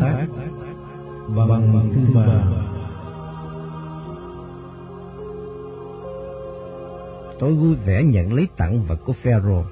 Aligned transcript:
vong 0.00 0.26
vọng 1.34 1.48
tác 1.48 1.70
Bằng 1.74 1.90
thứ 1.94 2.14
ba 2.14 2.64
Tôi 7.38 7.54
vui 7.54 7.74
vẻ 7.74 8.02
nhận 8.02 8.32
lấy 8.32 8.48
tặng 8.56 8.82
vật 8.88 9.00
của 9.06 9.12
Pharaoh, 9.22 9.66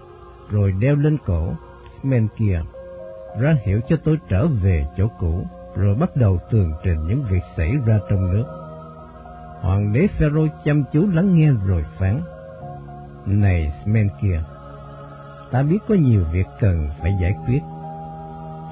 rồi 0.51 0.73
đeo 0.73 0.97
lên 0.97 1.17
cổ 1.27 1.53
men 2.03 2.29
kia, 2.37 2.63
ra 3.41 3.57
hiệu 3.65 3.81
cho 3.89 3.97
tôi 4.05 4.19
trở 4.29 4.47
về 4.47 4.87
chỗ 4.97 5.09
cũ, 5.21 5.47
rồi 5.77 5.95
bắt 5.95 6.17
đầu 6.17 6.39
tường 6.51 6.73
trình 6.85 7.07
những 7.07 7.23
việc 7.31 7.43
xảy 7.57 7.77
ra 7.87 7.99
trong 8.11 8.33
nước. 8.33 8.45
Hoàng 9.61 9.93
đế 9.93 10.07
Pharaoh 10.19 10.51
chăm 10.65 10.85
chú 10.93 11.07
lắng 11.13 11.35
nghe 11.35 11.51
rồi 11.67 11.85
phán, 11.99 12.21
Này 13.27 13.73
men 13.87 14.09
kia, 14.23 14.43
ta 15.51 15.63
biết 15.63 15.79
có 15.89 15.95
nhiều 15.95 16.25
việc 16.33 16.47
cần 16.61 16.89
phải 17.01 17.13
giải 17.23 17.35
quyết, 17.47 17.61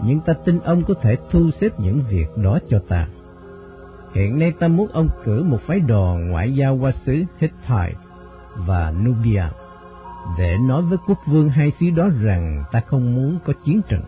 nhưng 0.05 0.21
ta 0.21 0.33
tin 0.45 0.61
ông 0.61 0.85
có 0.85 0.95
thể 1.03 1.17
thu 1.31 1.51
xếp 1.61 1.81
những 1.81 2.03
việc 2.09 2.27
đó 2.37 2.59
cho 2.71 2.79
ta. 2.89 3.09
Hiện 4.15 4.39
nay 4.39 4.53
ta 4.61 4.69
muốn 4.69 4.89
ông 4.93 5.09
cử 5.25 5.45
một 5.45 5.59
phái 5.67 5.81
đoàn 5.81 6.31
ngoại 6.31 6.55
giao 6.55 6.79
qua 6.81 6.93
xứ 7.07 7.13
Hittite 7.39 7.95
và 8.57 8.91
Nubia 8.91 9.45
để 10.39 10.59
nói 10.59 10.83
với 10.83 10.99
quốc 11.07 11.19
vương 11.27 11.49
hai 11.49 11.73
xứ 11.81 11.91
đó 11.91 12.09
rằng 12.23 12.65
ta 12.73 12.81
không 12.81 13.15
muốn 13.15 13.39
có 13.45 13.53
chiến 13.65 13.81
tranh. 13.89 14.03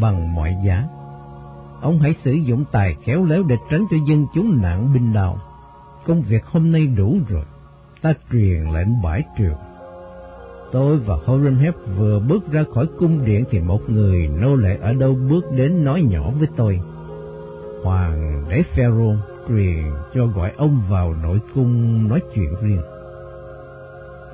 Bằng 0.00 0.34
mọi 0.34 0.56
giá, 0.66 0.88
ông 1.80 1.98
hãy 1.98 2.14
sử 2.24 2.32
dụng 2.32 2.64
tài 2.72 2.96
khéo 3.04 3.24
léo 3.24 3.42
để 3.42 3.56
tránh 3.70 3.84
cho 3.90 3.96
dân 4.08 4.26
chúng 4.34 4.62
nạn 4.62 4.92
binh 4.94 5.12
đào. 5.12 5.38
Công 6.06 6.22
việc 6.22 6.46
hôm 6.46 6.72
nay 6.72 6.86
đủ 6.86 7.18
rồi, 7.28 7.44
ta 8.02 8.12
truyền 8.32 8.64
lệnh 8.72 9.02
bãi 9.02 9.22
triều. 9.38 9.58
Tôi 10.72 10.98
và 10.98 11.16
Horemheb 11.24 11.74
vừa 11.98 12.18
bước 12.18 12.52
ra 12.52 12.64
khỏi 12.74 12.86
cung 12.98 13.24
điện 13.24 13.44
thì 13.50 13.60
một 13.60 13.90
người 13.90 14.28
nô 14.40 14.54
lệ 14.54 14.78
ở 14.82 14.92
đâu 14.92 15.16
bước 15.30 15.44
đến 15.56 15.84
nói 15.84 16.02
nhỏ 16.02 16.30
với 16.38 16.48
tôi. 16.56 16.80
Hoàng 17.84 18.44
đế 18.48 18.62
Pharaoh 18.62 19.16
truyền 19.48 19.84
cho 20.14 20.26
gọi 20.26 20.52
ông 20.56 20.82
vào 20.90 21.14
nội 21.22 21.40
cung 21.54 22.08
nói 22.08 22.20
chuyện 22.34 22.54
riêng. 22.62 22.82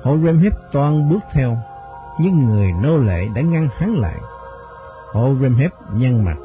Horemheb 0.03 0.53
toan 0.71 1.09
bước 1.09 1.19
theo, 1.33 1.57
nhưng 2.19 2.45
người 2.45 2.71
nô 2.83 2.97
lệ 2.97 3.27
đã 3.35 3.41
ngăn 3.41 3.67
hắn 3.71 3.95
lại. 3.99 4.19
Horemheb 5.11 5.71
nhăn 5.93 6.25
mặt. 6.25 6.37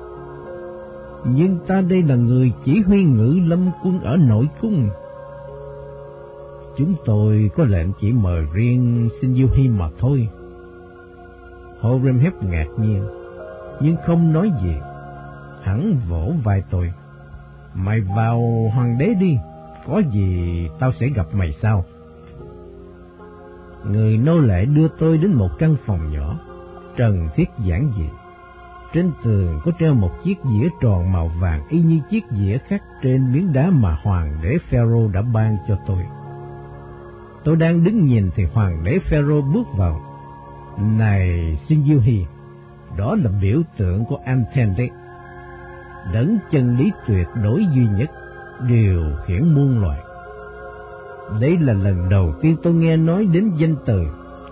Nhưng 1.24 1.58
ta 1.66 1.80
đây 1.80 2.02
là 2.02 2.14
người 2.14 2.52
chỉ 2.64 2.80
huy 2.86 3.04
ngự 3.04 3.40
lâm 3.46 3.70
quân 3.84 4.00
ở 4.00 4.16
nội 4.16 4.48
cung. 4.60 4.88
Chúng 6.78 6.94
tôi 7.05 7.50
có 7.56 7.64
lệnh 7.64 7.89
chỉ 8.00 8.12
mời 8.12 8.47
riêng 8.53 9.08
xin 9.20 9.34
vui 9.34 9.48
hi 9.55 9.69
mà 9.69 9.89
thôi. 9.98 10.28
Horemheb 11.80 12.33
ngạc 12.42 12.67
nhiên, 12.78 13.05
nhưng 13.80 13.97
không 14.06 14.33
nói 14.33 14.53
gì. 14.62 14.75
Hắn 15.62 15.97
vỗ 16.08 16.33
vai 16.45 16.62
tôi. 16.70 16.92
Mày 17.75 18.00
vào 18.00 18.41
hoàng 18.75 18.98
đế 18.98 19.14
đi, 19.20 19.36
có 19.86 20.02
gì 20.12 20.69
tao 20.78 20.92
sẽ 20.92 21.08
gặp 21.08 21.27
mày 21.33 21.55
sau 21.62 21.84
người 23.91 24.19
nô 24.19 24.39
lệ 24.39 24.64
đưa 24.64 24.89
tôi 24.89 25.19
đến 25.19 25.33
một 25.33 25.50
căn 25.58 25.77
phòng 25.86 26.12
nhỏ, 26.12 26.39
trần 26.97 27.28
thiết 27.34 27.48
giản 27.64 27.92
dị. 27.97 28.08
Trên 28.92 29.11
tường 29.25 29.61
có 29.64 29.72
treo 29.78 29.95
một 29.95 30.11
chiếc 30.25 30.39
dĩa 30.45 30.69
tròn 30.80 31.12
màu 31.12 31.28
vàng 31.28 31.68
y 31.68 31.83
như 31.83 32.01
chiếc 32.11 32.24
dĩa 32.30 32.58
khắc 32.58 32.83
trên 33.02 33.33
miếng 33.33 33.52
đá 33.52 33.70
mà 33.70 33.98
hoàng 34.02 34.39
đế 34.42 34.57
Pharaoh 34.70 35.13
đã 35.13 35.23
ban 35.23 35.57
cho 35.68 35.79
tôi. 35.86 36.02
Tôi 37.44 37.56
đang 37.56 37.84
đứng 37.84 38.06
nhìn 38.06 38.30
thì 38.36 38.44
hoàng 38.44 38.84
đế 38.84 38.98
Pharaoh 38.98 39.44
bước 39.55 39.66
vào. 39.77 40.00
Này 40.78 41.58
sinh 41.68 41.84
diêu 41.86 42.00
hi 42.00 42.24
đó 42.96 43.16
là 43.24 43.30
biểu 43.42 43.60
tượng 43.77 44.05
của 44.05 44.18
Anten 44.24 44.74
đấy. 44.77 44.90
Đấng 46.12 46.38
chân 46.50 46.78
lý 46.78 46.92
tuyệt 47.06 47.27
đối 47.42 47.66
duy 47.74 47.86
nhất, 47.98 48.10
điều 48.68 49.02
khiển 49.27 49.54
muôn 49.54 49.80
loài. 49.80 50.00
Đây 51.40 51.58
là 51.60 51.72
lần 51.72 52.08
đầu 52.08 52.34
tiên 52.42 52.56
tôi 52.62 52.74
nghe 52.74 52.96
nói 52.96 53.27
đến 53.33 53.50
danh 53.58 53.77
từ 53.86 54.02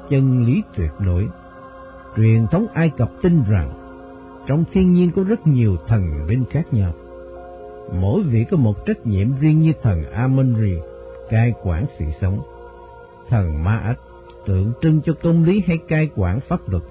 chân 0.08 0.44
lý 0.46 0.62
tuyệt 0.76 0.90
đối. 0.98 1.28
Truyền 2.16 2.46
thống 2.46 2.66
Ai 2.74 2.90
Cập 2.90 3.10
tin 3.22 3.42
rằng 3.48 3.72
trong 4.46 4.64
thiên 4.72 4.92
nhiên 4.92 5.10
có 5.16 5.22
rất 5.22 5.46
nhiều 5.46 5.76
thần 5.86 6.26
linh 6.26 6.44
khác 6.50 6.72
nhau. 6.72 6.92
Mỗi 8.00 8.22
vị 8.22 8.44
có 8.50 8.56
một 8.56 8.86
trách 8.86 9.06
nhiệm 9.06 9.38
riêng 9.40 9.60
như 9.60 9.72
thần 9.82 10.02
Amun-Ra, 10.14 10.80
cai 11.30 11.54
quản 11.62 11.86
sự 11.98 12.04
sống. 12.20 12.40
Thần 13.28 13.64
Ma-ách 13.64 13.98
tượng 14.46 14.72
trưng 14.82 15.00
cho 15.04 15.12
công 15.22 15.44
lý 15.44 15.62
hay 15.66 15.78
cai 15.88 16.10
quản 16.16 16.40
pháp 16.40 16.68
luật. 16.68 16.82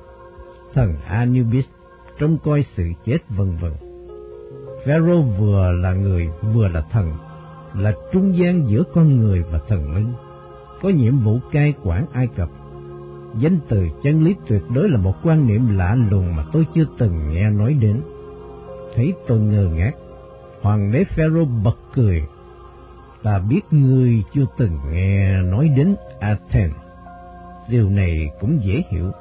Thần 0.74 0.96
Anubis 1.08 1.66
trông 2.19 2.38
coi 2.44 2.66
sự 2.75 2.84
chết 3.06 3.18
vân 3.30 3.58
vân. 3.62 3.72
Pharaoh 4.86 5.25
vừa 5.40 5.72
là 5.72 5.94
người 5.94 6.30
vừa 6.53 6.68
là 6.68 6.81
thần 6.81 7.12
là 7.74 7.94
trung 8.14 8.38
gian 8.38 8.68
giữa 8.68 8.84
con 8.94 9.20
người 9.20 9.44
và 9.52 9.59
thần 9.68 9.96
linh, 9.96 10.14
có 10.81 10.90
nhiệm 10.90 11.20
vụ 11.20 11.40
cai 11.52 11.74
quản 11.84 12.06
Ai 12.14 12.28
Cập. 12.36 12.50
Danh 13.40 13.59
từ 13.68 13.88
chân 14.03 14.24
lý 14.24 14.36
tuyệt 14.47 14.62
đối 14.70 14.90
là 14.90 14.97
một 14.97 15.14
quan 15.24 15.47
niệm 15.47 15.78
lạ 15.78 15.96
lùng 16.12 16.36
mà 16.36 16.46
tôi 16.52 16.66
chưa 16.75 16.86
từng 16.97 17.34
nghe 17.34 17.50
nói 17.50 17.74
đến. 17.74 18.02
Thấy 18.96 19.14
tôi 19.28 19.40
ngơ 19.40 19.70
ngác, 19.75 19.91
hoàng 20.62 20.91
đế 20.91 21.03
Pharaoh 21.03 21.47
bật 21.64 21.78
cười. 21.94 22.24
Ta 23.24 23.40
biết 23.40 23.62
ngươi 23.72 24.24
chưa 24.34 24.46
từng 24.58 24.78
nghe 24.92 25.42
nói 25.42 25.68
đến 25.78 25.96
Athens. 26.20 26.76
Điều 27.70 27.90
này 27.90 28.32
cũng 28.40 28.59
dễ 28.62 28.84
hiểu. 28.90 29.12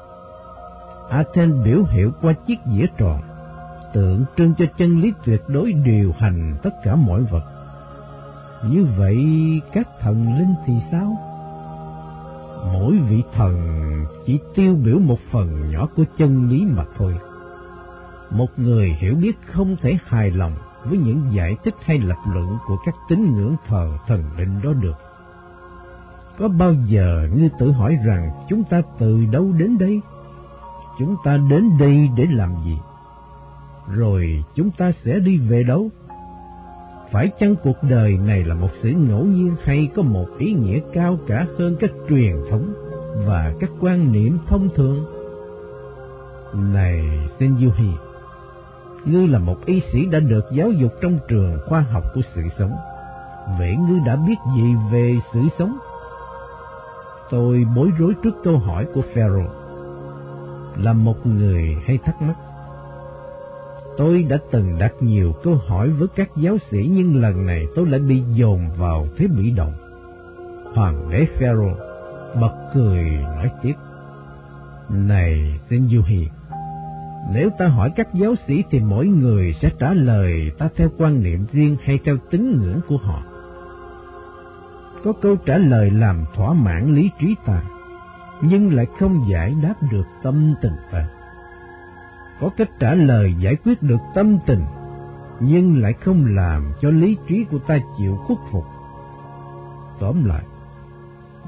Athens 1.11 1.55
biểu 1.65 1.84
hiệu 1.84 2.11
qua 2.22 2.33
chiếc 2.47 2.59
dĩa 2.72 2.87
tròn, 2.99 3.21
tượng 3.93 4.25
trưng 4.37 4.55
cho 4.59 4.65
chân 4.78 5.00
lý 5.00 5.12
tuyệt 5.25 5.41
đối 5.49 5.72
điều 5.72 6.12
hành 6.19 6.56
tất 6.62 6.71
cả 6.84 6.94
mọi 6.94 7.22
vật 7.22 7.44
như 8.69 8.87
vậy 8.97 9.16
các 9.72 9.88
thần 10.00 10.38
linh 10.38 10.55
thì 10.67 10.72
sao? 10.91 11.17
Mỗi 12.72 12.99
vị 13.09 13.22
thần 13.32 13.56
chỉ 14.27 14.38
tiêu 14.55 14.77
biểu 14.84 14.99
một 14.99 15.19
phần 15.31 15.71
nhỏ 15.71 15.88
của 15.97 16.05
chân 16.19 16.49
lý 16.50 16.65
mà 16.65 16.84
thôi. 16.97 17.15
Một 18.31 18.47
người 18.56 18.97
hiểu 19.00 19.15
biết 19.15 19.37
không 19.47 19.77
thể 19.82 19.99
hài 20.05 20.31
lòng 20.31 20.53
với 20.84 20.98
những 20.98 21.32
giải 21.32 21.56
thích 21.64 21.74
hay 21.84 21.98
lập 21.98 22.18
luận 22.34 22.58
của 22.66 22.76
các 22.84 22.94
tín 23.08 23.34
ngưỡng 23.34 23.56
thờ 23.66 23.98
thần 24.06 24.24
linh 24.38 24.60
đó 24.62 24.72
được. 24.72 24.96
Có 26.38 26.48
bao 26.48 26.72
giờ 26.72 27.28
như 27.34 27.48
tự 27.58 27.72
hỏi 27.72 27.96
rằng 28.06 28.30
chúng 28.48 28.64
ta 28.64 28.82
từ 28.98 29.24
đâu 29.32 29.52
đến 29.58 29.78
đây? 29.78 30.00
Chúng 30.98 31.16
ta 31.24 31.36
đến 31.36 31.78
đây 31.78 32.08
để 32.16 32.26
làm 32.30 32.54
gì? 32.64 32.78
Rồi 33.88 34.44
chúng 34.54 34.70
ta 34.70 34.92
sẽ 35.04 35.19
đi 35.19 35.38
về 35.38 35.62
đâu? 35.62 35.88
Phải 37.12 37.30
chăng 37.38 37.54
cuộc 37.62 37.76
đời 37.82 38.12
này 38.12 38.44
là 38.44 38.54
một 38.54 38.70
sự 38.82 38.90
ngẫu 38.90 39.24
nhiên 39.24 39.56
hay 39.64 39.90
có 39.94 40.02
một 40.02 40.26
ý 40.38 40.52
nghĩa 40.52 40.78
cao 40.92 41.19
cả 41.26 41.46
hơn 41.58 41.76
các 41.80 41.90
truyền 42.08 42.36
thống 42.50 42.72
và 43.26 43.52
các 43.60 43.70
quan 43.80 44.12
niệm 44.12 44.38
thông 44.46 44.69
thường? 44.74 45.04
Này 46.54 47.00
Senjuhi, 47.38 47.92
ngươi 49.05 49.28
là 49.28 49.38
một 49.38 49.66
y 49.66 49.81
sĩ 49.93 50.06
đã 50.06 50.21
được 50.21 50.44
giáo 50.53 50.71
dục 50.71 50.93
trong 51.00 51.19
trường 51.28 51.59
khoa 51.66 51.81
học 51.81 52.05
của 52.15 52.21
sự 52.34 52.43
sống. 52.59 52.72
Vậy 53.59 53.77
ngươi 53.77 54.00
đã 54.06 54.16
biết 54.16 54.37
gì 54.56 54.75
về 54.93 55.16
sự 55.33 55.41
sống? 55.59 55.78
Tôi 57.31 57.66
bối 57.77 57.91
rối 57.99 58.15
trước 58.22 58.34
câu 58.44 58.59
hỏi 58.59 58.87
của 58.94 59.02
Pharaoh. 59.14 59.50
Là 60.76 60.93
một 60.93 61.26
người 61.26 61.76
hay 61.87 61.99
thắc 62.05 62.23
mắc, 62.23 62.35
Tôi 64.00 64.23
đã 64.23 64.38
từng 64.50 64.79
đặt 64.79 64.93
nhiều 65.00 65.32
câu 65.43 65.55
hỏi 65.67 65.91
với 65.91 66.08
các 66.17 66.31
giáo 66.37 66.58
sĩ 66.70 66.91
nhưng 66.93 67.23
lần 67.23 67.46
này 67.46 67.67
tôi 67.75 67.87
lại 67.87 68.00
bị 68.00 68.23
dồn 68.35 68.61
vào 68.79 69.06
thế 69.17 69.26
bị 69.26 69.50
động. 69.50 69.73
Hoàng 70.75 71.11
đế 71.11 71.26
Pharaoh 71.38 71.79
bật 72.41 72.70
cười 72.75 73.05
nói 73.11 73.50
tiếp. 73.62 73.75
Này 74.88 75.61
Senjuhi, 75.69 76.26
nếu 77.32 77.50
ta 77.58 77.69
hỏi 77.69 77.93
các 77.96 78.14
giáo 78.14 78.34
sĩ 78.46 78.64
thì 78.70 78.81
mỗi 78.81 79.06
người 79.06 79.52
sẽ 79.52 79.70
trả 79.78 79.93
lời 79.93 80.50
ta 80.58 80.69
theo 80.76 80.88
quan 80.99 81.22
niệm 81.22 81.46
riêng 81.52 81.76
hay 81.84 81.99
theo 82.05 82.17
tín 82.31 82.61
ngưỡng 82.61 82.81
của 82.88 82.96
họ. 82.96 83.22
Có 85.05 85.12
câu 85.12 85.37
trả 85.37 85.56
lời 85.56 85.90
làm 85.90 86.25
thỏa 86.34 86.52
mãn 86.52 86.94
lý 86.94 87.11
trí 87.20 87.34
ta, 87.46 87.62
nhưng 88.43 88.75
lại 88.75 88.87
không 88.99 89.25
giải 89.31 89.55
đáp 89.62 89.75
được 89.90 90.06
tâm 90.22 90.55
tình 90.62 90.76
ta 90.93 91.08
có 92.40 92.50
cách 92.56 92.70
trả 92.78 92.94
lời 92.94 93.34
giải 93.40 93.56
quyết 93.64 93.82
được 93.82 94.00
tâm 94.14 94.38
tình, 94.46 94.64
nhưng 95.40 95.82
lại 95.82 95.93
không 95.93 96.25
làm 96.25 96.72
cho 96.81 96.90
lý 96.90 97.17
trí 97.28 97.44
của 97.50 97.58
ta 97.58 97.78
chịu 97.99 98.17
khuất 98.17 98.38
phục. 98.50 98.64
Tóm 100.00 100.25
lại, 100.25 100.44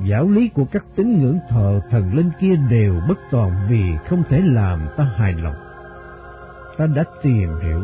giáo 0.06 0.28
lý 0.28 0.48
của 0.48 0.64
các 0.72 0.84
tín 0.96 1.18
ngưỡng 1.18 1.38
thờ 1.48 1.80
thần 1.90 2.14
linh 2.14 2.30
kia 2.40 2.56
đều 2.70 3.00
bất 3.08 3.18
toàn 3.30 3.52
vì 3.68 3.82
không 4.08 4.22
thể 4.28 4.40
làm 4.44 4.80
ta 4.96 5.04
hài 5.04 5.34
lòng. 5.34 5.54
Ta 6.78 6.86
đã 6.86 7.04
tìm 7.22 7.48
hiểu, 7.62 7.82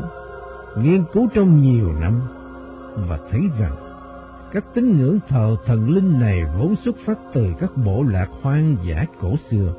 nghiên 0.77 1.05
cứu 1.13 1.29
trong 1.35 1.63
nhiều 1.63 1.93
năm 2.01 2.21
và 3.09 3.19
thấy 3.31 3.41
rằng 3.59 3.77
các 4.53 4.65
tín 4.75 4.97
ngưỡng 4.97 5.19
thờ 5.29 5.57
thần 5.67 5.91
linh 5.91 6.21
này 6.21 6.45
vốn 6.59 6.75
xuất 6.85 6.97
phát 7.07 7.19
từ 7.33 7.53
các 7.61 7.71
bộ 7.85 8.03
lạc 8.03 8.29
hoang 8.43 8.77
dã 8.85 9.05
cổ 9.21 9.35
xưa 9.51 9.75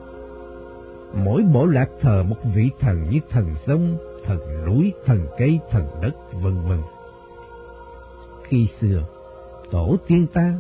Mỗi 1.13 1.44
bộ 1.53 1.65
lạc 1.65 1.89
thờ 2.01 2.24
một 2.24 2.35
vị 2.56 2.71
thần 2.80 3.09
như 3.09 3.19
thần 3.30 3.56
sông, 3.68 3.97
thần 4.25 4.65
núi, 4.65 4.94
thần 5.06 5.27
cây, 5.38 5.59
thần 5.71 5.88
đất, 6.01 6.12
vân 6.33 6.62
vân. 6.62 6.81
Khi 8.44 8.68
xưa, 8.81 9.03
tổ 9.71 9.97
tiên 10.07 10.27
ta, 10.33 10.59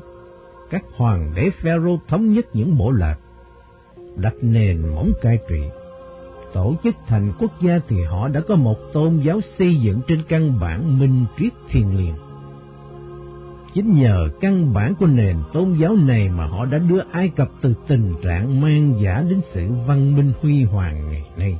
các 0.69 0.83
hoàng 0.95 1.31
đế 1.35 1.49
Pharaoh 1.49 1.99
thống 2.07 2.33
nhất 2.33 2.45
những 2.53 2.77
bộ 2.77 2.91
lạc, 2.91 3.15
đặt 4.15 4.33
nền 4.41 4.87
móng 4.95 5.11
cai 5.21 5.39
trị. 5.49 5.61
Tổ 6.53 6.75
chức 6.83 6.95
thành 7.07 7.33
quốc 7.39 7.51
gia 7.61 7.79
thì 7.87 8.03
họ 8.03 8.27
đã 8.27 8.41
có 8.47 8.55
một 8.55 8.77
tôn 8.93 9.19
giáo 9.19 9.39
xây 9.57 9.75
dựng 9.75 10.01
trên 10.07 10.23
căn 10.29 10.59
bản 10.59 10.99
minh 10.99 11.25
triết 11.39 11.53
thiền 11.69 11.89
liền. 11.89 12.13
Chính 13.73 13.93
nhờ 13.93 14.29
căn 14.41 14.73
bản 14.73 14.95
của 14.95 15.07
nền 15.07 15.37
tôn 15.53 15.73
giáo 15.73 15.95
này 15.95 16.29
mà 16.29 16.45
họ 16.45 16.65
đã 16.65 16.77
đưa 16.77 17.01
Ai 17.11 17.29
Cập 17.29 17.49
từ 17.61 17.73
tình 17.87 18.13
trạng 18.23 18.61
mang 18.61 18.93
giả 19.01 19.23
đến 19.29 19.41
sự 19.53 19.69
văn 19.87 20.15
minh 20.15 20.33
huy 20.41 20.63
hoàng 20.63 21.09
ngày 21.09 21.29
nay. 21.37 21.59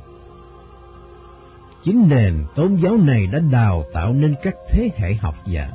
Chính 1.84 2.08
nền 2.08 2.44
tôn 2.54 2.76
giáo 2.76 2.96
này 2.96 3.26
đã 3.26 3.38
đào 3.38 3.84
tạo 3.92 4.12
nên 4.12 4.34
các 4.42 4.54
thế 4.70 4.90
hệ 4.96 5.14
học 5.14 5.34
giả, 5.46 5.70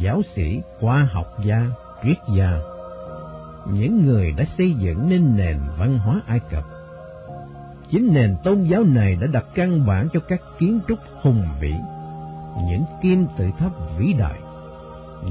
giáo 0.00 0.22
sĩ, 0.34 0.60
khoa 0.80 1.08
học 1.12 1.26
gia, 1.44 1.66
triết 2.04 2.16
gia, 2.36 2.58
những 3.72 4.06
người 4.06 4.32
đã 4.32 4.44
xây 4.58 4.74
dựng 4.74 5.08
nên 5.08 5.36
nền 5.36 5.58
văn 5.78 5.98
hóa 5.98 6.20
Ai 6.26 6.40
Cập. 6.50 6.64
Chính 7.90 8.14
nền 8.14 8.36
tôn 8.44 8.62
giáo 8.62 8.84
này 8.84 9.16
đã 9.16 9.26
đặt 9.26 9.44
căn 9.54 9.86
bản 9.86 10.08
cho 10.12 10.20
các 10.20 10.40
kiến 10.58 10.80
trúc 10.88 10.98
hùng 11.22 11.44
vĩ, 11.60 11.74
những 12.68 12.84
kim 13.02 13.26
tự 13.38 13.50
tháp 13.58 13.72
vĩ 13.98 14.12
đại, 14.12 14.40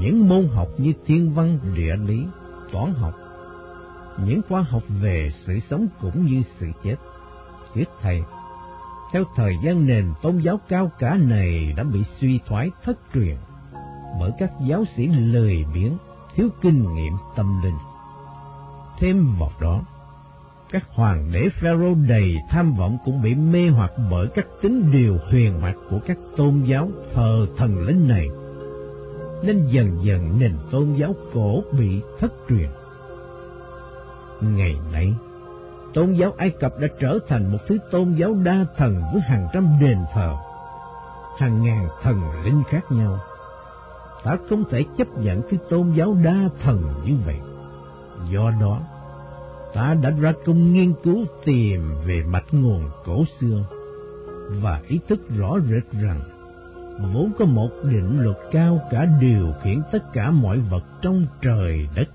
những 0.00 0.28
môn 0.28 0.48
học 0.54 0.68
như 0.78 0.92
thiên 1.06 1.34
văn, 1.34 1.58
địa 1.74 1.96
lý, 1.96 2.26
toán 2.72 2.94
học, 2.94 3.14
những 4.26 4.40
khoa 4.48 4.62
học 4.62 4.82
về 4.88 5.30
sự 5.46 5.58
sống 5.70 5.86
cũng 6.00 6.26
như 6.26 6.42
sự 6.58 6.66
chết. 6.82 6.96
Thuyết 7.74 7.88
thầy, 8.00 8.22
theo 9.12 9.24
thời 9.36 9.54
gian 9.64 9.86
nền 9.86 10.12
tôn 10.22 10.38
giáo 10.38 10.60
cao 10.68 10.90
cả 10.98 11.18
này 11.20 11.74
đã 11.76 11.84
bị 11.84 12.04
suy 12.20 12.40
thoái 12.46 12.70
thất 12.84 12.98
truyền 13.14 13.36
bởi 14.20 14.30
các 14.38 14.52
giáo 14.66 14.84
sĩ 14.96 15.06
lười 15.06 15.64
biếng, 15.74 15.96
thiếu 16.34 16.48
kinh 16.60 16.92
nghiệm 16.92 17.12
tâm 17.36 17.62
linh. 17.62 17.78
Thêm 18.98 19.26
vào 19.38 19.50
đó, 19.60 19.82
các 20.70 20.84
hoàng 20.88 21.32
đế 21.32 21.48
Pharaoh 21.48 21.96
đầy 22.08 22.36
tham 22.48 22.74
vọng 22.74 22.98
cũng 23.04 23.22
bị 23.22 23.34
mê 23.34 23.68
hoặc 23.68 23.92
bởi 24.10 24.26
các 24.26 24.46
tính 24.62 24.90
điều 24.92 25.18
huyền 25.30 25.60
hoặc 25.60 25.76
của 25.90 25.98
các 26.06 26.18
tôn 26.36 26.62
giáo 26.64 26.88
thờ 27.14 27.46
thần 27.56 27.82
linh 27.82 28.08
này, 28.08 28.28
nên 29.42 29.66
dần 29.66 30.04
dần 30.04 30.38
nền 30.38 30.56
tôn 30.70 30.94
giáo 30.94 31.14
cổ 31.32 31.62
bị 31.78 32.02
thất 32.18 32.32
truyền. 32.48 32.68
Ngày 34.40 34.76
nay, 34.92 35.14
tôn 35.94 36.12
giáo 36.12 36.32
Ai 36.36 36.50
Cập 36.50 36.72
đã 36.80 36.88
trở 37.00 37.18
thành 37.28 37.52
một 37.52 37.58
thứ 37.68 37.78
tôn 37.90 38.14
giáo 38.14 38.34
đa 38.34 38.64
thần 38.76 39.02
với 39.12 39.22
hàng 39.22 39.48
trăm 39.52 39.78
đền 39.80 39.98
thờ, 40.12 40.36
hàng 41.38 41.62
ngàn 41.62 41.88
thần 42.02 42.44
linh 42.44 42.62
khác 42.68 42.82
nhau. 42.90 43.18
Ta 44.24 44.36
không 44.48 44.64
thể 44.70 44.84
chấp 44.96 45.18
nhận 45.18 45.42
cái 45.50 45.58
tôn 45.68 45.92
giáo 45.96 46.16
đa 46.24 46.48
thần 46.62 46.82
như 47.06 47.14
vậy. 47.26 47.36
Do 48.30 48.50
đó, 48.60 48.80
ta 49.74 49.94
đã 49.94 50.10
ra 50.10 50.32
công 50.44 50.72
nghiên 50.72 50.94
cứu 51.02 51.24
tìm 51.44 51.80
về 52.06 52.22
mạch 52.22 52.46
nguồn 52.52 52.90
cổ 53.04 53.24
xưa 53.40 53.64
và 54.62 54.80
ý 54.88 55.00
thức 55.08 55.20
rõ 55.36 55.58
rệt 55.60 56.00
rằng 56.02 56.20
vốn 57.14 57.32
có 57.38 57.44
một 57.44 57.68
định 57.82 58.20
luật 58.20 58.36
cao 58.50 58.80
cả 58.90 59.04
điều 59.20 59.52
khiển 59.62 59.82
tất 59.92 60.12
cả 60.12 60.30
mọi 60.30 60.58
vật 60.58 60.84
trong 61.02 61.26
trời 61.42 61.88
đất. 61.96 62.08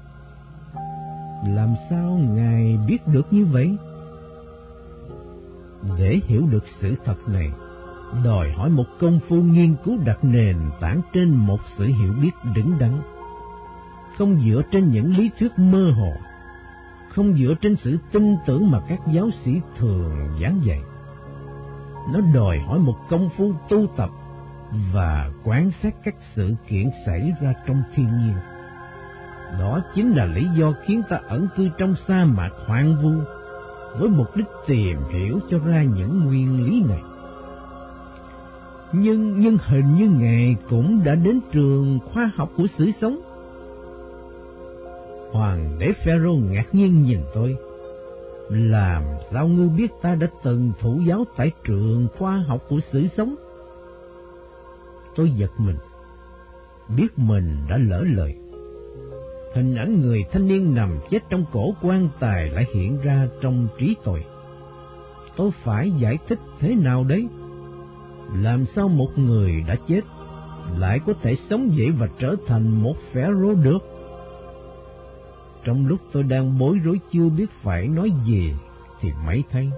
Làm 1.48 1.76
sao 1.90 2.20
Ngài 2.30 2.80
biết 2.88 3.08
được 3.08 3.34
như 3.34 3.46
vậy? 3.46 3.78
Để 5.98 6.20
hiểu 6.24 6.42
được 6.52 6.64
sự 6.82 6.96
thật 7.06 7.16
này, 7.28 7.52
đòi 8.24 8.52
hỏi 8.52 8.70
một 8.70 8.86
công 9.00 9.20
phu 9.30 9.36
nghiên 9.36 9.76
cứu 9.84 9.98
đặt 10.06 10.24
nền 10.24 10.58
tảng 10.80 11.02
trên 11.14 11.30
một 11.30 11.60
sự 11.78 11.86
hiểu 11.86 12.14
biết 12.22 12.32
đứng 12.56 12.80
đắn, 12.80 13.02
không 14.18 14.40
dựa 14.40 14.62
trên 14.72 14.90
những 14.90 15.18
lý 15.18 15.32
thuyết 15.40 15.52
mơ 15.60 15.92
hồ 15.98 16.14
không 17.18 17.34
dựa 17.34 17.54
trên 17.62 17.76
sự 17.76 17.98
tin 18.12 18.36
tưởng 18.46 18.72
mà 18.72 18.80
các 18.88 19.00
giáo 19.12 19.30
sĩ 19.44 19.62
thường 19.78 20.30
giảng 20.42 20.62
dạy. 20.64 20.82
Nó 22.14 22.20
đòi 22.34 22.60
hỏi 22.60 22.80
một 22.80 22.96
công 23.10 23.30
phu 23.38 23.54
tu 23.70 23.88
tập 23.98 24.10
và 24.94 25.32
quan 25.44 25.72
sát 25.84 25.96
các 26.04 26.16
sự 26.36 26.56
kiện 26.68 26.90
xảy 27.06 27.34
ra 27.42 27.54
trong 27.68 27.84
thiên 27.96 28.18
nhiên. 28.18 28.36
Đó 29.60 29.80
chính 29.96 30.12
là 30.12 30.26
lý 30.26 30.48
do 30.56 30.74
khiến 30.86 31.02
ta 31.10 31.20
ẩn 31.28 31.48
cư 31.56 31.70
trong 31.78 31.96
sa 32.08 32.26
mạc 32.26 32.50
hoang 32.68 33.02
vu 33.02 33.12
với 34.00 34.10
mục 34.10 34.36
đích 34.36 34.48
tìm 34.68 34.98
hiểu 35.14 35.40
cho 35.50 35.60
ra 35.60 35.84
những 35.84 36.26
nguyên 36.26 36.66
lý 36.66 36.84
này. 36.90 37.02
Nhưng 38.94 39.40
nhưng 39.40 39.58
hình 39.58 39.96
như 39.98 40.10
Ngài 40.10 40.56
cũng 40.70 41.04
đã 41.04 41.16
đến 41.16 41.40
trường 41.52 42.00
khoa 42.14 42.32
học 42.36 42.52
của 42.58 42.68
sự 42.78 42.92
sống. 43.02 43.20
Hoàng 45.32 45.76
đế 45.80 45.94
Pharaoh 46.06 46.40
ngạc 46.52 46.76
nhiên 46.76 47.04
nhìn 47.04 47.20
tôi. 47.34 47.56
Làm 48.50 49.04
sao 49.32 49.48
ngươi 49.48 49.70
biết 49.70 49.92
ta 50.02 50.16
đã 50.16 50.28
từng 50.44 50.72
thủ 50.80 51.00
giáo 51.08 51.26
tại 51.38 51.52
trường 51.64 52.08
khoa 52.18 52.44
học 52.48 52.62
của 52.70 52.80
sự 52.92 53.08
sống? 53.08 53.36
Tôi 55.16 55.32
giật 55.32 55.52
mình, 55.58 55.78
biết 56.98 57.08
mình 57.20 57.58
đã 57.70 57.78
lỡ 57.78 58.04
lời. 58.16 58.36
Hình 59.56 59.76
ảnh 59.76 60.02
người 60.02 60.26
thanh 60.32 60.48
niên 60.48 60.76
nằm 60.76 61.00
chết 61.10 61.20
trong 61.30 61.46
cổ 61.52 61.74
quan 61.82 62.10
tài 62.20 62.50
lại 62.50 62.66
hiện 62.74 62.98
ra 63.04 63.28
trong 63.42 63.68
trí 63.78 63.96
tôi. 64.04 64.26
Tôi 65.36 65.52
phải 65.64 65.92
giải 65.92 66.18
thích 66.28 66.40
thế 66.60 66.76
nào 66.76 67.04
đấy? 67.04 67.28
Làm 68.34 68.66
sao 68.76 68.88
một 68.88 69.10
người 69.16 69.64
đã 69.68 69.76
chết 69.88 70.02
lại 70.78 71.00
có 71.06 71.14
thể 71.22 71.36
sống 71.50 71.78
dậy 71.78 71.92
và 71.92 72.08
trở 72.20 72.36
thành 72.48 72.84
một 72.84 72.96
pharaoh 73.14 73.58
được? 73.64 73.80
Trong 75.64 75.88
lúc 75.88 76.00
tôi 76.12 76.24
đang 76.24 76.60
bối 76.60 76.78
rối 76.84 77.00
chưa 77.12 77.30
biết 77.30 77.46
phải 77.64 77.88
nói 77.88 78.12
gì, 78.26 78.54
thì 79.02 79.10
mấy 79.26 79.44
thấy, 79.52 79.72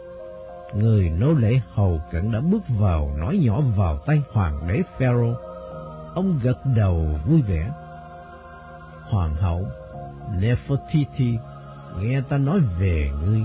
người 0.75 1.09
nô 1.09 1.33
lệ 1.33 1.62
hầu 1.73 2.01
cận 2.12 2.31
đã 2.31 2.39
bước 2.39 2.62
vào 2.79 3.12
nói 3.17 3.39
nhỏ 3.43 3.62
vào 3.77 3.97
tay 3.97 4.21
hoàng 4.33 4.67
đế 4.67 4.81
Pharaoh. 5.00 5.38
Ông 6.15 6.39
gật 6.43 6.57
đầu 6.75 7.05
vui 7.27 7.41
vẻ. 7.41 7.71
Hoàng 9.09 9.35
hậu 9.35 9.65
Nefertiti 10.39 11.38
nghe 12.00 12.21
ta 12.29 12.38
nói 12.38 12.59
về 12.79 13.12
ngươi, 13.21 13.41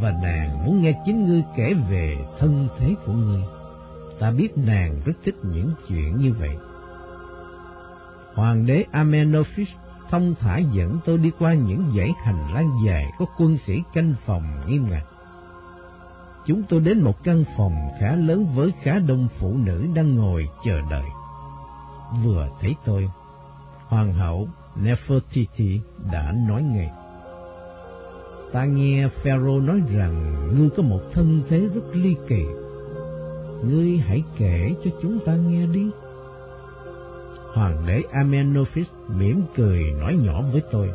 và 0.00 0.10
nàng 0.22 0.64
muốn 0.64 0.82
nghe 0.82 1.02
chính 1.06 1.26
ngươi 1.26 1.42
kể 1.56 1.74
về 1.90 2.16
thân 2.38 2.68
thế 2.78 2.94
của 3.06 3.12
ngươi. 3.12 3.42
Ta 4.20 4.30
biết 4.30 4.58
nàng 4.58 5.00
rất 5.04 5.12
thích 5.24 5.36
những 5.42 5.70
chuyện 5.88 6.16
như 6.16 6.32
vậy. 6.32 6.56
Hoàng 8.34 8.66
đế 8.66 8.84
Amenophis 8.92 9.68
thông 10.10 10.34
thả 10.40 10.58
dẫn 10.58 10.98
tôi 11.04 11.18
đi 11.18 11.30
qua 11.38 11.54
những 11.54 11.92
dãy 11.96 12.12
hành 12.24 12.54
lang 12.54 12.70
dài 12.86 13.12
có 13.18 13.26
quân 13.38 13.58
sĩ 13.66 13.82
canh 13.94 14.14
phòng 14.26 14.60
nghiêm 14.66 14.90
ngặt. 14.90 15.02
Chúng 16.46 16.62
tôi 16.68 16.80
đến 16.80 17.00
một 17.02 17.24
căn 17.24 17.44
phòng 17.56 17.74
khá 18.00 18.16
lớn 18.16 18.46
với 18.54 18.72
khá 18.82 18.98
đông 18.98 19.28
phụ 19.38 19.54
nữ 19.56 19.86
đang 19.94 20.14
ngồi 20.14 20.48
chờ 20.64 20.80
đợi. 20.90 21.06
Vừa 22.24 22.48
thấy 22.60 22.74
tôi, 22.84 23.10
Hoàng 23.86 24.12
hậu 24.12 24.48
Nefertiti 24.76 25.78
đã 26.12 26.32
nói 26.48 26.62
ngay. 26.62 26.90
Ta 28.52 28.64
nghe 28.64 29.08
Pharaoh 29.08 29.62
nói 29.62 29.80
rằng 29.94 30.46
ngươi 30.54 30.70
có 30.76 30.82
một 30.82 31.00
thân 31.12 31.42
thế 31.48 31.58
rất 31.74 31.82
ly 31.92 32.16
kỳ. 32.28 32.44
Ngươi 33.62 33.98
hãy 33.98 34.22
kể 34.38 34.74
cho 34.84 34.90
chúng 35.02 35.18
ta 35.24 35.34
nghe 35.34 35.66
đi. 35.66 35.90
Hoàng 37.54 37.86
đế 37.86 38.02
Amenophis 38.12 38.88
mỉm 39.08 39.42
cười 39.56 39.84
nói 40.00 40.18
nhỏ 40.22 40.42
với 40.52 40.62
tôi. 40.70 40.90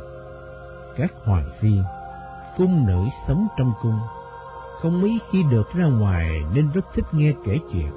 Các 0.98 1.14
hoàng 1.24 1.50
phi, 1.60 1.72
cung 2.58 2.86
nữ 2.88 3.06
sống 3.28 3.48
trong 3.58 3.74
cung, 3.82 4.00
không 4.82 5.02
mấy 5.02 5.20
khi 5.32 5.44
được 5.52 5.74
ra 5.74 5.86
ngoài 5.86 6.42
nên 6.54 6.70
rất 6.74 6.86
thích 6.94 7.06
nghe 7.12 7.34
kể 7.46 7.60
chuyện. 7.72 7.92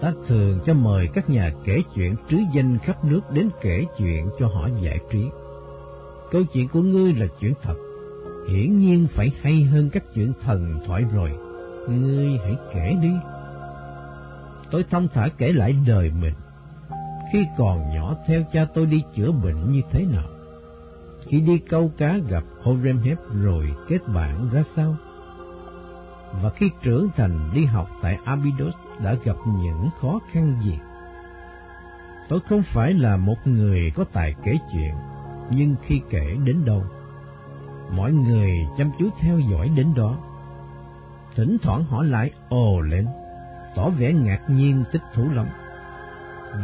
Ta 0.00 0.12
thường 0.26 0.60
cho 0.66 0.74
mời 0.74 1.08
các 1.14 1.30
nhà 1.30 1.52
kể 1.64 1.82
chuyện 1.94 2.16
trứ 2.30 2.36
danh 2.54 2.78
khắp 2.78 3.04
nước 3.04 3.20
đến 3.30 3.50
kể 3.60 3.84
chuyện 3.98 4.30
cho 4.38 4.46
họ 4.46 4.68
giải 4.82 4.98
trí. 5.10 5.28
Câu 6.30 6.42
chuyện 6.52 6.68
của 6.68 6.80
ngươi 6.80 7.12
là 7.12 7.26
chuyện 7.40 7.52
thật, 7.62 7.76
hiển 8.48 8.78
nhiên 8.78 9.06
phải 9.14 9.32
hay 9.42 9.62
hơn 9.62 9.90
các 9.90 10.04
chuyện 10.14 10.32
thần 10.42 10.80
thoại 10.86 11.04
rồi. 11.14 11.30
Ngươi 11.88 12.38
hãy 12.44 12.56
kể 12.74 12.96
đi. 13.02 13.10
Tôi 14.70 14.84
thông 14.90 15.08
thả 15.14 15.28
kể 15.38 15.52
lại 15.52 15.76
đời 15.86 16.10
mình 16.20 16.34
khi 17.32 17.46
còn 17.56 17.90
nhỏ 17.94 18.14
theo 18.26 18.42
cha 18.52 18.66
tôi 18.74 18.86
đi 18.86 19.02
chữa 19.14 19.32
bệnh 19.32 19.70
như 19.70 19.80
thế 19.90 20.04
nào? 20.04 20.28
Khi 21.26 21.40
đi 21.40 21.58
câu 21.58 21.90
cá 21.98 22.16
gặp 22.28 22.44
Horemheb 22.62 23.18
rồi 23.42 23.74
kết 23.88 23.98
bạn 24.14 24.48
ra 24.52 24.62
sao? 24.76 24.96
Và 26.42 26.50
khi 26.50 26.70
trưởng 26.82 27.08
thành 27.16 27.50
đi 27.54 27.64
học 27.64 27.88
tại 28.02 28.18
Abydos 28.24 28.74
đã 29.04 29.14
gặp 29.24 29.36
những 29.46 29.88
khó 30.00 30.18
khăn 30.32 30.60
gì? 30.64 30.78
Tôi 32.28 32.40
không 32.48 32.62
phải 32.62 32.92
là 32.92 33.16
một 33.16 33.36
người 33.44 33.90
có 33.94 34.04
tài 34.12 34.34
kể 34.44 34.52
chuyện, 34.72 34.94
nhưng 35.50 35.76
khi 35.82 36.00
kể 36.10 36.36
đến 36.44 36.64
đâu, 36.64 36.84
mọi 37.96 38.12
người 38.12 38.50
chăm 38.78 38.90
chú 38.98 39.08
theo 39.20 39.38
dõi 39.38 39.68
đến 39.76 39.94
đó. 39.96 40.16
thỉnh 41.34 41.56
thoảng 41.62 41.84
họ 41.84 42.02
lại 42.02 42.30
ồ 42.48 42.80
lên, 42.80 43.06
tỏ 43.76 43.90
vẻ 43.90 44.12
ngạc 44.12 44.40
nhiên 44.48 44.84
thích 44.92 45.02
thú 45.14 45.30
lắm. 45.30 45.46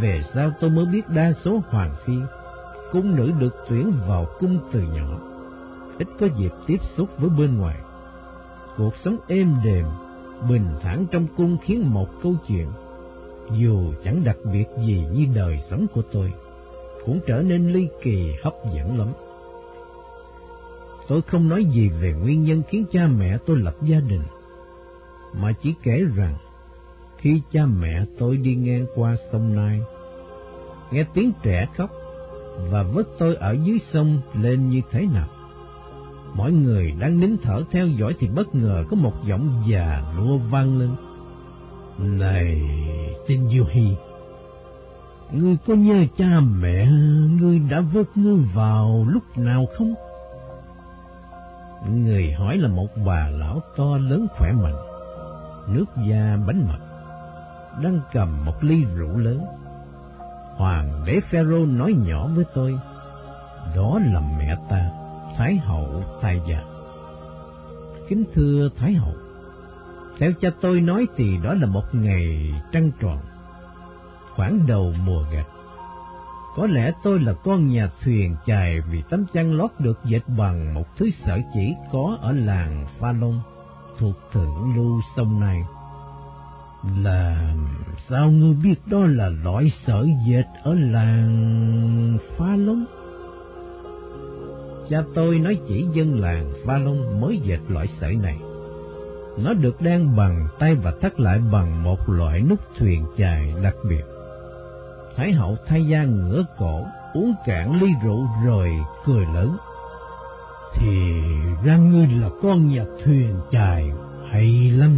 Về 0.00 0.22
sau 0.34 0.50
tôi 0.60 0.70
mới 0.70 0.86
biết 0.86 1.08
đa 1.08 1.32
số 1.32 1.62
hoàng 1.68 1.94
phi, 2.04 2.14
cung 2.92 3.16
nữ 3.16 3.32
được 3.40 3.56
tuyển 3.68 3.92
vào 4.08 4.26
cung 4.38 4.58
từ 4.72 4.80
nhỏ, 4.80 5.20
ít 5.98 6.08
có 6.20 6.26
dịp 6.38 6.52
tiếp 6.66 6.78
xúc 6.96 7.08
với 7.18 7.30
bên 7.30 7.58
ngoài. 7.58 7.76
Cuộc 8.76 8.96
sống 8.96 9.16
êm 9.28 9.54
đềm, 9.64 9.86
bình 10.48 10.66
thản 10.80 11.06
trong 11.10 11.26
cung 11.36 11.56
khiến 11.62 11.90
một 11.90 12.08
câu 12.22 12.34
chuyện, 12.48 12.68
dù 13.50 13.92
chẳng 14.04 14.24
đặc 14.24 14.36
biệt 14.52 14.64
gì 14.86 15.06
như 15.12 15.26
đời 15.34 15.60
sống 15.70 15.86
của 15.94 16.02
tôi, 16.12 16.32
cũng 17.04 17.20
trở 17.26 17.42
nên 17.42 17.72
ly 17.72 17.88
kỳ 18.02 18.34
hấp 18.42 18.54
dẫn 18.74 18.98
lắm. 18.98 19.08
Tôi 21.08 21.22
không 21.22 21.48
nói 21.48 21.64
gì 21.64 21.88
về 21.88 22.12
nguyên 22.12 22.44
nhân 22.44 22.62
khiến 22.68 22.84
cha 22.92 23.06
mẹ 23.06 23.38
tôi 23.46 23.56
lập 23.56 23.74
gia 23.82 24.00
đình, 24.00 24.22
mà 25.32 25.52
chỉ 25.62 25.74
kể 25.82 26.02
rằng 26.16 26.36
khi 27.22 27.42
cha 27.50 27.66
mẹ 27.66 28.04
tôi 28.18 28.36
đi 28.36 28.54
ngang 28.54 28.86
qua 28.94 29.16
sông 29.32 29.56
Nai, 29.56 29.80
nghe 30.90 31.04
tiếng 31.14 31.32
trẻ 31.42 31.66
khóc 31.76 31.90
và 32.70 32.82
vớt 32.82 33.06
tôi 33.18 33.34
ở 33.34 33.56
dưới 33.64 33.78
sông 33.92 34.20
lên 34.34 34.68
như 34.68 34.80
thế 34.90 35.06
nào. 35.06 35.28
Mọi 36.34 36.52
người 36.52 36.92
đang 37.00 37.20
nín 37.20 37.36
thở 37.42 37.62
theo 37.70 37.86
dõi 37.86 38.14
thì 38.18 38.28
bất 38.28 38.54
ngờ 38.54 38.84
có 38.90 38.96
một 38.96 39.12
giọng 39.24 39.62
già 39.68 40.14
lua 40.16 40.38
vang 40.38 40.78
lên. 40.78 40.90
Này, 41.98 42.62
xin 43.28 43.48
Du 43.48 43.64
Hi, 43.70 43.96
ngươi 45.32 45.56
có 45.66 45.74
nhớ 45.74 46.04
cha 46.16 46.40
mẹ 46.40 46.86
ngươi 47.40 47.58
đã 47.70 47.80
vớt 47.80 48.16
ngươi 48.16 48.36
vào 48.54 49.06
lúc 49.08 49.38
nào 49.38 49.66
không? 49.78 49.94
Người 51.90 52.32
hỏi 52.32 52.58
là 52.58 52.68
một 52.68 52.88
bà 53.06 53.28
lão 53.28 53.60
to 53.76 53.96
lớn 53.98 54.26
khỏe 54.38 54.52
mạnh, 54.52 54.76
nước 55.68 55.84
da 56.08 56.38
bánh 56.46 56.66
mật, 56.68 56.91
đang 57.80 58.00
cầm 58.12 58.44
một 58.44 58.64
ly 58.64 58.84
rượu 58.84 59.18
lớn. 59.18 59.44
Hoàng 60.56 61.04
đế 61.06 61.20
Pharaoh 61.30 61.68
nói 61.68 61.94
nhỏ 62.06 62.28
với 62.34 62.44
tôi, 62.54 62.78
đó 63.76 63.98
là 64.12 64.20
mẹ 64.38 64.56
ta, 64.70 64.90
Thái 65.36 65.56
hậu 65.56 66.04
tài 66.20 66.40
Dạ. 66.48 66.62
Kính 68.08 68.24
thưa 68.34 68.68
Thái 68.76 68.92
hậu, 68.92 69.14
theo 70.18 70.32
cha 70.40 70.48
tôi 70.60 70.80
nói 70.80 71.06
thì 71.16 71.38
đó 71.42 71.54
là 71.54 71.66
một 71.66 71.84
ngày 71.92 72.54
trăng 72.72 72.90
tròn, 73.00 73.18
khoảng 74.36 74.66
đầu 74.66 74.92
mùa 75.06 75.24
gặt. 75.32 75.46
Có 76.56 76.66
lẽ 76.66 76.92
tôi 77.02 77.18
là 77.20 77.32
con 77.32 77.68
nhà 77.68 77.90
thuyền 78.04 78.36
chài 78.46 78.80
vì 78.80 79.02
tấm 79.10 79.24
chăn 79.32 79.56
lót 79.56 79.70
được 79.78 80.00
dệt 80.04 80.22
bằng 80.38 80.74
một 80.74 80.96
thứ 80.96 81.10
sợi 81.24 81.44
chỉ 81.54 81.74
có 81.92 82.18
ở 82.20 82.32
làng 82.32 82.86
Pha 82.98 83.12
Long, 83.12 83.40
thuộc 83.98 84.16
thượng 84.32 84.76
lưu 84.76 85.00
sông 85.16 85.40
này. 85.40 85.62
Là 87.02 87.54
sao 88.08 88.30
ngươi 88.30 88.54
biết 88.54 88.74
đó 88.86 88.98
là 88.98 89.28
loại 89.28 89.72
sợi 89.86 90.14
dệt 90.26 90.44
ở 90.62 90.74
làng 90.74 92.18
Pha 92.36 92.56
Long? 92.56 92.84
Cha 94.88 95.02
tôi 95.14 95.38
nói 95.38 95.58
chỉ 95.68 95.86
dân 95.92 96.20
làng 96.20 96.52
Pha 96.66 96.78
Long 96.78 97.20
mới 97.20 97.40
dệt 97.44 97.60
loại 97.68 97.86
sợi 98.00 98.16
này. 98.16 98.38
Nó 99.38 99.54
được 99.54 99.80
đan 99.80 100.16
bằng 100.16 100.48
tay 100.58 100.74
và 100.74 100.92
thắt 101.00 101.20
lại 101.20 101.38
bằng 101.52 101.82
một 101.82 102.08
loại 102.08 102.40
nút 102.40 102.58
thuyền 102.78 103.04
chài 103.16 103.54
đặc 103.62 103.74
biệt. 103.88 104.04
Thái 105.16 105.32
hậu 105.32 105.56
thay 105.66 105.86
da 105.86 106.04
ngửa 106.04 106.44
cổ, 106.58 106.84
uống 107.14 107.34
cạn 107.46 107.80
ly 107.80 107.88
rượu 108.04 108.26
rồi 108.44 108.70
cười 109.04 109.26
lớn. 109.34 109.56
Thì 110.74 111.12
ra 111.64 111.76
ngươi 111.76 112.06
là 112.06 112.28
con 112.42 112.68
nhà 112.68 112.84
thuyền 113.04 113.34
chài, 113.50 113.90
hay 114.30 114.70
lắm, 114.70 114.96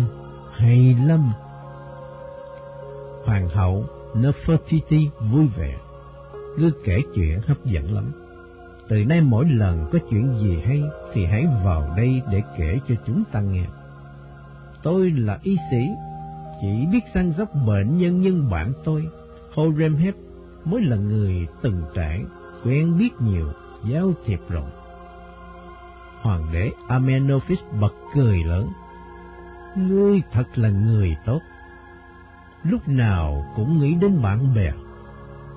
hay 0.53 0.97
lắm. 1.07 1.33
Hoàng 3.25 3.49
hậu 3.49 3.87
Nefertiti 4.15 5.09
vui 5.33 5.47
vẻ, 5.57 5.77
cứ 6.57 6.73
kể 6.85 7.01
chuyện 7.15 7.41
hấp 7.47 7.65
dẫn 7.65 7.95
lắm. 7.95 8.13
Từ 8.89 9.05
nay 9.05 9.21
mỗi 9.21 9.45
lần 9.45 9.87
có 9.93 9.99
chuyện 10.11 10.35
gì 10.39 10.59
hay 10.65 10.83
thì 11.13 11.27
hãy 11.27 11.47
vào 11.65 11.95
đây 11.97 12.23
để 12.31 12.43
kể 12.59 12.79
cho 12.89 12.95
chúng 13.07 13.25
ta 13.33 13.41
nghe. 13.41 13.65
Tôi 14.83 15.11
là 15.11 15.39
y 15.43 15.57
sĩ, 15.71 15.89
chỉ 16.61 16.87
biết 16.93 17.01
săn 17.15 17.33
sóc 17.33 17.49
bệnh 17.67 17.97
nhân 17.97 18.21
nhân 18.21 18.51
bạn 18.51 18.73
tôi 18.85 19.09
Horemheb 19.55 20.15
mới 20.65 20.83
là 20.83 20.97
người 20.97 21.47
từng 21.63 21.83
trải, 21.95 22.25
quen 22.65 22.99
biết 22.99 23.11
nhiều, 23.21 23.49
giao 23.85 24.13
thiệp 24.25 24.41
rộng. 24.49 24.71
Hoàng 26.21 26.53
đế 26.53 26.71
Amenophis 26.89 27.59
bật 27.81 27.93
cười 28.15 28.45
lớn. 28.45 28.69
Ngươi 29.77 30.23
thật 30.33 30.45
là 30.55 30.69
người 30.69 31.17
tốt. 31.27 31.41
Lúc 32.65 32.89
nào 32.89 33.45
cũng 33.57 33.79
nghĩ 33.79 33.95
đến 33.95 34.23
bạn 34.23 34.55
bè. 34.55 34.73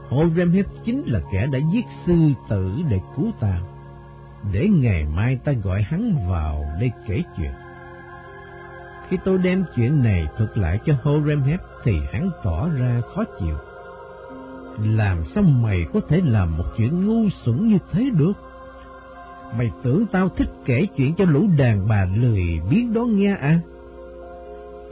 Horemheb 0.09 0.65
chính 0.85 1.03
là 1.05 1.19
kẻ 1.31 1.47
đã 1.51 1.59
giết 1.73 1.85
sư 2.05 2.13
tử 2.49 2.71
để 2.89 2.99
cứu 3.15 3.31
ta. 3.39 3.59
Để 4.53 4.67
ngày 4.67 5.05
mai 5.05 5.37
ta 5.43 5.51
gọi 5.51 5.81
hắn 5.81 6.27
vào 6.29 6.65
đây 6.79 6.91
kể 7.07 7.23
chuyện. 7.37 7.51
Khi 9.09 9.17
tôi 9.25 9.37
đem 9.37 9.65
chuyện 9.75 10.03
này 10.03 10.27
thuật 10.37 10.57
lại 10.57 10.79
cho 10.85 10.93
Horemheb 11.03 11.59
thì 11.83 11.99
hắn 12.11 12.29
tỏ 12.43 12.69
ra 12.69 13.01
khó 13.15 13.23
chịu. 13.39 13.57
Làm 14.83 15.25
sao 15.25 15.43
mày 15.43 15.85
có 15.93 15.99
thể 16.09 16.21
làm 16.23 16.57
một 16.57 16.65
chuyện 16.77 17.07
ngu 17.07 17.29
xuẩn 17.29 17.67
như 17.67 17.77
thế 17.91 18.09
được? 18.17 18.33
Mày 19.57 19.71
tưởng 19.83 20.05
tao 20.05 20.29
thích 20.29 20.49
kể 20.65 20.85
chuyện 20.95 21.15
cho 21.15 21.25
lũ 21.25 21.47
đàn 21.57 21.87
bà 21.87 22.05
lười 22.05 22.61
biết 22.69 22.85
đó 22.93 23.01
nghe 23.01 23.35
à? 23.35 23.59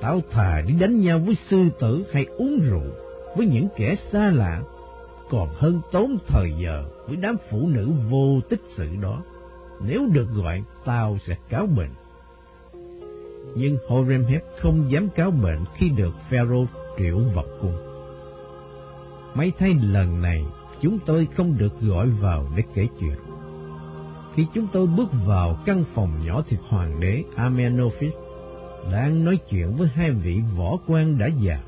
Tao 0.02 0.22
thà 0.32 0.62
đi 0.62 0.74
đánh 0.74 1.00
nhau 1.00 1.20
với 1.20 1.36
sư 1.50 1.70
tử 1.80 2.06
hay 2.14 2.26
uống 2.26 2.60
rượu 2.60 2.92
với 3.38 3.48
những 3.48 3.68
kẻ 3.78 3.96
xa 4.12 4.32
lạ, 4.32 4.62
còn 5.30 5.50
hơn 5.56 5.82
tốn 5.92 6.18
thời 6.28 6.54
giờ 6.62 6.86
với 7.08 7.16
đám 7.16 7.36
phụ 7.50 7.68
nữ 7.68 7.90
vô 8.10 8.40
tích 8.50 8.62
sự 8.78 8.88
đó. 9.02 9.24
Nếu 9.88 10.06
được 10.14 10.28
gọi, 10.36 10.64
tao 10.86 11.18
sẽ 11.28 11.36
cáo 11.50 11.66
bệnh. 11.66 11.92
Nhưng 13.56 13.78
Horemheb 13.88 14.42
không 14.60 14.92
dám 14.92 15.10
cáo 15.10 15.32
bệnh 15.32 15.60
khi 15.76 15.90
được 15.90 16.14
Pharaoh 16.30 16.70
triệu 16.98 17.20
vào 17.36 17.46
cung. 17.62 17.78
Mấy 19.36 19.52
thay 19.60 19.74
lần 19.82 20.22
này, 20.22 20.46
chúng 20.82 21.00
tôi 21.06 21.28
không 21.36 21.58
được 21.58 21.82
gọi 21.82 22.10
vào 22.10 22.48
để 22.56 22.64
kể 22.74 22.88
chuyện. 23.00 23.18
Khi 24.34 24.46
chúng 24.54 24.68
tôi 24.74 24.88
bước 24.88 25.10
vào 25.26 25.58
căn 25.66 25.84
phòng 25.94 26.12
nhỏ 26.26 26.42
thịt 26.50 26.60
hoàng 26.70 27.00
đế 27.00 27.24
Amenophis 27.36 28.14
đang 28.92 29.26
nói 29.26 29.38
chuyện 29.50 29.76
với 29.76 29.88
hai 29.94 30.12
vị 30.12 30.42
võ 30.58 30.78
quan 30.88 31.18
đã 31.18 31.28
già, 31.28 31.60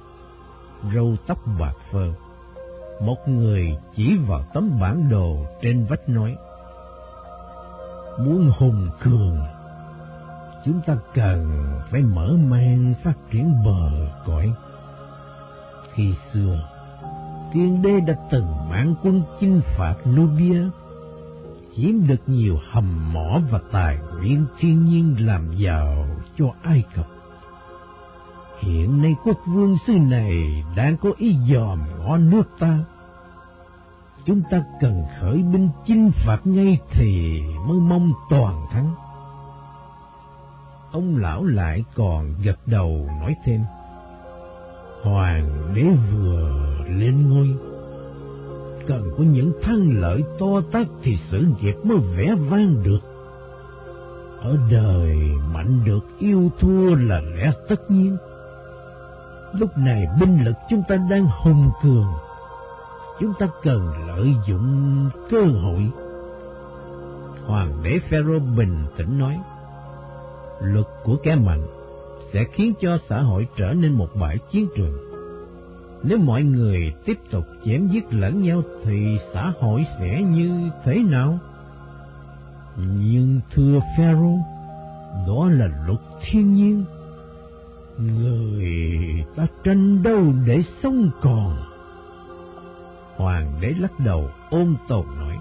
râu 0.93 1.15
tóc 1.27 1.39
bạc 1.59 1.73
phơ. 1.91 2.13
Một 3.01 3.27
người 3.27 3.77
chỉ 3.95 4.17
vào 4.27 4.43
tấm 4.53 4.79
bản 4.81 5.09
đồ 5.09 5.45
trên 5.61 5.85
vách 5.85 6.09
nói, 6.09 6.35
Muốn 8.19 8.51
hùng 8.57 8.89
cường, 9.03 9.37
chúng 10.65 10.81
ta 10.85 10.97
cần 11.13 11.69
phải 11.91 12.01
mở 12.01 12.33
mang 12.49 12.93
phát 13.03 13.13
triển 13.31 13.53
bờ 13.65 13.91
cõi. 14.25 14.53
Khi 15.93 16.13
xưa, 16.33 16.69
tiên 17.53 17.81
đế 17.81 17.99
đã 17.99 18.13
từng 18.31 18.69
mang 18.69 18.95
quân 19.03 19.21
chinh 19.39 19.61
phạt 19.77 19.95
Nubia, 20.15 20.61
chiếm 21.75 22.07
được 22.07 22.21
nhiều 22.27 22.59
hầm 22.71 23.13
mỏ 23.13 23.41
và 23.51 23.59
tài 23.71 23.97
nguyên 24.19 24.45
thiên 24.59 24.85
nhiên 24.85 25.27
làm 25.27 25.51
giàu 25.51 26.05
cho 26.37 26.45
Ai 26.61 26.83
Cập. 26.95 27.07
Hiện 28.59 29.01
nay 29.01 29.15
quốc 29.23 29.37
vương 29.47 29.77
xứ 29.87 29.93
này 29.93 30.63
đang 30.75 30.97
có 30.97 31.09
ý 31.17 31.35
dòm 31.53 31.79
ngõ 31.99 32.17
nước 32.17 32.43
ta. 32.59 32.79
Chúng 34.25 34.41
ta 34.51 34.63
cần 34.81 35.03
khởi 35.19 35.37
binh 35.37 35.69
chinh 35.85 36.11
phạt 36.25 36.39
ngay 36.43 36.79
thì 36.91 37.41
mới 37.67 37.79
mong 37.79 38.11
toàn 38.29 38.65
thắng. 38.71 38.95
Ông 40.91 41.17
lão 41.17 41.43
lại 41.43 41.83
còn 41.95 42.33
gật 42.43 42.59
đầu 42.65 43.09
nói 43.21 43.35
thêm. 43.45 43.61
Hoàng 45.03 45.73
đế 45.75 45.83
vừa 46.11 46.77
lên 46.87 47.29
ngôi. 47.29 47.47
Cần 48.87 49.11
có 49.17 49.23
những 49.23 49.51
thăng 49.61 49.89
lợi 50.01 50.23
to 50.39 50.61
tát 50.71 50.87
thì 51.03 51.17
sự 51.31 51.45
nghiệp 51.61 51.75
mới 51.83 51.97
vẽ 51.97 52.35
vang 52.49 52.83
được. 52.83 53.16
Ở 54.41 54.57
đời 54.71 55.17
mạnh 55.53 55.79
được 55.85 56.05
yêu 56.19 56.51
thua 56.59 56.95
là 56.95 57.21
lẽ 57.35 57.51
tất 57.67 57.91
nhiên. 57.91 58.17
Lúc 59.53 59.77
này 59.77 60.07
binh 60.19 60.45
lực 60.45 60.55
chúng 60.69 60.83
ta 60.87 60.95
đang 61.09 61.27
hùng 61.43 61.71
cường. 61.83 62.07
Chúng 63.19 63.33
ta 63.39 63.47
cần 63.63 64.07
lợi 64.07 64.35
dụng 64.47 65.09
cơ 65.29 65.41
hội. 65.41 65.91
Hoàng 67.45 67.83
đế 67.83 67.99
Pharaoh 68.09 68.43
bình 68.57 68.85
tĩnh 68.97 69.19
nói, 69.19 69.39
luật 70.61 70.85
của 71.03 71.15
kẻ 71.23 71.35
mạnh 71.35 71.63
sẽ 72.33 72.43
khiến 72.43 72.73
cho 72.79 72.97
xã 73.09 73.21
hội 73.21 73.47
trở 73.57 73.73
nên 73.73 73.91
một 73.91 74.09
bãi 74.19 74.37
chiến 74.51 74.67
trường. 74.75 74.93
Nếu 76.03 76.17
mọi 76.17 76.43
người 76.43 76.93
tiếp 77.05 77.17
tục 77.31 77.45
chém 77.65 77.87
giết 77.87 78.13
lẫn 78.13 78.41
nhau 78.41 78.61
thì 78.83 79.17
xã 79.33 79.53
hội 79.59 79.85
sẽ 79.99 80.21
như 80.21 80.69
thế 80.85 81.03
nào? 81.03 81.39
Nhưng 82.77 83.41
thưa 83.53 83.79
Pharaoh, 83.97 84.39
đó 85.27 85.49
là 85.49 85.67
luật 85.85 85.99
thiên 86.21 86.53
nhiên. 86.53 86.85
Người 87.97 89.25
ta 89.35 89.47
tranh 89.63 90.03
đâu 90.03 90.33
để 90.45 90.61
sống 90.83 91.09
còn. 91.21 91.57
Hoàng 93.15 93.57
đế 93.61 93.73
lắc 93.79 93.99
đầu 93.99 94.29
ôm 94.49 94.75
tồn 94.87 95.05
nói. 95.19 95.37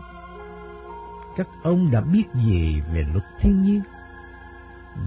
Các 1.37 1.49
ông 1.62 1.90
đã 1.90 2.00
biết 2.00 2.25
gì 2.47 2.81
về 2.93 3.05
luật 3.12 3.25
thiên 3.40 3.62
nhiên? 3.62 3.83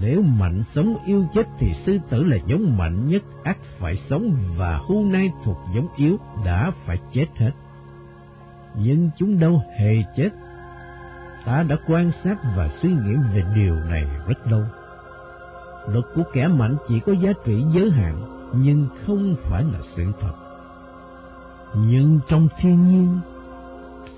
Nếu 0.00 0.22
mạnh 0.22 0.62
sống 0.74 0.96
yêu 1.04 1.26
chết 1.34 1.46
thì 1.58 1.74
sư 1.74 1.98
tử 2.10 2.24
là 2.24 2.36
giống 2.46 2.76
mạnh 2.78 3.06
nhất 3.08 3.22
ác 3.42 3.58
phải 3.78 3.96
sống 3.96 4.34
và 4.56 4.76
hôm 4.76 5.12
nay 5.12 5.30
thuộc 5.44 5.58
giống 5.74 5.88
yếu 5.96 6.16
đã 6.44 6.70
phải 6.86 6.98
chết 7.12 7.26
hết. 7.36 7.52
Nhưng 8.76 9.10
chúng 9.16 9.38
đâu 9.38 9.62
hề 9.78 9.96
chết. 10.16 10.30
Ta 11.44 11.62
đã 11.62 11.76
quan 11.86 12.10
sát 12.24 12.36
và 12.56 12.68
suy 12.68 12.88
nghĩ 12.88 13.14
về 13.34 13.42
điều 13.54 13.74
này 13.74 14.06
rất 14.28 14.46
lâu. 14.46 14.62
Luật 15.88 16.04
của 16.14 16.22
kẻ 16.32 16.48
mạnh 16.48 16.76
chỉ 16.88 17.00
có 17.00 17.12
giá 17.12 17.32
trị 17.44 17.64
giới 17.74 17.90
hạn, 17.90 18.22
nhưng 18.52 18.86
không 19.06 19.36
phải 19.42 19.64
là 19.64 19.78
sự 19.96 20.04
thật. 20.20 20.32
Nhưng 21.74 22.20
trong 22.28 22.48
thiên 22.58 22.88
nhiên, 22.88 23.18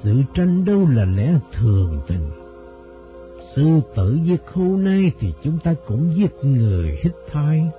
sự 0.02 0.22
tranh 0.34 0.64
đấu 0.64 0.88
là 0.88 1.04
lẽ 1.04 1.34
thường 1.52 2.00
tình 2.06 2.30
sư 3.56 3.80
tử 3.94 4.18
giết 4.24 4.46
khô 4.46 4.76
nay 4.76 5.12
thì 5.20 5.34
chúng 5.42 5.58
ta 5.58 5.74
cũng 5.86 6.14
giết 6.16 6.34
người 6.42 6.98
Hittite 7.02 7.70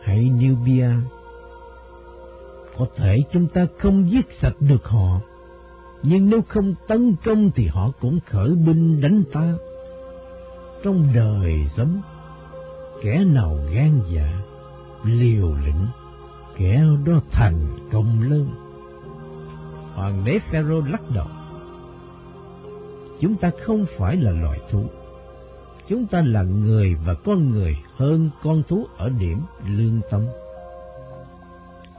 hay 0.00 0.30
Nubia. 0.30 0.90
Có 2.78 2.86
thể 2.96 3.16
chúng 3.32 3.48
ta 3.48 3.66
không 3.78 4.10
giết 4.10 4.26
sạch 4.40 4.56
được 4.60 4.84
họ, 4.84 5.20
nhưng 6.02 6.30
nếu 6.30 6.40
không 6.48 6.74
tấn 6.88 7.14
công 7.24 7.50
thì 7.54 7.66
họ 7.66 7.90
cũng 8.00 8.18
khởi 8.26 8.54
binh 8.54 9.00
đánh 9.00 9.22
ta. 9.32 9.54
Trong 10.84 11.06
đời 11.14 11.66
sống, 11.76 12.02
kẻ 13.02 13.24
nào 13.24 13.58
gan 13.74 14.00
dạ, 14.14 14.42
liều 15.04 15.54
lĩnh, 15.66 15.86
kẻ 16.56 16.84
đó 17.06 17.20
thành 17.30 17.88
công 17.92 18.22
lớn. 18.30 18.48
Hoàng 19.94 20.24
đế 20.24 20.38
Pharaoh 20.38 20.88
lắc 20.88 21.10
đầu. 21.10 21.26
Chúng 23.20 23.34
ta 23.34 23.50
không 23.64 23.86
phải 23.98 24.16
là 24.16 24.30
loài 24.30 24.60
thú 24.70 24.84
chúng 25.88 26.06
ta 26.06 26.22
là 26.26 26.42
người 26.42 26.94
và 26.94 27.14
con 27.14 27.50
người 27.50 27.76
hơn 27.96 28.30
con 28.42 28.62
thú 28.68 28.86
ở 28.96 29.08
điểm 29.08 29.38
lương 29.66 30.00
tâm. 30.10 30.26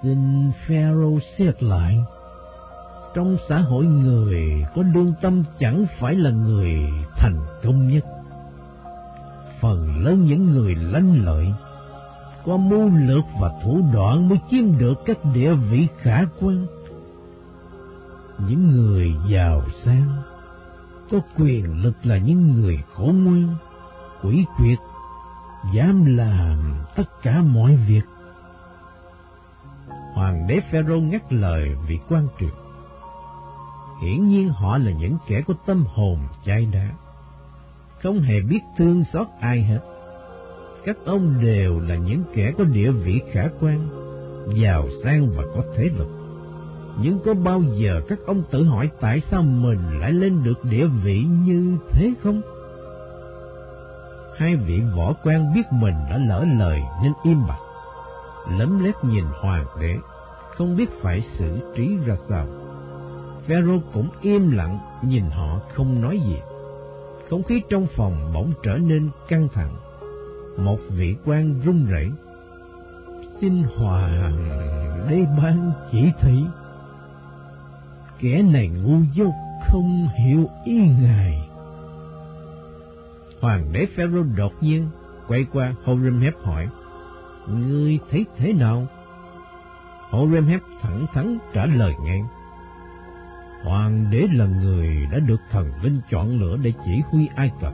Xin 0.03 0.51
Pharaoh 0.67 1.23
xét 1.37 1.63
lại, 1.63 1.97
trong 3.13 3.37
xã 3.49 3.59
hội 3.59 3.85
người 3.85 4.65
có 4.75 4.83
lương 4.93 5.13
tâm 5.21 5.43
chẳng 5.59 5.85
phải 5.99 6.15
là 6.15 6.29
người 6.29 6.79
thành 7.17 7.39
công 7.63 7.87
nhất. 7.87 8.05
Phần 9.61 10.03
lớn 10.03 10.25
những 10.25 10.45
người 10.45 10.75
lanh 10.75 11.25
lợi, 11.25 11.47
có 12.45 12.57
mưu 12.57 12.89
lược 12.89 13.23
và 13.41 13.51
thủ 13.63 13.81
đoạn 13.93 14.29
mới 14.29 14.39
chiếm 14.49 14.77
được 14.77 14.93
các 15.05 15.17
địa 15.33 15.53
vị 15.53 15.87
khả 15.97 16.25
quan. 16.39 16.65
Những 18.47 18.67
người 18.67 19.15
giàu 19.29 19.61
sang, 19.83 20.21
có 21.11 21.17
quyền 21.37 21.83
lực 21.83 21.95
là 22.03 22.17
những 22.17 22.53
người 22.53 22.83
khổ 22.93 23.05
nguyên, 23.05 23.47
quỷ 24.23 24.45
quyệt, 24.57 24.79
dám 25.75 26.17
làm 26.17 26.83
tất 26.95 27.21
cả 27.21 27.41
mọi 27.41 27.75
việc. 27.75 28.03
Hoàng 30.13 30.47
đế 30.47 30.59
Pharaoh 30.71 31.03
ngắt 31.03 31.33
lời 31.33 31.75
vị 31.87 31.99
quan 32.09 32.27
triều. 32.39 32.62
Hiển 34.03 34.27
nhiên 34.27 34.49
họ 34.49 34.77
là 34.77 34.91
những 34.91 35.17
kẻ 35.27 35.41
có 35.47 35.53
tâm 35.65 35.85
hồn 35.87 36.17
chai 36.45 36.65
đá, 36.65 36.89
không 38.01 38.19
hề 38.19 38.41
biết 38.41 38.59
thương 38.77 39.03
xót 39.13 39.27
ai 39.39 39.63
hết. 39.63 39.79
Các 40.85 40.97
ông 41.05 41.43
đều 41.45 41.79
là 41.79 41.95
những 41.95 42.23
kẻ 42.33 42.53
có 42.57 42.63
địa 42.63 42.91
vị 42.91 43.21
khả 43.31 43.47
quan, 43.61 43.89
giàu 44.61 44.87
sang 45.03 45.31
và 45.35 45.43
có 45.55 45.63
thế 45.75 45.83
lực. 45.97 46.07
Nhưng 47.01 47.19
có 47.25 47.33
bao 47.33 47.61
giờ 47.61 48.01
các 48.07 48.19
ông 48.25 48.43
tự 48.51 48.63
hỏi 48.63 48.89
tại 48.99 49.19
sao 49.19 49.41
mình 49.41 49.99
lại 49.99 50.11
lên 50.11 50.43
được 50.43 50.65
địa 50.65 50.87
vị 50.87 51.23
như 51.45 51.77
thế 51.89 52.13
không? 52.23 52.41
hai 54.37 54.55
vị 54.55 54.81
võ 54.95 55.13
quan 55.23 55.53
biết 55.53 55.63
mình 55.71 55.95
đã 56.09 56.17
lỡ 56.17 56.45
lời 56.59 56.81
nên 57.03 57.13
im 57.23 57.47
bặt, 57.47 57.59
lấm 58.57 58.83
lét 58.83 58.95
nhìn 59.03 59.25
hoàng 59.41 59.65
đế, 59.81 59.97
không 60.55 60.75
biết 60.75 60.89
phải 61.01 61.21
xử 61.21 61.73
trí 61.75 61.97
ra 62.05 62.15
sao. 62.29 62.47
Pharaoh 63.47 63.81
cũng 63.93 64.09
im 64.21 64.51
lặng 64.51 64.79
nhìn 65.01 65.23
họ 65.23 65.59
không 65.73 66.01
nói 66.01 66.19
gì. 66.25 66.37
Không 67.29 67.43
khí 67.43 67.61
trong 67.69 67.87
phòng 67.95 68.31
bỗng 68.33 68.53
trở 68.63 68.77
nên 68.77 69.09
căng 69.27 69.47
thẳng. 69.53 69.75
Một 70.57 70.79
vị 70.89 71.15
quan 71.25 71.61
run 71.65 71.85
rẩy. 71.85 72.11
Xin 73.41 73.63
hoàng 73.77 74.59
đế 75.09 75.25
ban 75.37 75.71
chỉ 75.91 76.11
thị. 76.19 76.45
Kẻ 78.19 78.41
này 78.41 78.67
ngu 78.67 78.97
dốt 79.13 79.33
không 79.67 80.07
hiểu 80.19 80.49
ý 80.65 80.87
ngài. 81.01 81.49
Hoàng 83.41 83.73
đế 83.73 83.85
Pharaoh 83.95 84.25
đột 84.35 84.53
nhiên 84.61 84.87
quay 85.27 85.45
qua 85.53 85.73
Horemheb 85.83 86.33
hỏi, 86.43 86.67
Ngươi 87.47 87.99
thấy 88.11 88.25
thế 88.37 88.53
nào? 88.53 88.87
Horemheb 90.09 90.61
thẳng 90.81 91.05
thắn 91.13 91.37
trả 91.53 91.65
lời 91.65 91.93
ngay. 92.03 92.21
Hoàng 93.63 94.07
đế 94.11 94.27
là 94.33 94.45
người 94.45 95.07
đã 95.11 95.19
được 95.19 95.41
thần 95.51 95.71
linh 95.81 96.01
chọn 96.11 96.39
lựa 96.39 96.57
để 96.61 96.73
chỉ 96.85 97.01
huy 97.11 97.29
Ai 97.35 97.51
Cập. 97.61 97.73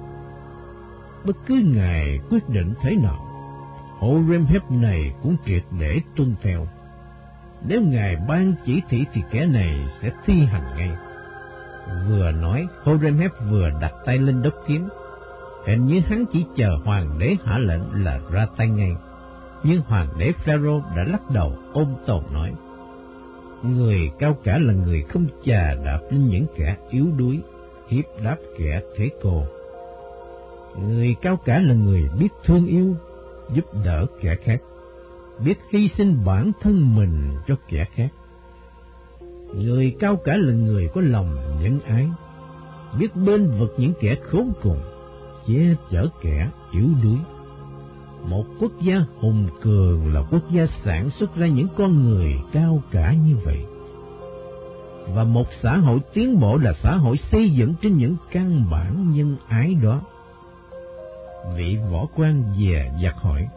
Bất 1.25 1.38
cứ 1.45 1.62
ngài 1.65 2.19
quyết 2.30 2.49
định 2.49 2.73
thế 2.82 2.95
nào, 2.95 3.25
Horemheb 3.99 4.62
này 4.69 5.13
cũng 5.23 5.36
triệt 5.45 5.63
để 5.80 6.02
tuân 6.15 6.36
theo. 6.41 6.67
Nếu 7.67 7.82
ngài 7.82 8.15
ban 8.28 8.54
chỉ 8.65 8.82
thị 8.89 9.06
thì 9.13 9.21
kẻ 9.32 9.45
này 9.45 9.88
sẽ 10.02 10.12
thi 10.25 10.45
hành 10.45 10.78
ngay. 10.78 10.91
Vừa 12.10 12.32
nói, 12.32 12.67
Horemheb 12.84 13.32
vừa 13.49 13.69
đặt 13.82 13.93
tay 14.06 14.17
lên 14.17 14.41
đốc 14.41 14.54
kiếm, 14.67 14.89
Hình 15.65 15.86
như 15.86 15.99
hắn 15.99 16.25
chỉ 16.32 16.45
chờ 16.56 16.80
hoàng 16.86 17.19
đế 17.19 17.36
hạ 17.45 17.58
lệnh 17.58 18.04
là 18.04 18.19
ra 18.32 18.47
tay 18.58 18.67
ngay. 18.69 18.95
Nhưng 19.63 19.82
hoàng 19.82 20.08
đế 20.17 20.32
Pharaoh 20.32 20.84
đã 20.95 21.04
lắc 21.04 21.30
đầu 21.34 21.58
ôm 21.73 21.95
tồn 22.06 22.23
nói, 22.34 22.54
Người 23.63 24.12
cao 24.19 24.38
cả 24.43 24.58
là 24.58 24.74
người 24.74 25.02
không 25.02 25.26
chà 25.45 25.76
đạp 25.86 26.00
lên 26.10 26.28
những 26.28 26.45
kẻ 26.56 26.78
yếu 26.89 27.06
đuối, 27.17 27.39
hiếp 27.88 28.06
đáp 28.24 28.38
kẻ 28.58 28.82
thế 28.95 29.10
cô. 29.22 29.43
Người 30.88 31.15
cao 31.22 31.38
cả 31.45 31.60
là 31.60 31.74
người 31.74 32.04
biết 32.19 32.28
thương 32.45 32.65
yêu, 32.65 32.95
giúp 33.54 33.65
đỡ 33.86 34.06
kẻ 34.22 34.36
khác, 34.36 34.62
biết 35.45 35.58
hy 35.72 35.88
sinh 35.88 36.17
bản 36.26 36.52
thân 36.62 36.95
mình 36.95 37.32
cho 37.48 37.56
kẻ 37.69 37.86
khác. 37.95 38.10
Người 39.54 39.95
cao 40.00 40.15
cả 40.15 40.38
là 40.38 40.54
người 40.54 40.88
có 40.93 41.02
lòng 41.02 41.36
nhân 41.63 41.80
ái, 41.80 42.08
biết 43.00 43.15
bên 43.15 43.52
vực 43.60 43.76
những 43.78 43.93
kẻ 44.00 44.15
khốn 44.22 44.52
cùng, 44.62 44.80
che 45.48 45.76
chở 45.91 46.08
kẻ 46.22 46.50
yếu 46.72 46.88
đuối. 47.04 47.17
Một 48.25 48.45
quốc 48.60 48.71
gia 48.82 49.03
hùng 49.19 49.47
cường 49.62 50.13
là 50.13 50.21
quốc 50.32 50.51
gia 50.51 50.65
sản 50.84 51.10
xuất 51.10 51.36
ra 51.36 51.47
những 51.47 51.67
con 51.77 52.03
người 52.03 52.36
cao 52.51 52.82
cả 52.91 53.13
như 53.13 53.36
vậy. 53.43 53.65
Và 55.08 55.23
một 55.23 55.47
xã 55.62 55.77
hội 55.77 55.99
tiến 56.13 56.39
bộ 56.39 56.58
là 56.58 56.73
xã 56.73 56.95
hội 56.95 57.17
xây 57.17 57.49
dựng 57.49 57.73
trên 57.82 57.97
những 57.97 58.15
căn 58.32 58.65
bản 58.71 59.12
nhân 59.12 59.38
ái 59.47 59.75
đó. 59.84 60.01
Vị 61.55 61.77
võ 61.91 62.05
quan 62.15 62.43
về 62.60 62.91
giặc 63.03 63.15
hỏi, 63.15 63.47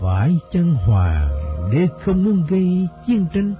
Phải 0.00 0.36
chăng 0.52 0.74
hoàng 0.74 1.30
để 1.72 1.88
không 2.04 2.24
muốn 2.24 2.42
gây 2.48 2.88
chiến 3.06 3.26
tranh? 3.34 3.54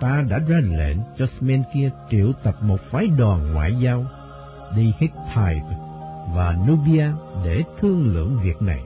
Ta 0.00 0.24
đã 0.30 0.38
ra 0.38 0.56
lệnh 0.62 0.96
cho 1.16 1.26
Smen 1.26 1.62
kia 1.74 1.90
triệu 2.10 2.32
tập 2.42 2.54
một 2.60 2.80
phái 2.90 3.06
đoàn 3.06 3.52
ngoại 3.52 3.76
giao 3.80 4.04
đi 4.76 4.92
hết 4.98 5.08
Hittite 5.28 5.85
và 6.34 6.56
Nubia 6.68 7.10
để 7.44 7.62
thương 7.80 8.14
lượng 8.14 8.38
việc 8.42 8.62
này. 8.62 8.82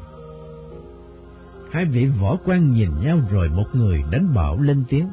Hai 1.72 1.84
vị 1.84 2.06
võ 2.06 2.36
quan 2.44 2.72
nhìn 2.72 2.90
nhau 3.00 3.18
rồi 3.30 3.48
một 3.48 3.66
người 3.72 4.04
đánh 4.10 4.34
bảo 4.34 4.60
lên 4.60 4.84
tiếng. 4.88 5.08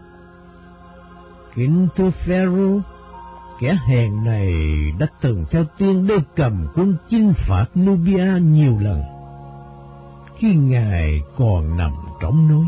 Kính 1.56 1.88
thưa 1.96 2.10
Pharaoh, 2.10 2.82
kẻ 3.60 3.78
hèn 3.88 4.24
này 4.24 4.52
đã 5.00 5.08
từng 5.22 5.46
theo 5.52 5.64
tiên 5.78 6.08
đế 6.08 6.16
cầm 6.36 6.68
quân 6.76 6.98
chinh 7.10 7.34
phạt 7.36 7.66
Nubia 7.80 8.40
nhiều 8.42 8.80
lần. 8.80 9.02
Khi 10.38 10.56
ngài 10.56 11.22
còn 11.38 11.78
nằm 11.78 11.92
trong 12.22 12.48
núi, 12.48 12.66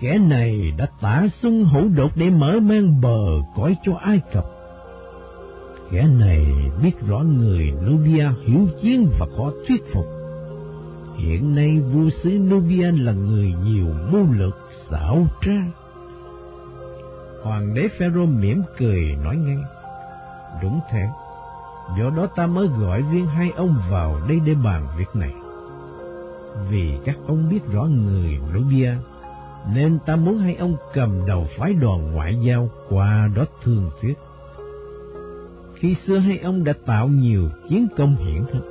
kẻ 0.00 0.18
này 0.18 0.70
đã 0.76 0.86
tả 1.00 1.26
xung 1.42 1.64
hữu 1.64 1.88
đột 1.88 2.10
để 2.16 2.30
mở 2.30 2.60
mang 2.62 3.00
bờ 3.00 3.42
cõi 3.56 3.76
cho 3.84 3.92
Ai 4.00 4.20
Cập 4.32 4.53
Kẻ 5.94 6.06
này 6.18 6.46
biết 6.82 6.92
rõ 7.06 7.18
người 7.18 7.72
Nubia 7.86 8.28
hiếu 8.44 8.68
chiến 8.82 9.10
và 9.18 9.26
khó 9.36 9.50
thuyết 9.68 9.82
phục. 9.92 10.06
Hiện 11.16 11.54
nay 11.54 11.80
vua 11.80 12.10
xứ 12.10 12.30
Nubia 12.30 12.92
là 12.92 13.12
người 13.12 13.54
nhiều 13.64 13.86
mưu 14.10 14.26
lược 14.32 14.56
xảo 14.90 15.26
trá. 15.40 15.82
Hoàng 17.42 17.74
đế 17.74 17.88
Pharaoh 17.98 18.28
mỉm 18.28 18.62
cười 18.78 19.16
nói 19.24 19.36
ngay, 19.36 19.56
đúng 20.62 20.80
thế, 20.90 21.08
do 21.98 22.10
đó 22.10 22.26
ta 22.36 22.46
mới 22.46 22.66
gọi 22.66 23.02
riêng 23.12 23.26
hai 23.26 23.50
ông 23.56 23.76
vào 23.90 24.20
đây 24.28 24.40
để 24.46 24.54
bàn 24.64 24.86
việc 24.98 25.16
này. 25.16 25.34
vì 26.70 26.98
các 27.04 27.16
ông 27.26 27.48
biết 27.50 27.60
rõ 27.72 27.82
người 27.82 28.38
Nubia, 28.54 28.92
nên 29.74 29.98
ta 30.06 30.16
muốn 30.16 30.38
hai 30.38 30.54
ông 30.54 30.76
cầm 30.94 31.26
đầu 31.26 31.46
phái 31.58 31.74
đoàn 31.74 32.12
ngoại 32.12 32.36
giao 32.42 32.68
qua 32.88 33.28
đó 33.36 33.44
thương 33.62 33.90
thuyết. 34.00 34.18
Khi 35.74 35.94
xưa 36.06 36.18
hai 36.18 36.38
ông 36.38 36.64
đã 36.64 36.72
tạo 36.86 37.08
nhiều 37.08 37.50
chiến 37.68 37.86
công 37.96 38.16
hiển 38.16 38.44
hách. 38.52 38.62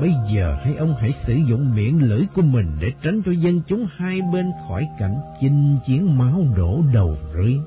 Bây 0.00 0.12
giờ 0.32 0.56
hai 0.64 0.74
ông 0.76 0.94
hãy 1.00 1.12
sử 1.26 1.34
dụng 1.34 1.74
miệng 1.74 2.08
lưỡi 2.08 2.26
của 2.34 2.42
mình 2.42 2.66
để 2.80 2.92
tránh 3.02 3.22
cho 3.22 3.32
dân 3.32 3.60
chúng 3.66 3.86
hai 3.96 4.20
bên 4.32 4.50
khỏi 4.68 4.88
cảnh 4.98 5.16
chinh 5.40 5.76
chiến 5.86 6.18
máu 6.18 6.44
đổ 6.56 6.82
đầu 6.94 7.16
rơi. 7.34 7.60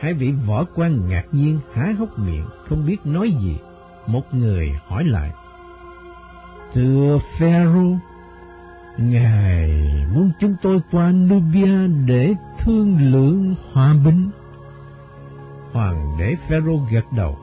Hai 0.00 0.14
vị 0.14 0.32
võ 0.46 0.64
quan 0.74 1.08
ngạc 1.08 1.24
nhiên 1.32 1.58
há 1.72 1.94
hốc 1.98 2.18
miệng, 2.18 2.46
không 2.64 2.86
biết 2.86 2.96
nói 3.04 3.32
gì. 3.40 3.56
Một 4.06 4.34
người 4.34 4.70
hỏi 4.86 5.04
lại. 5.04 5.30
Thưa 6.72 7.18
Pharaoh, 7.38 7.96
Ngài 8.98 9.70
muốn 10.14 10.30
chúng 10.40 10.54
tôi 10.62 10.80
qua 10.90 11.12
Nubia 11.12 11.86
để 12.06 12.34
thương 12.60 13.12
lượng 13.12 13.54
hòa 13.72 13.94
bình. 14.04 14.30
Hoàng 15.72 16.16
đế 16.18 16.36
Pharaoh 16.48 16.80
gật 16.92 17.04
đầu. 17.16 17.38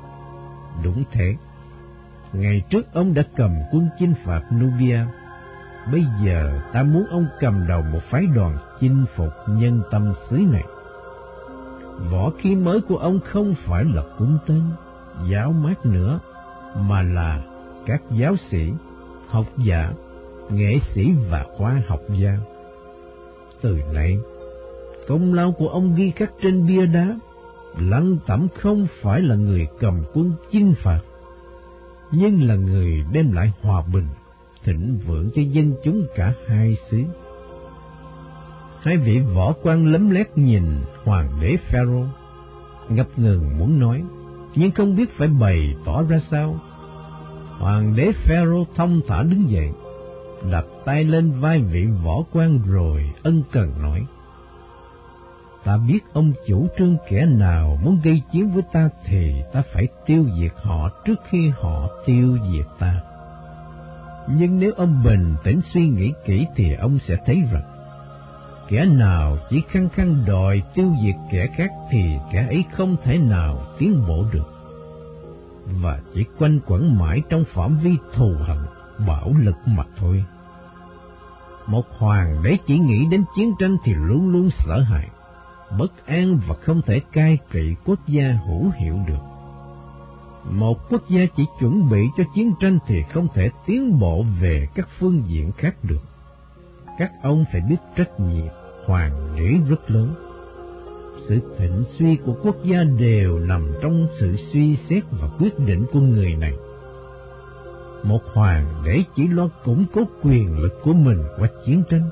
Đúng 0.83 1.03
thế. 1.11 1.35
Ngày 2.33 2.61
trước 2.69 2.93
ông 2.93 3.13
đã 3.13 3.23
cầm 3.35 3.51
quân 3.71 3.89
chinh 3.99 4.13
phạt 4.25 4.41
Nubia. 4.53 4.99
Bây 5.91 6.05
giờ 6.25 6.61
ta 6.73 6.83
muốn 6.83 7.05
ông 7.09 7.27
cầm 7.39 7.67
đầu 7.67 7.81
một 7.81 7.99
phái 8.09 8.25
đoàn 8.35 8.57
chinh 8.79 9.05
phục 9.15 9.33
nhân 9.47 9.81
tâm 9.91 10.13
xứ 10.29 10.37
này. 10.37 10.63
Võ 12.11 12.29
khí 12.37 12.55
mới 12.55 12.81
của 12.81 12.97
ông 12.97 13.19
không 13.19 13.55
phải 13.65 13.83
là 13.85 14.01
cung 14.17 14.37
tên, 14.47 14.61
giáo 15.29 15.51
mát 15.51 15.85
nữa, 15.85 16.19
mà 16.75 17.01
là 17.01 17.41
các 17.85 18.01
giáo 18.11 18.35
sĩ, 18.49 18.71
học 19.27 19.45
giả, 19.57 19.91
nghệ 20.49 20.79
sĩ 20.93 21.11
và 21.29 21.45
khoa 21.57 21.81
học 21.87 22.01
gia. 22.09 22.37
Từ 23.61 23.79
nay, 23.93 24.17
công 25.07 25.33
lao 25.33 25.51
của 25.51 25.67
ông 25.67 25.95
ghi 25.95 26.11
khắc 26.11 26.31
trên 26.41 26.67
bia 26.67 26.85
đá, 26.85 27.17
Lăng 27.77 28.17
Tẩm 28.27 28.47
không 28.55 28.87
phải 29.01 29.21
là 29.21 29.35
người 29.35 29.67
cầm 29.79 30.03
quân 30.13 30.33
chinh 30.51 30.73
phạt, 30.83 30.99
nhưng 32.11 32.47
là 32.47 32.55
người 32.55 33.03
đem 33.11 33.31
lại 33.31 33.51
hòa 33.61 33.83
bình, 33.93 34.07
thịnh 34.63 34.99
vượng 35.07 35.29
cho 35.35 35.41
dân 35.41 35.73
chúng 35.83 36.07
cả 36.15 36.33
hai 36.47 36.77
xứ. 36.89 37.03
Hai 38.81 38.97
vị 38.97 39.19
võ 39.19 39.53
quan 39.63 39.91
lấm 39.91 40.09
lét 40.09 40.37
nhìn 40.37 40.63
hoàng 41.03 41.29
đế 41.41 41.57
Pharaoh, 41.57 42.07
ngập 42.89 43.07
ngừng 43.17 43.57
muốn 43.57 43.79
nói, 43.79 44.03
nhưng 44.55 44.71
không 44.71 44.95
biết 44.95 45.17
phải 45.17 45.27
bày 45.27 45.75
tỏ 45.85 46.03
ra 46.03 46.19
sao. 46.31 46.59
Hoàng 47.59 47.95
đế 47.95 48.11
Pharaoh 48.11 48.67
thông 48.75 49.01
thả 49.07 49.23
đứng 49.23 49.49
dậy, 49.49 49.69
đặt 50.51 50.65
tay 50.85 51.03
lên 51.03 51.31
vai 51.31 51.61
vị 51.61 51.87
võ 52.03 52.23
quan 52.31 52.59
rồi 52.67 53.11
ân 53.23 53.43
cần 53.51 53.81
nói. 53.81 54.05
Ta 55.63 55.77
biết 55.77 55.99
ông 56.13 56.33
chủ 56.47 56.67
trương 56.77 56.97
kẻ 57.09 57.25
nào 57.25 57.79
muốn 57.83 57.99
gây 58.03 58.21
chiến 58.31 58.51
với 58.51 58.63
ta 58.71 58.89
thì 59.05 59.43
ta 59.53 59.63
phải 59.73 59.87
tiêu 60.05 60.25
diệt 60.39 60.51
họ 60.55 60.89
trước 61.05 61.19
khi 61.29 61.51
họ 61.61 61.87
tiêu 62.05 62.37
diệt 62.51 62.65
ta. 62.79 63.01
Nhưng 64.27 64.59
nếu 64.59 64.71
ông 64.77 65.03
bình 65.03 65.35
tĩnh 65.43 65.61
suy 65.73 65.87
nghĩ 65.87 66.13
kỹ 66.25 66.45
thì 66.55 66.73
ông 66.73 66.99
sẽ 67.07 67.17
thấy 67.25 67.41
rằng 67.51 67.63
kẻ 68.67 68.85
nào 68.85 69.37
chỉ 69.49 69.61
khăng 69.69 69.89
khăng 69.89 70.25
đòi 70.25 70.61
tiêu 70.73 70.93
diệt 71.03 71.15
kẻ 71.31 71.47
khác 71.55 71.69
thì 71.91 72.17
kẻ 72.31 72.47
ấy 72.47 72.63
không 72.71 72.95
thể 73.03 73.17
nào 73.17 73.61
tiến 73.77 74.07
bộ 74.07 74.25
được 74.31 74.59
và 75.81 75.99
chỉ 76.13 76.25
quanh 76.39 76.59
quẩn 76.65 76.99
mãi 76.99 77.21
trong 77.29 77.43
phạm 77.53 77.77
vi 77.77 77.97
thù 78.13 78.33
hận, 78.39 78.57
bạo 79.07 79.33
lực 79.37 79.55
mà 79.65 79.83
thôi. 79.97 80.25
Một 81.67 81.85
hoàng 81.97 82.43
đế 82.43 82.57
chỉ 82.67 82.77
nghĩ 82.77 83.05
đến 83.11 83.23
chiến 83.35 83.53
tranh 83.59 83.77
thì 83.83 83.93
luôn 83.93 84.29
luôn 84.29 84.49
sợ 84.49 84.81
hãi, 84.81 85.09
bất 85.77 86.05
an 86.05 86.39
và 86.47 86.55
không 86.55 86.81
thể 86.81 87.01
cai 87.13 87.37
trị 87.51 87.75
quốc 87.85 87.99
gia 88.07 88.39
hữu 88.47 88.71
hiệu 88.77 88.95
được. 89.07 89.23
Một 90.43 90.89
quốc 90.89 91.01
gia 91.09 91.21
chỉ 91.37 91.43
chuẩn 91.59 91.89
bị 91.89 92.01
cho 92.17 92.23
chiến 92.35 92.53
tranh 92.59 92.79
thì 92.87 93.03
không 93.03 93.27
thể 93.33 93.49
tiến 93.65 93.99
bộ 93.99 94.25
về 94.41 94.67
các 94.75 94.87
phương 94.99 95.23
diện 95.27 95.51
khác 95.51 95.75
được. 95.83 96.01
Các 96.97 97.11
ông 97.23 97.45
phải 97.51 97.61
biết 97.61 97.77
trách 97.95 98.19
nhiệm 98.19 98.47
hoàng 98.85 99.35
đế 99.37 99.69
rất 99.69 99.91
lớn. 99.91 100.13
Sự 101.27 101.39
thịnh 101.57 101.83
suy 101.97 102.15
của 102.15 102.35
quốc 102.43 102.55
gia 102.63 102.83
đều 102.83 103.39
nằm 103.39 103.71
trong 103.81 104.07
sự 104.19 104.35
suy 104.51 104.77
xét 104.89 105.03
và 105.11 105.29
quyết 105.39 105.59
định 105.59 105.85
của 105.91 105.99
người 105.99 106.35
này. 106.35 106.53
Một 108.03 108.21
hoàng 108.33 108.83
đế 108.85 109.03
chỉ 109.15 109.27
lo 109.27 109.49
củng 109.63 109.85
cố 109.93 110.01
quyền 110.23 110.59
lực 110.59 110.79
của 110.83 110.93
mình 110.93 111.23
qua 111.39 111.49
chiến 111.65 111.83
tranh, 111.89 112.09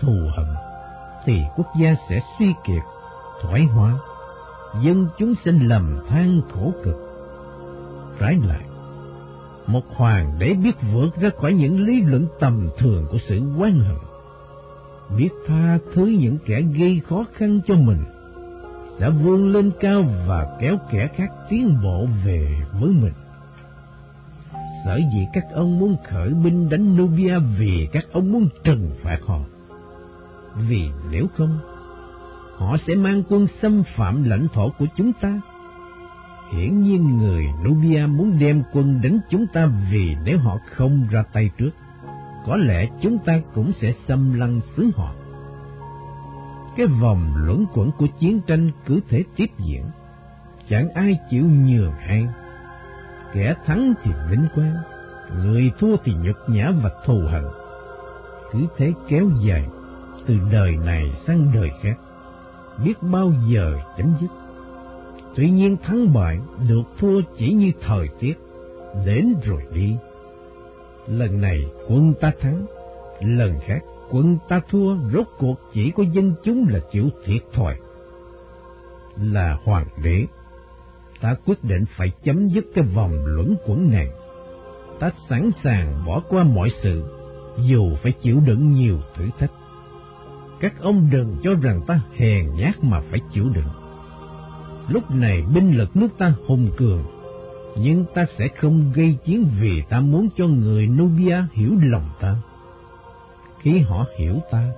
thù 0.00 0.12
hận, 0.36 0.46
thì 1.24 1.42
quốc 1.56 1.66
gia 1.80 1.94
sẽ 2.08 2.20
suy 2.38 2.54
kiệt, 2.64 2.82
thoái 3.42 3.64
hóa, 3.64 3.98
dân 4.82 5.08
chúng 5.18 5.34
sinh 5.44 5.58
lầm 5.68 6.04
than 6.08 6.40
khổ 6.52 6.72
cực. 6.84 6.96
Trái 8.20 8.38
lại, 8.46 8.64
một 9.66 9.84
hoàng 9.96 10.36
đế 10.38 10.54
biết 10.54 10.76
vượt 10.92 11.16
ra 11.20 11.30
khỏi 11.40 11.52
những 11.52 11.86
lý 11.86 12.00
luận 12.00 12.26
tầm 12.40 12.68
thường 12.78 13.06
của 13.10 13.18
sự 13.28 13.40
quan 13.58 13.80
hận, 13.80 13.96
biết 15.18 15.30
tha 15.46 15.78
thứ 15.94 16.06
những 16.06 16.38
kẻ 16.46 16.60
gây 16.60 17.00
khó 17.08 17.24
khăn 17.32 17.60
cho 17.66 17.74
mình, 17.74 18.04
sẽ 18.98 19.10
vươn 19.10 19.48
lên 19.48 19.70
cao 19.80 20.04
và 20.26 20.56
kéo 20.60 20.76
kẻ 20.90 21.08
khác 21.14 21.30
tiến 21.48 21.78
bộ 21.82 22.06
về 22.24 22.60
với 22.80 22.90
mình. 22.90 23.12
Sở 24.84 24.96
dĩ 24.96 25.26
các 25.32 25.44
ông 25.52 25.78
muốn 25.78 25.96
khởi 26.04 26.34
binh 26.34 26.68
đánh 26.68 26.96
Nubia 26.96 27.38
vì 27.58 27.88
các 27.92 28.04
ông 28.12 28.32
muốn 28.32 28.48
trừng 28.64 28.90
phạt 29.02 29.18
họ. 29.26 29.40
Vì 30.56 30.90
nếu 31.10 31.26
không, 31.36 31.58
họ 32.56 32.76
sẽ 32.86 32.94
mang 32.94 33.22
quân 33.28 33.46
xâm 33.62 33.82
phạm 33.96 34.22
lãnh 34.22 34.48
thổ 34.52 34.68
của 34.78 34.86
chúng 34.96 35.12
ta. 35.12 35.40
Hiển 36.52 36.80
nhiên 36.80 37.18
người 37.18 37.46
Nubia 37.64 38.06
muốn 38.06 38.38
đem 38.40 38.62
quân 38.72 39.00
đánh 39.02 39.18
chúng 39.30 39.46
ta 39.46 39.68
vì 39.92 40.16
nếu 40.24 40.38
họ 40.38 40.58
không 40.70 41.06
ra 41.10 41.22
tay 41.32 41.50
trước, 41.58 41.70
có 42.46 42.56
lẽ 42.56 42.88
chúng 43.00 43.18
ta 43.18 43.40
cũng 43.54 43.72
sẽ 43.72 43.92
xâm 44.08 44.34
lăng 44.34 44.60
xứ 44.76 44.90
họ. 44.96 45.14
Cái 46.76 46.86
vòng 46.86 47.32
luẩn 47.36 47.64
quẩn 47.74 47.90
của 47.98 48.06
chiến 48.18 48.40
tranh 48.46 48.70
cứ 48.86 49.00
thể 49.08 49.24
tiếp 49.36 49.50
diễn, 49.58 49.84
chẳng 50.68 50.88
ai 50.94 51.18
chịu 51.30 51.44
nhường 51.44 51.92
hay. 51.92 52.28
Kẻ 53.32 53.54
thắng 53.66 53.94
thì 54.02 54.10
vinh 54.30 54.46
quang, 54.54 54.76
người 55.36 55.70
thua 55.78 55.96
thì 56.04 56.14
nhục 56.14 56.36
nhã 56.48 56.70
và 56.82 56.90
thù 57.04 57.20
hận. 57.30 57.44
Cứ 58.52 58.66
thế 58.76 58.92
kéo 59.08 59.30
dài, 59.40 59.68
từ 60.26 60.36
đời 60.52 60.76
này 60.76 61.12
sang 61.26 61.50
đời 61.54 61.70
khác, 61.82 61.98
biết 62.84 62.94
bao 63.02 63.32
giờ 63.48 63.78
chấm 63.96 64.14
dứt. 64.20 64.28
Tuy 65.34 65.50
nhiên 65.50 65.76
thắng 65.76 66.12
bại 66.12 66.38
được 66.68 66.82
thua 66.98 67.20
chỉ 67.38 67.52
như 67.52 67.72
thời 67.80 68.08
tiết, 68.20 68.34
đến 69.06 69.34
rồi 69.44 69.62
đi. 69.72 69.96
Lần 71.06 71.40
này 71.40 71.64
quân 71.88 72.14
ta 72.20 72.32
thắng, 72.40 72.66
lần 73.20 73.58
khác 73.66 73.80
quân 74.10 74.38
ta 74.48 74.60
thua 74.70 74.96
rốt 75.12 75.26
cuộc 75.38 75.54
chỉ 75.72 75.90
có 75.90 76.02
dân 76.12 76.34
chúng 76.44 76.68
là 76.68 76.80
chịu 76.90 77.08
thiệt 77.24 77.42
thòi. 77.52 77.76
Là 79.16 79.58
hoàng 79.64 79.86
đế, 80.02 80.26
ta 81.20 81.34
quyết 81.46 81.64
định 81.64 81.84
phải 81.96 82.12
chấm 82.22 82.48
dứt 82.48 82.64
cái 82.74 82.84
vòng 82.94 83.12
luẩn 83.24 83.54
quẩn 83.66 83.90
này. 83.90 84.08
Ta 85.00 85.10
sẵn 85.28 85.50
sàng 85.62 86.02
bỏ 86.06 86.22
qua 86.28 86.44
mọi 86.44 86.70
sự, 86.82 87.04
dù 87.56 87.96
phải 88.02 88.12
chịu 88.12 88.40
đựng 88.46 88.72
nhiều 88.72 88.98
thử 89.14 89.28
thách. 89.38 89.50
Các 90.60 90.80
ông 90.80 91.08
đừng 91.10 91.36
cho 91.42 91.54
rằng 91.54 91.80
ta 91.86 92.00
hèn 92.16 92.54
nhát 92.54 92.84
mà 92.84 93.00
phải 93.10 93.20
chịu 93.32 93.48
đựng. 93.48 93.68
Lúc 94.88 95.10
này 95.10 95.42
binh 95.54 95.78
lực 95.78 95.96
nước 95.96 96.08
ta 96.18 96.32
hùng 96.46 96.70
cường, 96.76 97.04
nhưng 97.76 98.04
ta 98.14 98.24
sẽ 98.38 98.48
không 98.48 98.92
gây 98.94 99.18
chiến 99.24 99.48
vì 99.60 99.82
ta 99.88 100.00
muốn 100.00 100.28
cho 100.36 100.46
người 100.46 100.86
Nubia 100.86 101.36
hiểu 101.52 101.70
lòng 101.82 102.08
ta. 102.20 102.36
Khi 103.60 103.78
họ 103.78 104.04
hiểu 104.18 104.40
ta, 104.50 104.72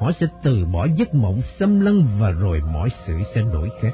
họ 0.00 0.12
sẽ 0.12 0.26
từ 0.42 0.64
bỏ 0.64 0.86
giấc 0.96 1.14
mộng 1.14 1.40
xâm 1.58 1.80
lăng 1.80 2.06
và 2.18 2.30
rồi 2.30 2.62
mọi 2.72 2.88
sự 3.06 3.14
sẽ 3.34 3.42
đổi 3.52 3.70
khác. 3.80 3.92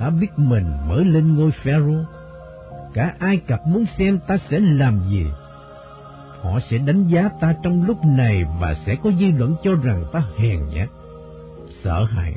Ta 0.00 0.10
biết 0.10 0.28
mình 0.36 0.66
mới 0.88 1.04
lên 1.04 1.36
ngôi 1.36 1.50
Pharaoh, 1.50 2.06
cả 2.94 3.14
Ai 3.18 3.36
Cập 3.36 3.60
muốn 3.66 3.84
xem 3.98 4.18
ta 4.26 4.36
sẽ 4.50 4.58
làm 4.60 5.00
gì. 5.10 5.26
Họ 6.42 6.60
sẽ 6.70 6.78
đánh 6.78 7.08
giá 7.08 7.28
ta 7.40 7.54
trong 7.62 7.84
lúc 7.86 8.04
này 8.04 8.44
và 8.60 8.74
sẽ 8.86 8.96
có 9.02 9.10
dư 9.20 9.26
luận 9.38 9.56
cho 9.62 9.74
rằng 9.74 10.04
ta 10.12 10.22
hèn 10.36 10.68
nhát, 10.74 10.88
sợ 11.82 12.04
hãi. 12.04 12.34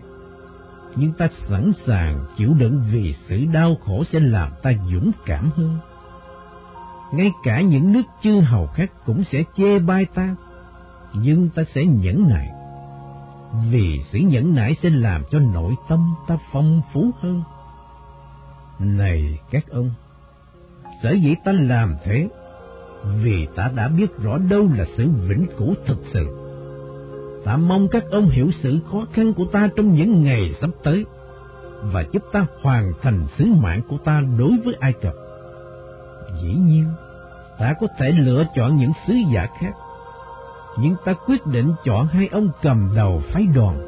Nhưng 0.95 1.11
ta 1.11 1.27
sẵn 1.49 1.71
sàng 1.85 2.25
chịu 2.37 2.53
đựng 2.53 2.83
vì 2.91 3.15
sự 3.27 3.45
đau 3.53 3.75
khổ 3.85 4.03
sẽ 4.03 4.19
làm 4.19 4.51
ta 4.61 4.71
dũng 4.91 5.11
cảm 5.25 5.49
hơn 5.55 5.77
ngay 7.11 7.31
cả 7.43 7.61
những 7.61 7.91
nước 7.91 8.01
chư 8.21 8.39
hầu 8.39 8.67
khác 8.67 8.91
cũng 9.05 9.23
sẽ 9.23 9.43
chê 9.57 9.79
bai 9.79 10.05
ta, 10.05 10.35
nhưng 11.13 11.49
ta 11.49 11.63
sẽ 11.75 11.85
nhẫn 11.85 12.29
nại, 12.29 12.49
vì 13.71 14.01
sự 14.11 14.19
nhẫn 14.19 14.55
nại 14.55 14.75
sẽ 14.75 14.89
làm 14.89 15.23
cho 15.31 15.39
nội 15.39 15.75
tâm 15.89 16.15
ta 16.27 16.37
phong 16.51 16.81
phú 16.93 17.11
hơn. 17.19 17.43
Này 18.79 19.39
các 19.51 19.69
ông, 19.69 19.91
sở 21.03 21.11
dĩ 21.11 21.35
ta 21.45 21.51
làm 21.51 21.95
thế 22.03 22.29
vì 23.23 23.47
ta 23.55 23.71
đã 23.75 23.87
biết 23.87 24.17
rõ 24.17 24.37
đâu 24.37 24.69
là 24.77 24.85
sự 24.97 25.07
vĩnh 25.27 25.45
cửu 25.57 25.73
thực 25.85 25.97
sự. 26.13 26.37
Ta 27.45 27.57
mong 27.57 27.87
các 27.87 28.03
ông 28.11 28.29
hiểu 28.29 28.51
sự 28.51 28.79
khó 28.91 29.05
khăn 29.13 29.33
của 29.33 29.45
ta 29.45 29.69
trong 29.75 29.95
những 29.95 30.23
ngày 30.23 30.53
sắp 30.61 30.69
tới 30.83 31.05
và 31.81 32.03
giúp 32.11 32.23
ta 32.31 32.45
hoàn 32.61 32.93
thành 33.01 33.27
sứ 33.37 33.45
mạng 33.45 33.81
của 33.89 33.97
ta 33.97 34.23
đối 34.37 34.57
với 34.65 34.73
Ai 34.79 34.93
Cập. 34.93 35.13
Dĩ 36.41 36.53
nhiên, 36.53 36.85
ta 37.59 37.73
có 37.81 37.87
thể 37.97 38.11
lựa 38.11 38.43
chọn 38.55 38.77
những 38.77 38.91
sứ 39.07 39.13
giả 39.33 39.47
khác, 39.59 39.73
nhưng 40.77 40.95
ta 41.05 41.13
quyết 41.13 41.45
định 41.45 41.73
chọn 41.85 42.07
hai 42.07 42.27
ông 42.31 42.49
cầm 42.61 42.89
đầu 42.95 43.21
phái 43.33 43.45
đoàn, 43.55 43.81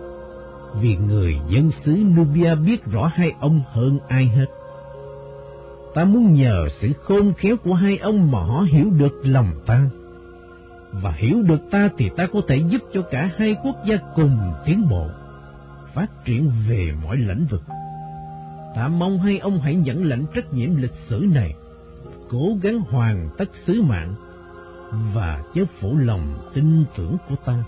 vì 0.82 0.98
người 0.98 1.40
dân 1.48 1.72
xứ 1.72 2.04
Nubia 2.18 2.56
biết 2.56 2.86
rõ 2.86 3.12
hai 3.16 3.34
ông 3.40 3.62
hơn 3.72 4.00
ai 4.08 4.26
hết. 4.26 4.46
Ta 5.94 6.06
muốn 6.06 6.34
nhờ 6.34 6.68
sự 6.82 6.94
khôn 7.04 7.34
khéo 7.34 7.58
của 7.58 7.74
hai 7.74 7.98
ông 7.98 8.32
mà 8.32 8.40
họ 8.40 8.62
hiểu 8.62 8.90
được 8.98 9.22
lòng 9.24 9.52
ta. 9.66 9.90
Và 10.92 11.12
hiểu 11.12 11.42
được 11.42 11.62
ta 11.72 11.90
thì 11.98 12.10
ta 12.18 12.28
có 12.34 12.42
thể 12.48 12.58
giúp 12.70 12.82
cho 12.94 13.02
cả 13.02 13.30
hai 13.38 13.56
quốc 13.64 13.76
gia 13.86 13.98
cùng 14.16 14.38
tiến 14.66 14.90
bộ, 14.90 15.08
phát 15.94 16.26
triển 16.26 16.52
về 16.70 16.94
mọi 17.04 17.18
lĩnh 17.18 17.46
vực. 17.50 17.62
Ta 18.76 18.88
mong 18.88 19.20
hai 19.20 19.38
ông 19.38 19.60
hãy 19.60 19.76
nhận 19.76 20.06
lãnh 20.06 20.26
trách 20.36 20.54
nhiệm 20.54 20.76
lịch 20.76 20.96
sử 21.08 21.26
này, 21.34 21.54
cố 22.30 22.58
gắng 22.62 22.80
hoàn 22.80 23.30
tất 23.38 23.50
sứ 23.66 23.82
mạng 23.82 24.16
và 25.14 25.44
chớ 25.54 25.64
phủ 25.80 25.98
lòng 25.98 26.50
tin 26.54 26.84
tưởng 26.98 27.18
của 27.30 27.36
ta. 27.46 27.64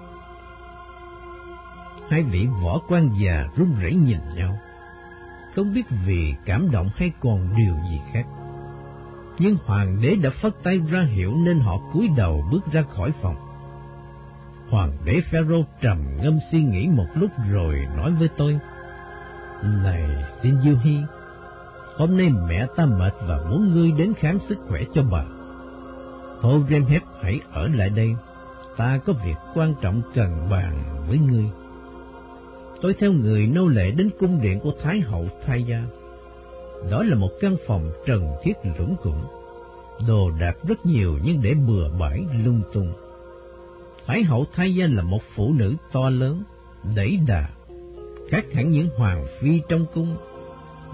Hai 2.10 2.24
vị 2.24 2.48
võ 2.64 2.80
quan 2.88 3.10
già 3.20 3.48
run 3.56 3.76
rẩy 3.82 3.94
nhìn 3.94 4.20
nhau 4.36 4.58
không 5.56 5.74
biết 5.74 5.84
vì 6.06 6.34
cảm 6.46 6.72
động 6.72 6.90
hay 6.96 7.12
còn 7.20 7.56
điều 7.58 7.76
gì 7.90 8.02
khác. 8.14 8.26
Nhưng 9.40 9.56
hoàng 9.66 10.02
đế 10.02 10.16
đã 10.16 10.30
phất 10.42 10.54
tay 10.64 10.82
ra 10.92 11.02
hiệu 11.02 11.36
nên 11.36 11.60
họ 11.60 11.78
cúi 11.94 12.10
đầu 12.18 12.46
bước 12.52 12.72
ra 12.72 12.82
khỏi 12.82 13.12
phòng. 13.22 13.36
Hoàng 14.70 14.92
đế 15.06 15.22
Pharaoh 15.32 15.66
trầm 15.82 15.98
ngâm 16.22 16.40
suy 16.52 16.64
nghĩ 16.64 16.88
một 16.88 17.08
lúc 17.16 17.32
rồi 17.52 17.88
nói 17.98 18.12
với 18.12 18.30
tôi, 18.38 18.60
Này 19.84 20.24
xin 20.44 20.62
Diêu 20.64 20.76
Hi, 20.84 20.98
hôm 21.98 22.18
nay 22.18 22.30
mẹ 22.48 22.66
ta 22.76 22.86
mệt 22.86 23.14
và 23.28 23.40
muốn 23.50 23.72
ngươi 23.72 23.92
đến 23.92 24.14
khám 24.14 24.40
sức 24.40 24.58
khỏe 24.70 24.82
cho 24.94 25.04
bà. 25.12 25.24
Thôi 26.42 26.64
Remhep 26.70 27.04
hãy 27.22 27.40
ở 27.52 27.68
lại 27.68 27.90
đây, 27.90 28.16
ta 28.78 29.00
có 29.06 29.14
việc 29.26 29.38
quan 29.54 29.74
trọng 29.82 30.02
cần 30.16 30.48
bàn 30.50 31.04
với 31.08 31.18
ngươi 31.18 31.52
tôi 32.86 32.94
theo 33.00 33.12
người 33.12 33.48
nô 33.48 33.68
lệ 33.68 33.92
đến 33.92 34.10
cung 34.20 34.42
điện 34.42 34.60
của 34.60 34.72
Thái 34.84 35.00
hậu 35.00 35.28
Thái 35.46 35.64
Gia. 35.64 35.84
Đó 36.92 37.04
là 37.04 37.16
một 37.16 37.30
căn 37.42 37.56
phòng 37.68 37.92
trần 38.06 38.32
thiết 38.44 38.54
lũng 38.80 38.96
củng, 39.04 39.24
đồ 40.08 40.32
đạc 40.40 40.58
rất 40.68 40.86
nhiều 40.86 41.20
nhưng 41.24 41.42
để 41.42 41.54
bừa 41.54 41.90
bãi 42.00 42.26
lung 42.46 42.62
tung. 42.74 42.94
Thái 44.06 44.24
hậu 44.24 44.46
Thái 44.54 44.76
Gia 44.76 44.88
là 44.88 45.04
một 45.04 45.22
phụ 45.36 45.54
nữ 45.54 45.76
to 45.92 46.10
lớn, 46.10 46.44
đẩy 46.96 47.20
đà, 47.28 47.50
khác 48.30 48.46
hẳn 48.54 48.72
những 48.72 48.90
hoàng 48.98 49.26
phi 49.40 49.62
trong 49.70 49.86
cung. 49.94 50.18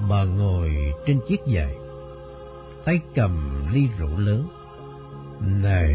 Bà 0.09 0.23
ngồi 0.23 0.75
trên 1.05 1.19
chiếc 1.27 1.39
dài, 1.45 1.75
tay 2.85 2.99
cầm 3.15 3.65
ly 3.73 3.87
rượu 3.99 4.17
lớn. 4.17 4.47
Này, 5.63 5.93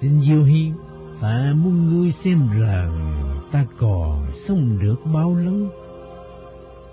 xin 0.00 0.20
Diêu 0.20 0.42
hiên, 0.42 0.72
ta 1.20 1.52
muốn 1.56 1.88
ngươi 1.88 2.12
xem 2.24 2.48
rằng 2.60 3.25
ta 3.56 3.64
còn 3.78 4.26
sống 4.48 4.78
được 4.78 4.96
bao 5.14 5.34
lâu? 5.34 5.68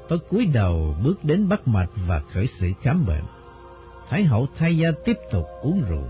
Tôi 0.07 0.19
cúi 0.29 0.45
đầu 0.45 0.95
bước 1.03 1.23
đến 1.23 1.49
bắt 1.49 1.67
mạch 1.67 1.89
và 2.07 2.21
khởi 2.33 2.47
sự 2.59 2.71
khám 2.81 3.05
bệnh. 3.05 3.23
Thái 4.09 4.23
hậu 4.23 4.47
thay 4.57 4.77
gia 4.77 4.87
tiếp 5.05 5.17
tục 5.31 5.45
uống 5.61 5.81
rượu. 5.89 6.07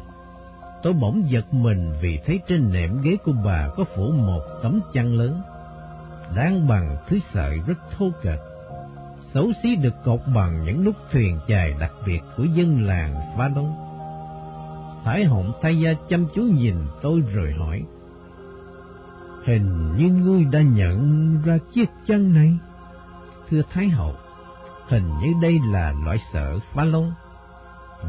Tôi 0.84 0.94
bỗng 0.94 1.24
giật 1.30 1.54
mình 1.54 1.94
vì 2.02 2.20
thấy 2.26 2.40
trên 2.48 2.72
nệm 2.72 3.02
ghế 3.02 3.18
của 3.24 3.32
bà 3.46 3.70
có 3.76 3.84
phủ 3.96 4.12
một 4.12 4.42
tấm 4.64 4.80
chăn 4.94 5.18
lớn, 5.18 5.42
đang 6.36 6.68
bằng 6.68 6.98
thứ 7.08 7.20
sợi 7.34 7.60
rất 7.68 7.78
thô 7.98 8.06
kệch. 8.22 8.40
Xấu 9.34 9.52
xí 9.64 9.76
được 9.76 9.94
cột 10.04 10.20
bằng 10.36 10.64
những 10.66 10.84
nút 10.84 10.96
thuyền 11.12 11.40
chài 11.48 11.74
đặc 11.80 11.92
biệt 12.06 12.20
của 12.38 12.44
dân 12.44 12.84
làng 12.88 13.16
Pha 13.38 13.48
Đông. 13.48 13.76
Thái 15.04 15.26
hậu 15.26 15.46
thay 15.62 15.80
gia 15.80 15.94
chăm 16.10 16.28
chú 16.36 16.42
nhìn 16.42 16.76
tôi 17.02 17.24
rồi 17.34 17.52
hỏi. 17.52 17.84
Hình 19.46 19.96
như 19.98 20.10
ngươi 20.10 20.44
đã 20.44 20.62
nhận 20.62 21.38
ra 21.46 21.58
chiếc 21.74 21.90
chân 22.08 22.34
này. 22.34 22.58
Thưa 23.50 23.62
Thái 23.74 23.90
Hậu, 23.90 24.14
hình 24.88 25.08
như 25.22 25.34
đây 25.42 25.60
là 25.72 25.94
loại 26.06 26.18
sợ 26.34 26.60
phá 26.74 26.84
lông. 26.84 27.12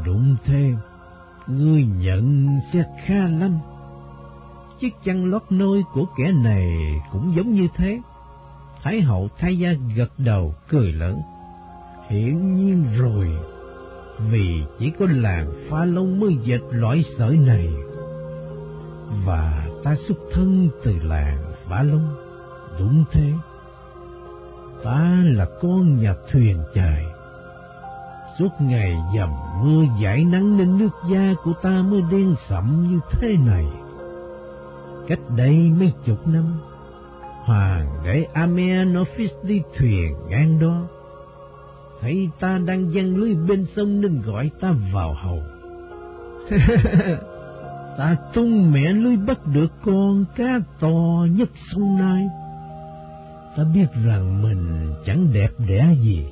Đúng 0.05 0.35
thế, 0.45 0.73
ngươi 1.47 1.85
nhận 1.85 2.47
sẽ 2.73 2.83
kha 3.05 3.27
lắm. 3.27 3.57
Chiếc 4.79 4.93
chân 5.03 5.31
lót 5.31 5.43
nôi 5.49 5.83
của 5.93 6.05
kẻ 6.17 6.31
này 6.31 7.01
cũng 7.11 7.35
giống 7.35 7.51
như 7.51 7.67
thế. 7.75 7.99
Thái 8.83 9.01
hậu 9.01 9.29
thay 9.37 9.57
gia 9.57 9.69
gật 9.95 10.11
đầu 10.17 10.55
cười 10.67 10.91
lớn. 10.91 11.21
Hiển 12.09 12.53
nhiên 12.53 12.85
rồi, 12.97 13.27
vì 14.19 14.63
chỉ 14.79 14.91
có 14.99 15.05
làng 15.09 15.53
pha 15.69 15.85
lông 15.85 16.19
mới 16.19 16.37
dệt 16.43 16.61
loại 16.71 17.03
sợi 17.17 17.37
này. 17.37 17.69
Và 19.25 19.64
ta 19.85 19.95
xuất 19.95 20.17
thân 20.31 20.69
từ 20.83 20.99
làng 21.03 21.53
Bá 21.69 21.83
Long, 21.83 22.15
đúng 22.79 23.03
thế. 23.11 23.31
Ta 24.83 25.23
là 25.23 25.45
con 25.61 25.97
nhà 25.97 26.15
thuyền 26.31 26.63
chài. 26.73 27.05
Suốt 28.39 28.49
ngày 28.59 28.95
dầm 29.17 29.29
mưa 29.63 29.83
giải 30.01 30.25
nắng 30.25 30.57
nên 30.57 30.77
nước 30.77 30.89
da 31.09 31.33
của 31.43 31.53
ta 31.61 31.69
mới 31.69 32.01
đen 32.11 32.35
sậm 32.49 32.87
như 32.89 32.99
thế 33.11 33.35
này. 33.45 33.65
Cách 35.07 35.19
đây 35.37 35.71
mấy 35.79 35.93
chục 36.05 36.27
năm, 36.27 36.59
Hoàng 37.43 37.87
đế 38.05 38.25
Amenophis 38.33 39.31
đi 39.43 39.61
thuyền 39.77 40.15
ngang 40.29 40.59
đó. 40.59 40.87
Thấy 42.01 42.29
ta 42.39 42.57
đang 42.57 42.91
giăng 42.93 43.15
lưới 43.15 43.35
bên 43.35 43.65
sông 43.75 44.01
nên 44.01 44.21
gọi 44.21 44.51
ta 44.59 44.75
vào 44.93 45.13
hầu. 45.13 45.43
ta 47.97 48.15
tung 48.33 48.71
mẹ 48.71 48.93
lưới 48.93 49.17
bắt 49.17 49.47
được 49.47 49.71
con 49.85 50.25
cá 50.35 50.59
to 50.79 51.25
nhất 51.31 51.49
sông 51.71 51.97
nay. 51.97 52.27
Ta 53.57 53.63
biết 53.73 53.87
rằng 54.05 54.41
mình 54.41 54.93
chẳng 55.05 55.33
đẹp 55.33 55.49
đẽ 55.67 55.95
gì, 56.01 56.25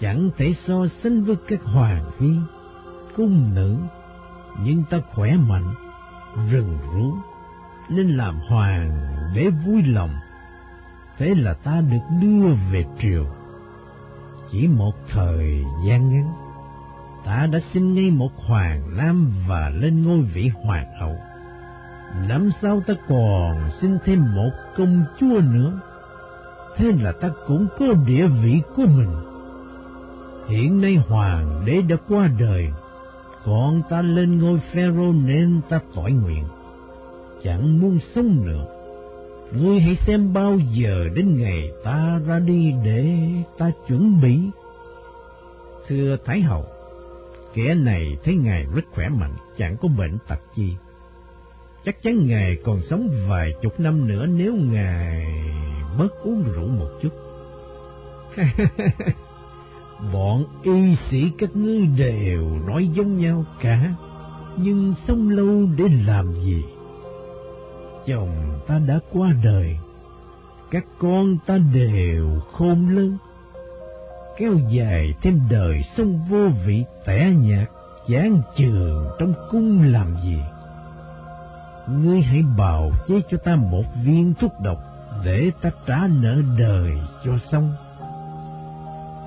chẳng 0.00 0.30
thể 0.36 0.52
so 0.66 0.86
sánh 1.02 1.24
với 1.24 1.36
các 1.48 1.62
hoàng 1.62 2.10
phi, 2.18 2.30
cung 3.16 3.54
nữ, 3.54 3.76
nhưng 4.64 4.82
ta 4.90 4.98
khỏe 5.12 5.36
mạnh, 5.36 5.74
rừng 6.50 6.78
rú, 6.92 7.14
nên 7.88 8.16
làm 8.16 8.38
hoàng 8.48 8.90
để 9.34 9.50
vui 9.66 9.82
lòng. 9.82 10.10
Thế 11.18 11.34
là 11.34 11.54
ta 11.54 11.80
được 11.80 12.16
đưa 12.20 12.48
về 12.72 12.84
triều. 13.00 13.26
Chỉ 14.50 14.68
một 14.68 14.92
thời 15.08 15.64
gian 15.86 16.10
ngắn, 16.10 16.32
ta 17.24 17.46
đã 17.52 17.58
sinh 17.72 17.94
ngay 17.94 18.10
một 18.10 18.30
hoàng 18.36 18.96
nam 18.96 19.32
và 19.48 19.70
lên 19.70 20.04
ngôi 20.04 20.20
vị 20.20 20.50
hoàng 20.62 20.86
hậu. 21.00 21.16
Năm 22.28 22.50
sau 22.62 22.82
ta 22.86 22.94
còn 23.08 23.70
sinh 23.80 23.98
thêm 24.04 24.34
một 24.34 24.50
công 24.76 25.04
chúa 25.20 25.40
nữa. 25.52 25.80
Thế 26.76 26.92
là 27.00 27.12
ta 27.12 27.30
cũng 27.46 27.66
có 27.78 27.86
địa 28.06 28.26
vị 28.26 28.62
của 28.76 28.86
mình. 28.86 29.14
Hiện 30.48 30.80
nay 30.80 30.96
hoàng 31.08 31.62
đế 31.64 31.82
đã 31.82 31.96
qua 32.08 32.30
đời, 32.38 32.68
còn 33.44 33.82
ta 33.90 34.02
lên 34.02 34.38
ngôi 34.38 34.60
pharaoh 34.72 35.14
nên 35.24 35.60
ta 35.68 35.80
cõi 35.94 36.12
nguyện. 36.12 36.44
Chẳng 37.42 37.80
muốn 37.80 37.98
sống 38.14 38.46
nữa. 38.46 38.64
Ngươi 39.52 39.80
hãy 39.80 39.94
xem 39.94 40.32
bao 40.32 40.58
giờ 40.58 41.08
đến 41.14 41.36
ngày 41.36 41.72
ta 41.84 42.20
ra 42.26 42.38
đi 42.38 42.74
để 42.84 43.18
ta 43.58 43.70
chuẩn 43.88 44.20
bị. 44.20 44.40
Thưa 45.88 46.16
Thái 46.24 46.40
Hậu, 46.40 46.64
Kẻ 47.54 47.74
này 47.74 48.16
thấy 48.24 48.36
Ngài 48.36 48.66
rất 48.74 48.82
khỏe 48.92 49.08
mạnh, 49.08 49.34
chẳng 49.56 49.76
có 49.76 49.88
bệnh 49.88 50.18
tật 50.28 50.40
chi. 50.54 50.74
Chắc 51.84 52.02
chắn 52.02 52.26
Ngài 52.26 52.56
còn 52.64 52.82
sống 52.82 53.08
vài 53.28 53.52
chục 53.62 53.80
năm 53.80 54.08
nữa 54.08 54.26
nếu 54.26 54.54
Ngài 54.54 55.26
bớt 55.98 56.12
uống 56.22 56.42
rượu 56.42 56.68
một 56.68 56.88
chút. 57.02 57.12
Bọn 60.12 60.44
y 60.62 60.96
sĩ 61.10 61.32
các 61.38 61.56
ngươi 61.56 61.86
đều 61.86 62.58
nói 62.66 62.86
giống 62.86 63.18
nhau 63.18 63.44
cả, 63.60 63.94
nhưng 64.56 64.94
sống 65.06 65.30
lâu 65.30 65.66
để 65.76 65.84
làm 66.06 66.32
gì? 66.32 66.64
Chồng 68.06 68.60
ta 68.66 68.78
đã 68.78 69.00
qua 69.12 69.32
đời, 69.44 69.76
các 70.70 70.84
con 70.98 71.36
ta 71.46 71.58
đều 71.74 72.40
khôn 72.52 72.88
lớn 72.88 73.18
kéo 74.38 74.54
dài 74.68 75.14
thêm 75.22 75.40
đời 75.50 75.82
sông 75.96 76.20
vô 76.28 76.48
vị 76.66 76.84
tẻ 77.04 77.32
nhạt 77.36 77.68
chán 78.08 78.42
trường 78.56 79.06
trong 79.18 79.34
cung 79.50 79.82
làm 79.82 80.16
gì? 80.24 80.38
Ngươi 81.88 82.20
hãy 82.20 82.42
bào 82.58 82.90
chế 83.08 83.20
cho 83.30 83.38
ta 83.44 83.56
một 83.56 83.84
viên 84.04 84.34
thuốc 84.34 84.52
độc 84.62 84.78
để 85.24 85.50
ta 85.60 85.70
trả 85.86 86.06
nợ 86.06 86.42
đời 86.58 86.92
cho 87.24 87.32
xong. 87.52 87.74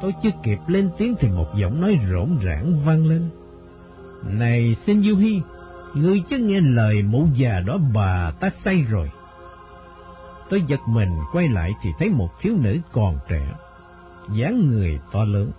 Tôi 0.02 0.14
chưa 0.24 0.30
kịp 0.44 0.60
lên 0.68 0.90
tiếng 0.98 1.16
thì 1.20 1.28
một 1.30 1.56
giọng 1.56 1.82
nói 1.82 2.00
rỗn 2.12 2.38
rãng 2.46 2.80
vang 2.86 3.08
lên. 3.08 3.30
Này 4.24 4.76
xin 4.86 5.04
du 5.04 5.16
hi 5.16 5.42
Ngươi 5.96 6.24
chớ 6.30 6.38
nghe 6.38 6.60
lời 6.60 7.04
mụ 7.04 7.28
già 7.34 7.60
đó 7.60 7.78
bà 7.94 8.32
ta 8.40 8.50
say 8.64 8.82
rồi. 8.82 9.12
Tôi 10.50 10.64
giật 10.68 10.80
mình 10.88 11.10
quay 11.34 11.48
lại 11.48 11.72
thì 11.82 11.90
thấy 12.00 12.10
một 12.10 12.30
thiếu 12.42 12.54
nữ 12.58 12.80
còn 12.92 13.20
trẻ, 13.30 13.48
dáng 14.34 14.68
người 14.68 15.00
to 15.12 15.24
lớn, 15.24 15.52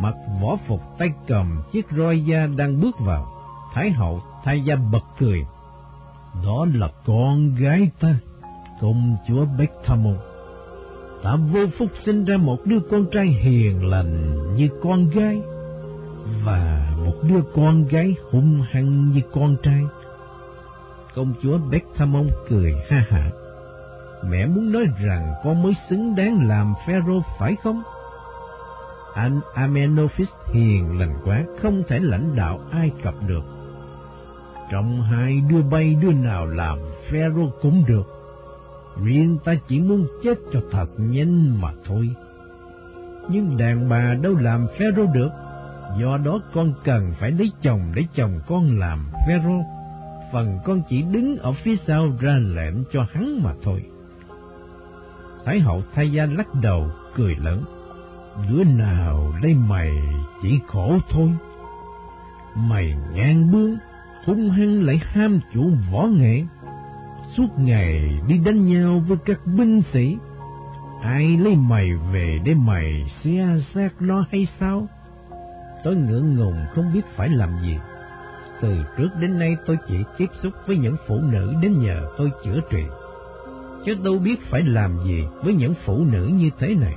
mặc 0.00 0.14
võ 0.42 0.56
phục 0.66 0.80
tay 0.98 1.12
cầm 1.26 1.62
chiếc 1.72 1.86
roi 1.96 2.20
da 2.20 2.46
đang 2.46 2.80
bước 2.80 2.98
vào. 2.98 3.32
Thái 3.74 3.90
hậu 3.90 4.22
thay 4.44 4.60
da 4.60 4.76
bật 4.92 5.04
cười. 5.18 5.44
Đó 6.44 6.66
là 6.74 6.88
con 7.06 7.54
gái 7.54 7.90
ta, 8.00 8.14
công 8.80 9.16
chúa 9.28 9.44
Beckham. 9.58 10.04
Ta 11.22 11.36
vô 11.36 11.60
phúc 11.78 11.90
sinh 12.04 12.24
ra 12.24 12.36
một 12.36 12.58
đứa 12.64 12.80
con 12.90 13.06
trai 13.12 13.26
hiền 13.26 13.84
lành 13.84 14.40
như 14.54 14.68
con 14.82 15.08
gái, 15.08 15.40
và 16.44 16.92
một 17.04 17.14
đứa 17.22 17.40
con 17.54 17.84
gái 17.86 18.14
hung 18.30 18.62
hăng 18.70 19.10
như 19.10 19.20
con 19.32 19.56
trai. 19.62 19.82
Công 21.14 21.34
chúa 21.42 21.58
Beckham 21.70 22.14
cười 22.48 22.74
ha 22.90 23.04
hả. 23.10 23.30
Mẹ 24.24 24.46
muốn 24.46 24.72
nói 24.72 24.86
rằng 25.04 25.34
con 25.44 25.62
mới 25.62 25.72
xứng 25.88 26.14
đáng 26.14 26.48
làm 26.48 26.74
pharaoh 26.86 27.24
phải 27.38 27.56
không? 27.62 27.82
Anh 29.14 29.40
Amenophis 29.54 30.28
hiền 30.52 30.98
lành 30.98 31.14
quá, 31.24 31.44
không 31.62 31.82
thể 31.88 31.98
lãnh 31.98 32.36
đạo 32.36 32.60
Ai 32.70 32.90
Cập 33.02 33.14
được. 33.26 33.44
Trong 34.70 35.02
hai 35.02 35.42
đứa 35.48 35.62
bay 35.62 35.96
đứa 36.02 36.12
nào 36.12 36.46
làm 36.46 36.78
pharaoh 37.10 37.52
cũng 37.62 37.84
được. 37.86 38.06
Riêng 39.04 39.38
ta 39.44 39.54
chỉ 39.68 39.80
muốn 39.80 40.06
chết 40.22 40.38
cho 40.52 40.60
thật 40.70 40.86
nhanh 40.96 41.60
mà 41.60 41.72
thôi. 41.84 42.08
Nhưng 43.30 43.56
đàn 43.56 43.88
bà 43.88 44.14
đâu 44.22 44.34
làm 44.34 44.66
pharaoh 44.78 45.14
được. 45.14 45.30
Do 45.98 46.16
đó 46.16 46.40
con 46.54 46.72
cần 46.84 47.12
phải 47.20 47.30
lấy 47.30 47.52
chồng 47.62 47.92
để 47.94 48.04
chồng 48.14 48.40
con 48.46 48.78
làm 48.78 49.10
pharaoh. 49.26 49.64
Phần 50.32 50.58
con 50.64 50.82
chỉ 50.88 51.02
đứng 51.02 51.36
ở 51.36 51.52
phía 51.52 51.76
sau 51.86 52.12
ra 52.20 52.38
lệnh 52.38 52.84
cho 52.92 53.06
hắn 53.12 53.40
mà 53.42 53.52
thôi. 53.62 53.89
Thái 55.44 55.60
hậu 55.60 55.82
thay 55.94 56.12
gia 56.12 56.26
lắc 56.26 56.54
đầu, 56.54 56.90
cười 57.14 57.36
lớn. 57.36 57.64
Đứa 58.48 58.64
nào 58.64 59.34
lấy 59.42 59.54
mày 59.54 59.90
chỉ 60.42 60.60
khổ 60.66 60.98
thôi. 61.10 61.30
Mày 62.54 62.94
ngang 63.14 63.52
bướng, 63.52 63.76
hung 64.26 64.50
hăng 64.50 64.82
lại 64.82 65.00
ham 65.04 65.40
chủ 65.54 65.70
võ 65.92 66.06
nghệ. 66.06 66.42
Suốt 67.36 67.48
ngày 67.58 68.20
đi 68.28 68.38
đánh 68.38 68.66
nhau 68.66 69.02
với 69.08 69.16
các 69.24 69.40
binh 69.46 69.82
sĩ. 69.92 70.16
Ai 71.02 71.36
lấy 71.36 71.56
mày 71.56 71.94
về 72.12 72.38
để 72.44 72.54
mày 72.54 73.04
xe 73.22 73.56
xác 73.74 73.88
nó 74.00 74.24
hay 74.32 74.46
sao? 74.60 74.88
Tôi 75.84 75.96
ngượng 75.96 76.36
ngùng 76.36 76.66
không 76.70 76.92
biết 76.94 77.02
phải 77.16 77.28
làm 77.28 77.58
gì. 77.62 77.78
Từ 78.60 78.84
trước 78.96 79.08
đến 79.20 79.38
nay 79.38 79.56
tôi 79.66 79.76
chỉ 79.88 79.96
tiếp 80.18 80.30
xúc 80.42 80.52
với 80.66 80.76
những 80.76 80.96
phụ 81.06 81.20
nữ 81.20 81.54
đến 81.62 81.78
nhờ 81.78 82.08
tôi 82.16 82.30
chữa 82.44 82.60
trị 82.70 82.84
chứ 83.84 83.94
đâu 84.04 84.18
biết 84.18 84.36
phải 84.50 84.62
làm 84.62 84.98
gì 85.04 85.24
với 85.42 85.54
những 85.54 85.74
phụ 85.84 86.04
nữ 86.04 86.30
như 86.34 86.50
thế 86.58 86.74
này. 86.74 86.96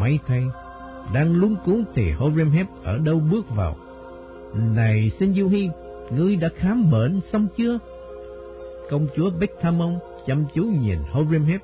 May 0.00 0.18
thay, 0.26 0.44
đang 1.14 1.32
lúng 1.32 1.56
cuốn 1.64 1.84
thì 1.94 2.10
Horemheb 2.10 2.66
ở 2.84 2.98
đâu 2.98 3.20
bước 3.30 3.50
vào. 3.50 3.76
Này 4.54 5.10
xin 5.18 5.34
Du 5.34 5.48
Hi, 5.48 5.70
ngươi 6.10 6.36
đã 6.36 6.48
khám 6.56 6.90
bệnh 6.90 7.20
xong 7.32 7.48
chưa? 7.56 7.78
Công 8.90 9.06
chúa 9.16 9.30
Bectamon 9.30 9.98
chăm 10.26 10.44
chú 10.54 10.62
nhìn 10.62 10.98
Horemheb. 11.10 11.60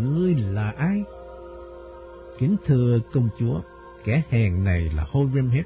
Ngươi 0.00 0.34
là 0.34 0.74
ai? 0.76 1.02
Kính 2.38 2.56
thưa 2.66 2.98
công 3.12 3.28
chúa, 3.38 3.60
kẻ 4.04 4.22
hèn 4.30 4.64
này 4.64 4.90
là 4.96 5.06
Horemheb, 5.10 5.64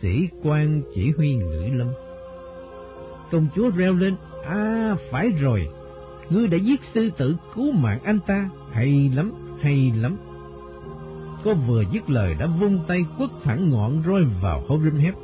sĩ 0.00 0.28
quan 0.42 0.82
chỉ 0.94 1.12
huy 1.16 1.34
ngữ 1.34 1.64
lâm. 1.72 1.88
Công 3.30 3.46
chúa 3.56 3.70
reo 3.70 3.94
lên, 3.94 4.16
à 4.44 4.96
phải 5.10 5.28
rồi, 5.40 5.68
ngươi 6.30 6.48
đã 6.48 6.58
giết 6.58 6.80
sư 6.94 7.10
tử 7.16 7.36
cứu 7.54 7.72
mạng 7.72 8.00
anh 8.04 8.20
ta, 8.26 8.50
hay 8.72 9.10
lắm, 9.14 9.32
hay 9.62 9.92
lắm. 9.96 10.16
Cô 11.44 11.54
vừa 11.54 11.82
dứt 11.92 12.10
lời 12.10 12.34
đã 12.34 12.46
vung 12.46 12.84
tay 12.86 13.04
quất 13.18 13.30
thẳng 13.42 13.70
ngọn 13.70 14.02
roi 14.06 14.24
vào 14.24 14.62
Horemheb. 14.68 15.14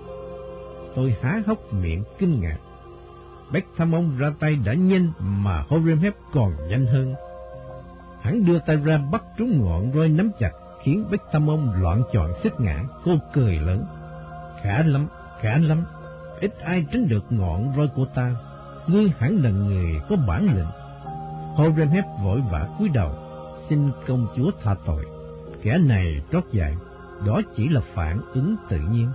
Tôi 0.95 1.17
há 1.23 1.43
hốc 1.47 1.73
miệng 1.73 2.05
kinh 2.19 2.41
ngạc. 2.41 2.59
Bách 3.53 3.65
Tham 3.77 3.95
Ông 3.95 4.19
ra 4.19 4.33
tay 4.41 4.59
đã 4.65 4.75
nhanh 4.75 5.13
mà 5.19 5.65
Horemheb 5.69 6.13
còn 6.33 6.53
nhanh 6.69 6.87
hơn. 6.87 7.15
Hắn 8.21 8.45
đưa 8.45 8.59
tay 8.59 8.77
ra 8.77 8.99
bắt 9.13 9.23
trúng 9.39 9.65
ngọn 9.65 9.93
roi 9.95 10.09
nắm 10.09 10.31
chặt 10.39 10.51
khiến 10.83 11.05
Bách 11.11 11.23
Tham 11.33 11.51
Ông 11.51 11.83
loạn 11.83 12.03
chọn 12.13 12.33
xích 12.43 12.61
ngã. 12.61 12.85
Cô 13.05 13.13
cười 13.35 13.59
lớn. 13.59 13.85
Khả 14.63 14.83
lắm, 14.83 15.07
khả 15.41 15.59
lắm. 15.59 15.85
Ít 16.41 16.59
ai 16.59 16.87
tránh 16.93 17.09
được 17.09 17.25
ngọn 17.31 17.73
roi 17.77 17.89
của 17.89 18.05
ta. 18.05 18.37
Ngươi 18.87 19.13
hẳn 19.19 19.39
là 19.43 19.51
người 19.51 20.01
có 20.09 20.17
bản 20.27 20.47
lĩnh 20.57 20.86
Horemheb 21.57 22.05
vội 22.23 22.43
vã 22.51 22.69
cúi 22.79 22.89
đầu, 22.89 23.11
xin 23.69 23.91
công 24.07 24.27
chúa 24.37 24.51
tha 24.63 24.75
tội. 24.87 25.07
Kẻ 25.63 25.79
này 25.79 26.21
trót 26.33 26.45
dại, 26.53 26.77
đó 27.27 27.41
chỉ 27.57 27.69
là 27.69 27.81
phản 27.95 28.21
ứng 28.33 28.57
tự 28.69 28.79
nhiên. 28.79 29.11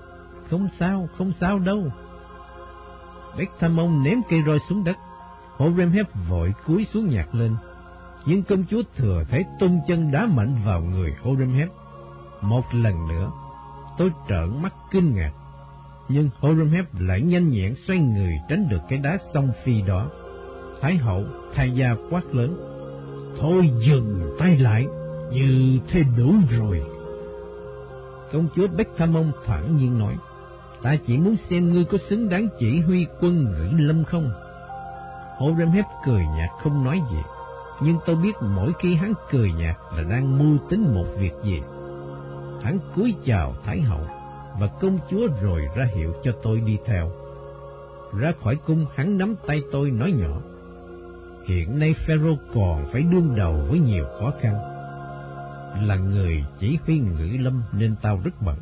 Không 0.50 0.68
sao, 0.80 1.10
không 1.18 1.32
sao 1.40 1.60
đâu. 1.60 1.84
Bách 3.38 3.50
Tham 3.60 4.04
ném 4.04 4.22
cây 4.30 4.44
roi 4.46 4.60
xuống 4.70 4.84
đất. 4.84 4.98
Horemheb 5.58 6.06
vội 6.30 6.54
cúi 6.66 6.86
xuống 6.86 7.10
nhặt 7.10 7.36
lên. 7.36 7.56
Nhưng 8.26 8.44
công 8.44 8.64
chúa 8.70 8.82
thừa 8.96 9.24
thấy 9.30 9.46
tung 9.60 9.80
chân 9.88 10.12
đá 10.12 10.26
mạnh 10.26 10.56
vào 10.66 10.82
người 10.82 11.16
Horemheb. 11.24 11.70
Một 12.42 12.66
lần 12.74 13.08
nữa, 13.08 13.32
tôi 13.98 14.12
trợn 14.30 14.62
mắt 14.62 14.74
kinh 14.92 15.16
ngạc. 15.16 15.32
Nhưng 16.10 16.30
Horemheb 16.40 16.86
lại 17.00 17.22
nhanh 17.22 17.50
nhẹn 17.50 17.76
xoay 17.88 18.00
người 18.00 18.34
tránh 18.50 18.70
được 18.70 18.82
cái 18.90 19.00
đá 19.00 19.18
song 19.34 19.52
phi 19.64 19.82
đó. 19.82 20.10
Thái 20.82 20.98
hậu 20.98 21.24
thay 21.54 21.72
gia 21.72 21.96
quát 22.10 22.36
lớn. 22.36 22.58
Thôi 23.40 23.72
dừng 23.88 24.36
tay 24.40 24.58
lại, 24.58 24.88
như 25.32 25.80
thế 25.88 26.04
đủ 26.18 26.34
rồi. 26.58 26.82
Công 28.32 28.48
chúa 28.56 28.68
Beckham 28.68 29.32
thẳng 29.46 29.78
nhiên 29.78 30.00
nói, 30.00 30.18
ta 30.82 30.96
chỉ 31.08 31.18
muốn 31.18 31.36
xem 31.50 31.74
ngươi 31.74 31.86
có 31.86 31.98
xứng 32.10 32.30
đáng 32.30 32.48
chỉ 32.60 32.80
huy 32.80 33.08
quân 33.22 33.44
ngữ 33.44 33.70
lâm 33.78 34.04
không. 34.04 34.32
Horemheb 35.38 35.86
cười 36.06 36.24
nhạt 36.38 36.50
không 36.64 36.84
nói 36.84 37.02
gì, 37.12 37.20
nhưng 37.82 37.98
tôi 38.06 38.16
biết 38.16 38.32
mỗi 38.42 38.74
khi 38.80 38.96
hắn 38.96 39.14
cười 39.32 39.52
nhạt 39.52 39.76
là 39.98 40.04
đang 40.04 40.40
mưu 40.40 40.58
tính 40.70 40.94
một 40.96 41.06
việc 41.20 41.34
gì. 41.44 41.62
Hắn 42.62 42.80
cúi 42.96 43.16
chào 43.26 43.56
Thái 43.64 43.82
hậu 43.82 44.02
và 44.60 44.68
công 44.82 45.00
chúa 45.10 45.28
rồi 45.42 45.62
ra 45.76 45.88
hiệu 45.96 46.14
cho 46.24 46.32
tôi 46.44 46.62
đi 46.66 46.78
theo. 46.86 47.12
Ra 48.18 48.34
khỏi 48.44 48.56
cung 48.56 48.86
hắn 48.96 49.18
nắm 49.18 49.36
tay 49.48 49.62
tôi 49.72 49.92
nói 49.92 50.12
nhỏ, 50.12 50.42
hiện 51.46 51.80
nay 51.80 51.96
Pharaoh 52.08 52.40
còn 52.54 52.86
phải 52.92 53.02
đương 53.02 53.36
đầu 53.36 53.66
với 53.70 53.80
nhiều 53.80 54.06
khó 54.20 54.34
khăn. 54.42 54.54
Là 55.88 55.96
người 55.96 56.46
chỉ 56.60 56.78
huy 56.86 57.00
ngữ 57.00 57.38
lâm 57.40 57.64
nên 57.74 57.96
tao 58.02 58.22
rất 58.24 58.42
bận, 58.42 58.58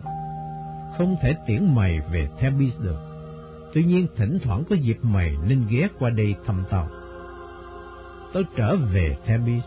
không 0.98 1.16
thể 1.22 1.36
tiễn 1.48 1.76
mày 1.76 2.02
về 2.12 2.30
Thebes 2.40 2.80
được. 2.80 3.00
Tuy 3.74 3.84
nhiên 3.84 4.08
thỉnh 4.16 4.40
thoảng 4.44 4.64
có 4.70 4.76
dịp 4.76 4.98
mày 5.02 5.36
nên 5.48 5.68
ghé 5.70 5.88
qua 6.00 6.10
đây 6.10 6.36
thăm 6.46 6.64
tao. 6.70 6.90
Tôi 8.34 8.46
trở 8.56 8.76
về 8.76 9.18
Thebes, 9.26 9.64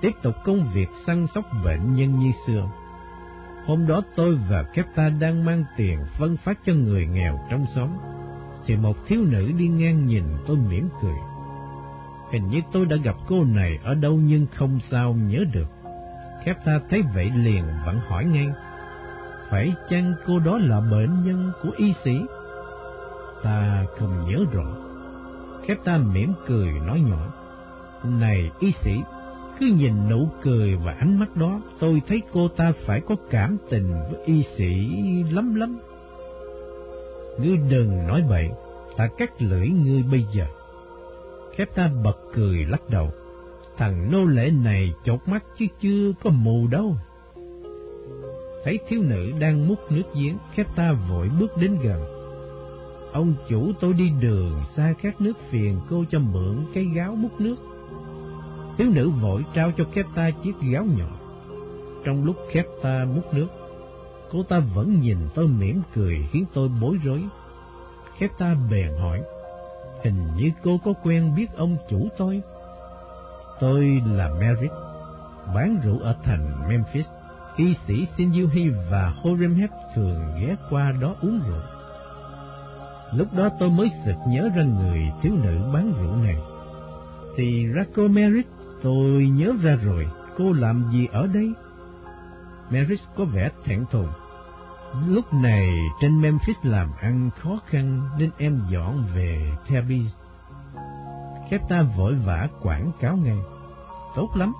tiếp 0.00 0.12
tục 0.22 0.34
công 0.44 0.70
việc 0.74 0.88
săn 1.06 1.26
sóc 1.34 1.44
bệnh 1.64 1.94
nhân 1.94 2.18
như 2.18 2.30
xưa. 2.46 2.70
Hôm 3.66 3.86
đó 3.86 4.02
tôi 4.16 4.38
và 4.50 4.62
Kepta 4.62 5.08
đang 5.08 5.44
mang 5.44 5.64
tiền 5.76 5.98
phân 6.18 6.36
phát 6.36 6.58
cho 6.66 6.72
người 6.72 7.06
nghèo 7.06 7.40
trong 7.50 7.66
xóm, 7.74 7.88
thì 8.66 8.76
một 8.76 8.96
thiếu 9.06 9.24
nữ 9.24 9.52
đi 9.58 9.68
ngang 9.68 10.06
nhìn 10.06 10.24
tôi 10.46 10.56
mỉm 10.56 10.88
cười. 11.02 11.29
Hình 12.32 12.48
như 12.48 12.60
tôi 12.72 12.86
đã 12.86 12.96
gặp 12.96 13.16
cô 13.28 13.44
này 13.44 13.78
ở 13.84 13.94
đâu 13.94 14.18
nhưng 14.22 14.46
không 14.54 14.78
sao 14.90 15.12
nhớ 15.12 15.44
được. 15.52 15.68
Khép 16.44 16.64
ta 16.64 16.80
thấy 16.90 17.02
vậy 17.14 17.30
liền 17.36 17.64
vẫn 17.86 17.98
hỏi 18.08 18.24
ngay. 18.24 18.48
Phải 19.50 19.74
chăng 19.88 20.14
cô 20.26 20.38
đó 20.38 20.58
là 20.58 20.80
bệnh 20.80 21.22
nhân 21.24 21.52
của 21.62 21.70
y 21.76 21.94
sĩ? 22.04 22.20
Ta 23.42 23.84
không 23.98 24.28
nhớ 24.28 24.44
rõ. 24.52 24.76
Khép 25.66 25.78
ta 25.84 25.98
mỉm 25.98 26.32
cười 26.46 26.72
nói 26.72 27.00
nhỏ. 27.00 27.32
Này 28.04 28.50
y 28.60 28.72
sĩ, 28.84 29.02
cứ 29.60 29.66
nhìn 29.66 30.08
nụ 30.08 30.28
cười 30.42 30.76
và 30.76 30.92
ánh 30.92 31.18
mắt 31.18 31.36
đó, 31.36 31.60
tôi 31.78 32.02
thấy 32.06 32.22
cô 32.32 32.48
ta 32.48 32.72
phải 32.86 33.00
có 33.00 33.14
cảm 33.30 33.56
tình 33.70 33.90
với 33.90 34.24
y 34.24 34.44
sĩ 34.56 34.74
lắm 35.30 35.54
lắm. 35.54 35.78
Ngươi 37.40 37.56
đừng 37.56 38.06
nói 38.06 38.22
bậy, 38.28 38.50
ta 38.96 39.08
cắt 39.18 39.42
lưỡi 39.42 39.68
ngươi 39.68 40.02
bây 40.02 40.26
giờ. 40.34 40.46
Khép 41.60 41.74
ta 41.74 41.90
bật 42.04 42.18
cười 42.32 42.64
lắc 42.64 42.90
đầu. 42.90 43.10
Thằng 43.76 44.12
nô 44.12 44.24
lệ 44.24 44.50
này 44.50 44.94
chột 45.04 45.28
mắt 45.28 45.44
chứ 45.58 45.66
chưa 45.80 46.12
có 46.22 46.30
mù 46.30 46.66
đâu. 46.66 46.96
Thấy 48.64 48.78
thiếu 48.88 49.02
nữ 49.02 49.32
đang 49.38 49.68
múc 49.68 49.92
nước 49.92 50.02
giếng, 50.14 50.36
khép 50.54 50.66
ta 50.76 50.92
vội 51.08 51.30
bước 51.40 51.56
đến 51.56 51.76
gần. 51.82 52.04
Ông 53.12 53.34
chủ 53.48 53.72
tôi 53.80 53.92
đi 53.92 54.10
đường 54.20 54.62
xa 54.76 54.94
khát 54.98 55.20
nước 55.20 55.32
phiền 55.50 55.80
cô 55.90 56.04
cho 56.10 56.18
mượn 56.18 56.56
cái 56.74 56.84
gáo 56.94 57.14
múc 57.14 57.40
nước. 57.40 57.56
Thiếu 58.78 58.88
nữ 58.94 59.10
vội 59.10 59.44
trao 59.54 59.72
cho 59.76 59.84
khép 59.92 60.06
ta 60.14 60.30
chiếc 60.30 60.54
gáo 60.72 60.84
nhỏ. 60.84 61.20
Trong 62.04 62.24
lúc 62.24 62.36
khép 62.50 62.66
ta 62.82 63.06
múc 63.14 63.34
nước, 63.34 63.48
cô 64.30 64.42
ta 64.42 64.60
vẫn 64.74 65.00
nhìn 65.00 65.18
tôi 65.34 65.48
mỉm 65.48 65.82
cười 65.94 66.28
khiến 66.30 66.44
tôi 66.54 66.68
bối 66.80 66.96
rối. 67.04 67.24
Khép 68.18 68.30
ta 68.38 68.56
bèn 68.70 68.92
hỏi, 69.00 69.22
Hình 70.04 70.26
như 70.36 70.50
cô 70.62 70.78
có 70.84 70.92
quen 71.02 71.34
biết 71.36 71.46
ông 71.56 71.76
chủ 71.88 72.08
tôi. 72.18 72.42
Tôi 73.60 74.02
là 74.06 74.30
Merritt, 74.40 74.72
bán 75.54 75.80
rượu 75.84 75.98
ở 75.98 76.16
thành 76.22 76.68
Memphis. 76.68 77.06
Y 77.56 77.74
sĩ 77.86 78.06
Sinjuhi 78.16 78.72
và 78.90 79.12
Horemheb 79.22 79.70
thường 79.94 80.20
ghé 80.40 80.56
qua 80.70 80.92
đó 81.00 81.14
uống 81.22 81.40
rượu. 81.46 81.62
Lúc 83.14 83.28
đó 83.36 83.48
tôi 83.58 83.70
mới 83.70 83.90
sực 84.04 84.16
nhớ 84.28 84.48
ra 84.56 84.62
người 84.62 85.02
thiếu 85.22 85.32
nữ 85.44 85.58
bán 85.72 85.92
rượu 86.00 86.16
này. 86.16 86.36
Thì 87.36 87.66
ra 87.66 87.84
cô 87.96 88.08
Merritt, 88.08 88.48
tôi 88.82 89.28
nhớ 89.28 89.52
ra 89.62 89.76
rồi, 89.84 90.06
cô 90.36 90.52
làm 90.52 90.90
gì 90.92 91.08
ở 91.12 91.26
đây? 91.26 91.52
Merritt 92.70 93.00
có 93.16 93.24
vẻ 93.24 93.50
thẹn 93.64 93.84
thùng. 93.90 94.08
Lúc 95.08 95.34
này 95.34 95.90
trên 96.00 96.20
Memphis 96.20 96.56
làm 96.62 96.92
ăn 97.00 97.30
khó 97.36 97.58
khăn 97.66 98.08
nên 98.18 98.30
em 98.38 98.60
dọn 98.70 99.04
về 99.14 99.52
Thebes. 99.66 100.14
Khép 101.50 101.60
ta 101.68 101.82
vội 101.82 102.14
vã 102.14 102.48
quảng 102.62 102.92
cáo 103.00 103.16
ngay. 103.16 103.38
Tốt 104.16 104.28
lắm, 104.36 104.52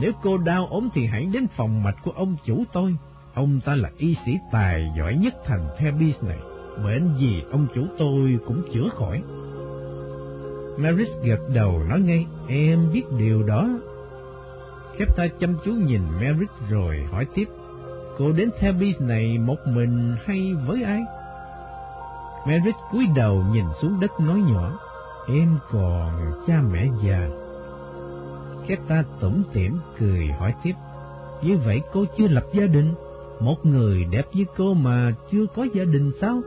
nếu 0.00 0.12
cô 0.22 0.38
đau 0.38 0.66
ốm 0.66 0.88
thì 0.94 1.06
hãy 1.06 1.26
đến 1.32 1.46
phòng 1.56 1.82
mạch 1.82 1.96
của 2.04 2.10
ông 2.10 2.36
chủ 2.44 2.64
tôi. 2.72 2.96
Ông 3.34 3.60
ta 3.60 3.74
là 3.74 3.90
y 3.98 4.16
sĩ 4.26 4.32
tài 4.52 4.92
giỏi 4.96 5.14
nhất 5.14 5.34
thành 5.46 5.68
Thebes 5.78 6.22
này. 6.22 6.38
Bệnh 6.84 7.14
gì 7.16 7.42
ông 7.50 7.66
chủ 7.74 7.86
tôi 7.98 8.38
cũng 8.46 8.62
chữa 8.72 8.88
khỏi. 8.88 9.22
Maris 10.78 11.08
gật 11.24 11.40
đầu 11.54 11.82
nói 11.88 12.00
ngay, 12.00 12.26
em 12.48 12.92
biết 12.92 13.04
điều 13.18 13.42
đó. 13.42 13.68
Khép 14.98 15.16
ta 15.16 15.26
chăm 15.40 15.56
chú 15.64 15.72
nhìn 15.72 16.02
Merritt 16.20 16.50
rồi 16.70 17.06
hỏi 17.10 17.26
tiếp, 17.34 17.48
cô 18.18 18.32
đến 18.32 18.50
Thebes 18.58 19.00
này 19.00 19.38
một 19.38 19.56
mình 19.66 20.16
hay 20.24 20.54
với 20.66 20.82
ai? 20.82 21.02
Merritt 22.46 22.76
cúi 22.92 23.06
đầu 23.16 23.44
nhìn 23.52 23.64
xuống 23.80 24.00
đất 24.00 24.20
nói 24.20 24.42
nhỏ, 24.52 24.78
em 25.28 25.58
còn 25.70 26.32
cha 26.46 26.62
mẹ 26.72 26.86
già. 27.04 27.28
Khép 28.66 28.78
ta 28.88 29.04
tủm 29.20 29.42
tỉm 29.52 29.78
cười 29.98 30.26
hỏi 30.26 30.54
tiếp, 30.62 30.74
như 31.42 31.56
vậy 31.56 31.82
cô 31.92 32.04
chưa 32.18 32.28
lập 32.28 32.44
gia 32.52 32.66
đình? 32.66 32.94
Một 33.40 33.66
người 33.66 34.04
đẹp 34.04 34.24
như 34.32 34.44
cô 34.56 34.74
mà 34.74 35.12
chưa 35.30 35.46
có 35.56 35.66
gia 35.74 35.84
đình 35.84 36.12
sao? 36.20 36.40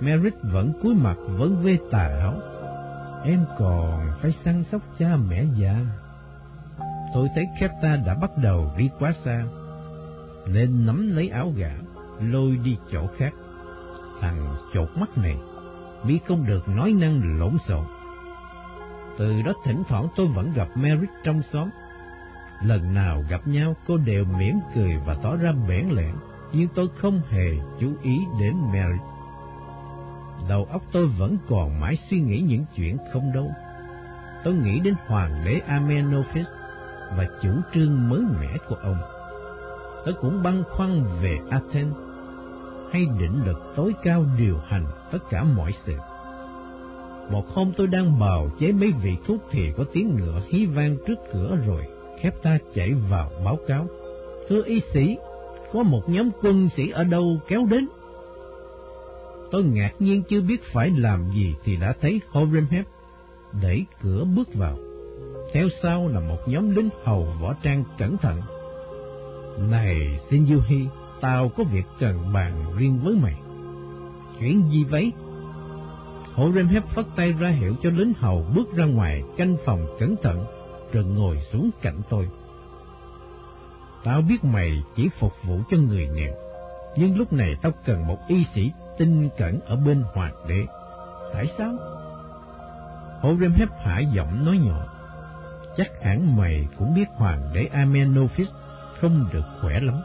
Merritt 0.00 0.36
vẫn 0.42 0.72
cúi 0.82 0.94
mặt 0.94 1.16
vẫn 1.38 1.62
vê 1.62 1.78
tà 1.90 2.18
áo. 2.20 2.34
Em 3.24 3.44
còn 3.58 4.00
phải 4.22 4.32
săn 4.44 4.64
sóc 4.64 4.80
cha 4.98 5.16
mẹ 5.28 5.44
già. 5.56 5.76
Tôi 7.14 7.28
thấy 7.34 7.44
Kepta 7.60 7.96
đã 8.06 8.14
bắt 8.14 8.30
đầu 8.42 8.70
đi 8.76 8.90
quá 8.98 9.12
xa, 9.24 9.44
nên 10.52 10.86
nắm 10.86 11.10
lấy 11.16 11.28
áo 11.28 11.52
gã, 11.56 11.70
lôi 12.20 12.56
đi 12.64 12.76
chỗ 12.92 13.06
khác. 13.16 13.34
Thằng 14.20 14.56
chột 14.74 14.88
mắt 14.96 15.18
này, 15.18 15.36
biết 16.06 16.18
không 16.28 16.46
được 16.46 16.68
nói 16.68 16.92
năng 16.92 17.38
lộn 17.38 17.56
xộn. 17.68 17.84
Từ 19.18 19.42
đó 19.42 19.52
thỉnh 19.64 19.82
thoảng 19.88 20.06
tôi 20.16 20.26
vẫn 20.26 20.52
gặp 20.54 20.68
Merrick 20.74 21.12
trong 21.24 21.42
xóm. 21.52 21.68
Lần 22.62 22.94
nào 22.94 23.24
gặp 23.28 23.48
nhau 23.48 23.76
cô 23.86 23.96
đều 23.96 24.24
mỉm 24.24 24.58
cười 24.74 24.96
và 25.06 25.14
tỏ 25.22 25.36
ra 25.36 25.52
bẽn 25.68 25.88
lẽn, 25.88 26.14
nhưng 26.52 26.68
tôi 26.74 26.88
không 26.96 27.20
hề 27.30 27.50
chú 27.80 27.92
ý 28.02 28.18
đến 28.40 28.54
Merrick 28.72 29.04
Đầu 30.48 30.64
óc 30.64 30.82
tôi 30.92 31.06
vẫn 31.06 31.36
còn 31.48 31.80
mãi 31.80 31.96
suy 32.10 32.20
nghĩ 32.20 32.40
những 32.40 32.64
chuyện 32.76 32.96
không 33.12 33.32
đâu. 33.32 33.52
Tôi 34.44 34.54
nghĩ 34.54 34.80
đến 34.80 34.94
hoàng 35.06 35.44
đế 35.44 35.60
Amenophis 35.66 36.46
và 37.16 37.26
chủ 37.42 37.50
trương 37.74 38.08
mới 38.08 38.20
mẻ 38.40 38.56
của 38.68 38.74
ông. 38.74 39.17
Tôi 40.08 40.16
cũng 40.20 40.42
băn 40.42 40.62
khoăn 40.70 41.04
về 41.22 41.38
Athens 41.50 41.94
hay 42.92 43.06
định 43.20 43.44
lực 43.46 43.72
tối 43.76 43.94
cao 44.02 44.24
điều 44.38 44.58
hành 44.66 44.86
tất 45.12 45.18
cả 45.30 45.44
mọi 45.44 45.72
sự. 45.86 45.94
Một 47.30 47.48
hôm 47.48 47.72
tôi 47.76 47.86
đang 47.86 48.18
bào 48.18 48.50
chế 48.58 48.72
mấy 48.72 48.92
vị 49.02 49.16
thuốc 49.26 49.40
thì 49.50 49.72
có 49.76 49.84
tiếng 49.92 50.16
ngựa 50.16 50.40
hí 50.48 50.66
vang 50.66 50.96
trước 51.06 51.14
cửa 51.32 51.58
rồi, 51.66 51.82
khép 52.20 52.42
ta 52.42 52.58
chạy 52.74 52.94
vào 53.10 53.30
báo 53.44 53.58
cáo. 53.66 53.86
Thưa 54.48 54.62
y 54.64 54.80
sĩ, 54.92 55.16
có 55.72 55.82
một 55.82 56.08
nhóm 56.08 56.30
quân 56.42 56.68
sĩ 56.76 56.90
ở 56.90 57.04
đâu 57.04 57.40
kéo 57.48 57.66
đến. 57.70 57.88
Tôi 59.50 59.64
ngạc 59.64 59.92
nhiên 59.98 60.22
chưa 60.28 60.40
biết 60.40 60.62
phải 60.72 60.90
làm 60.90 61.30
gì 61.30 61.54
thì 61.64 61.76
đã 61.76 61.94
thấy 62.00 62.20
Horemheb 62.30 62.84
đẩy 63.62 63.86
cửa 64.02 64.24
bước 64.36 64.54
vào. 64.54 64.78
Theo 65.52 65.68
sau 65.82 66.08
là 66.08 66.20
một 66.20 66.38
nhóm 66.46 66.70
lính 66.70 66.88
hầu 67.04 67.26
võ 67.40 67.54
trang 67.62 67.84
cẩn 67.98 68.16
thận. 68.16 68.40
Này 69.58 70.20
Shinjuhi, 70.30 70.86
tao 71.20 71.48
có 71.48 71.64
việc 71.64 71.84
cần 71.98 72.32
bàn 72.32 72.64
riêng 72.76 72.98
với 73.04 73.14
mày. 73.22 73.34
Chuyện 74.40 74.70
gì 74.70 74.84
vậy? 74.84 75.12
Horemheb 76.34 76.84
phất 76.84 77.06
tay 77.16 77.32
ra 77.32 77.48
hiệu 77.48 77.74
cho 77.82 77.90
lính 77.90 78.12
hầu 78.18 78.46
bước 78.54 78.74
ra 78.74 78.84
ngoài 78.84 79.22
canh 79.36 79.56
phòng 79.64 79.86
cẩn 79.98 80.16
thận, 80.22 80.44
rồi 80.92 81.04
ngồi 81.04 81.40
xuống 81.40 81.70
cạnh 81.82 82.00
tôi. 82.08 82.28
Tao 84.04 84.22
biết 84.22 84.44
mày 84.44 84.82
chỉ 84.96 85.08
phục 85.20 85.32
vụ 85.44 85.60
cho 85.70 85.76
người 85.76 86.08
nghèo, 86.08 86.34
nhưng 86.96 87.16
lúc 87.18 87.32
này 87.32 87.56
tao 87.62 87.72
cần 87.84 88.06
một 88.06 88.18
y 88.28 88.44
sĩ 88.54 88.72
tinh 88.98 89.28
cẩn 89.38 89.60
ở 89.60 89.76
bên 89.76 90.04
hoàng 90.14 90.34
đế. 90.48 90.66
Tại 91.32 91.46
sao? 91.58 91.72
Horemheb 93.20 93.68
hạ 93.84 94.00
giọng 94.00 94.44
nói 94.44 94.58
nhỏ. 94.58 94.86
Chắc 95.76 95.90
hẳn 96.02 96.36
mày 96.36 96.68
cũng 96.78 96.94
biết 96.94 97.06
hoàng 97.16 97.50
đế 97.54 97.64
Amenophis 97.72 98.48
không 99.00 99.26
được 99.32 99.44
khỏe 99.60 99.80
lắm. 99.80 100.00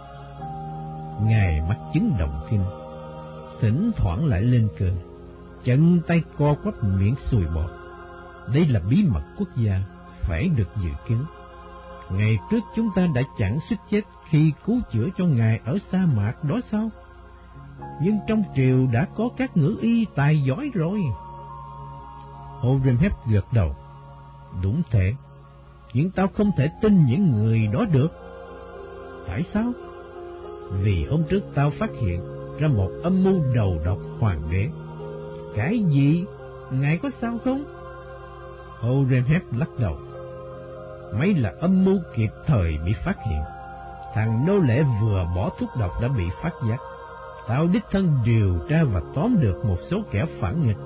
Ngài 1.22 1.62
mắc 1.62 1.78
chứng 1.94 2.16
động 2.20 2.46
kinh, 2.50 2.64
thỉnh 3.62 3.92
thoảng 3.96 4.26
lại 4.26 4.42
lên 4.42 4.70
cơn, 4.78 4.98
chân 5.64 6.02
tay 6.08 6.24
co 6.38 6.56
quắp 6.64 6.84
miệng 6.84 7.16
sùi 7.30 7.46
bọt. 7.56 7.70
Đây 8.54 8.66
là 8.66 8.80
bí 8.90 9.04
mật 9.04 9.24
quốc 9.38 9.48
gia, 9.56 9.82
phải 10.22 10.50
được 10.50 10.70
dự 10.84 10.90
kiến. 11.08 11.26
Ngày 12.12 12.38
trước 12.52 12.60
chúng 12.76 12.90
ta 12.96 13.08
đã 13.16 13.22
chẳng 13.38 13.60
suýt 13.70 13.78
chết 13.90 14.02
khi 14.30 14.54
cứu 14.66 14.80
chữa 14.92 15.08
cho 15.18 15.26
ngài 15.26 15.60
ở 15.66 15.78
sa 15.92 16.06
mạc 16.16 16.44
đó 16.44 16.60
sao? 16.72 16.90
Nhưng 18.02 18.18
trong 18.28 18.44
triều 18.56 18.88
đã 18.88 19.08
có 19.16 19.30
các 19.38 19.58
ngữ 19.58 19.78
y 19.82 20.06
tài 20.16 20.44
giỏi 20.44 20.70
rồi. 20.74 21.02
Horemheb 22.60 23.12
gật 23.28 23.54
đầu. 23.54 23.76
Đúng 24.64 24.82
thế, 24.92 25.14
nhưng 25.94 26.12
tao 26.12 26.28
không 26.28 26.52
thể 26.58 26.70
tin 26.82 27.06
những 27.06 27.32
người 27.32 27.68
đó 27.68 27.86
được. 27.86 28.23
Tại 29.28 29.44
sao? 29.54 29.72
Vì 30.82 31.06
hôm 31.06 31.24
trước 31.30 31.44
tao 31.54 31.70
phát 31.70 31.90
hiện 32.02 32.22
ra 32.60 32.68
một 32.68 32.90
âm 33.04 33.24
mưu 33.24 33.42
đầu 33.56 33.80
độc 33.86 33.98
hoàng 34.20 34.42
đế. 34.52 34.70
Cái 35.56 35.80
gì? 35.80 36.26
Ngài 36.72 36.98
có 36.98 37.10
sao 37.22 37.38
không? 37.44 37.64
Horemheb 38.80 39.42
lắc 39.52 39.70
đầu. 39.80 39.98
Mấy 41.20 41.34
là 41.34 41.54
âm 41.60 41.86
mưu 41.86 41.98
kịp 42.16 42.30
thời 42.46 42.78
bị 42.86 42.94
phát 43.06 43.16
hiện. 43.30 43.42
Thằng 44.14 44.46
nô 44.48 44.58
lệ 44.58 44.84
vừa 45.02 45.28
bỏ 45.36 45.50
thuốc 45.60 45.70
độc 45.80 45.92
đã 46.02 46.08
bị 46.08 46.24
phát 46.42 46.52
giác. 46.70 46.78
Tao 47.48 47.68
đích 47.68 47.84
thân 47.92 48.18
điều 48.26 48.58
tra 48.70 48.84
và 48.84 49.02
tóm 49.16 49.36
được 49.40 49.66
một 49.66 49.78
số 49.90 50.02
kẻ 50.12 50.26
phản 50.40 50.68
nghịch. 50.68 50.78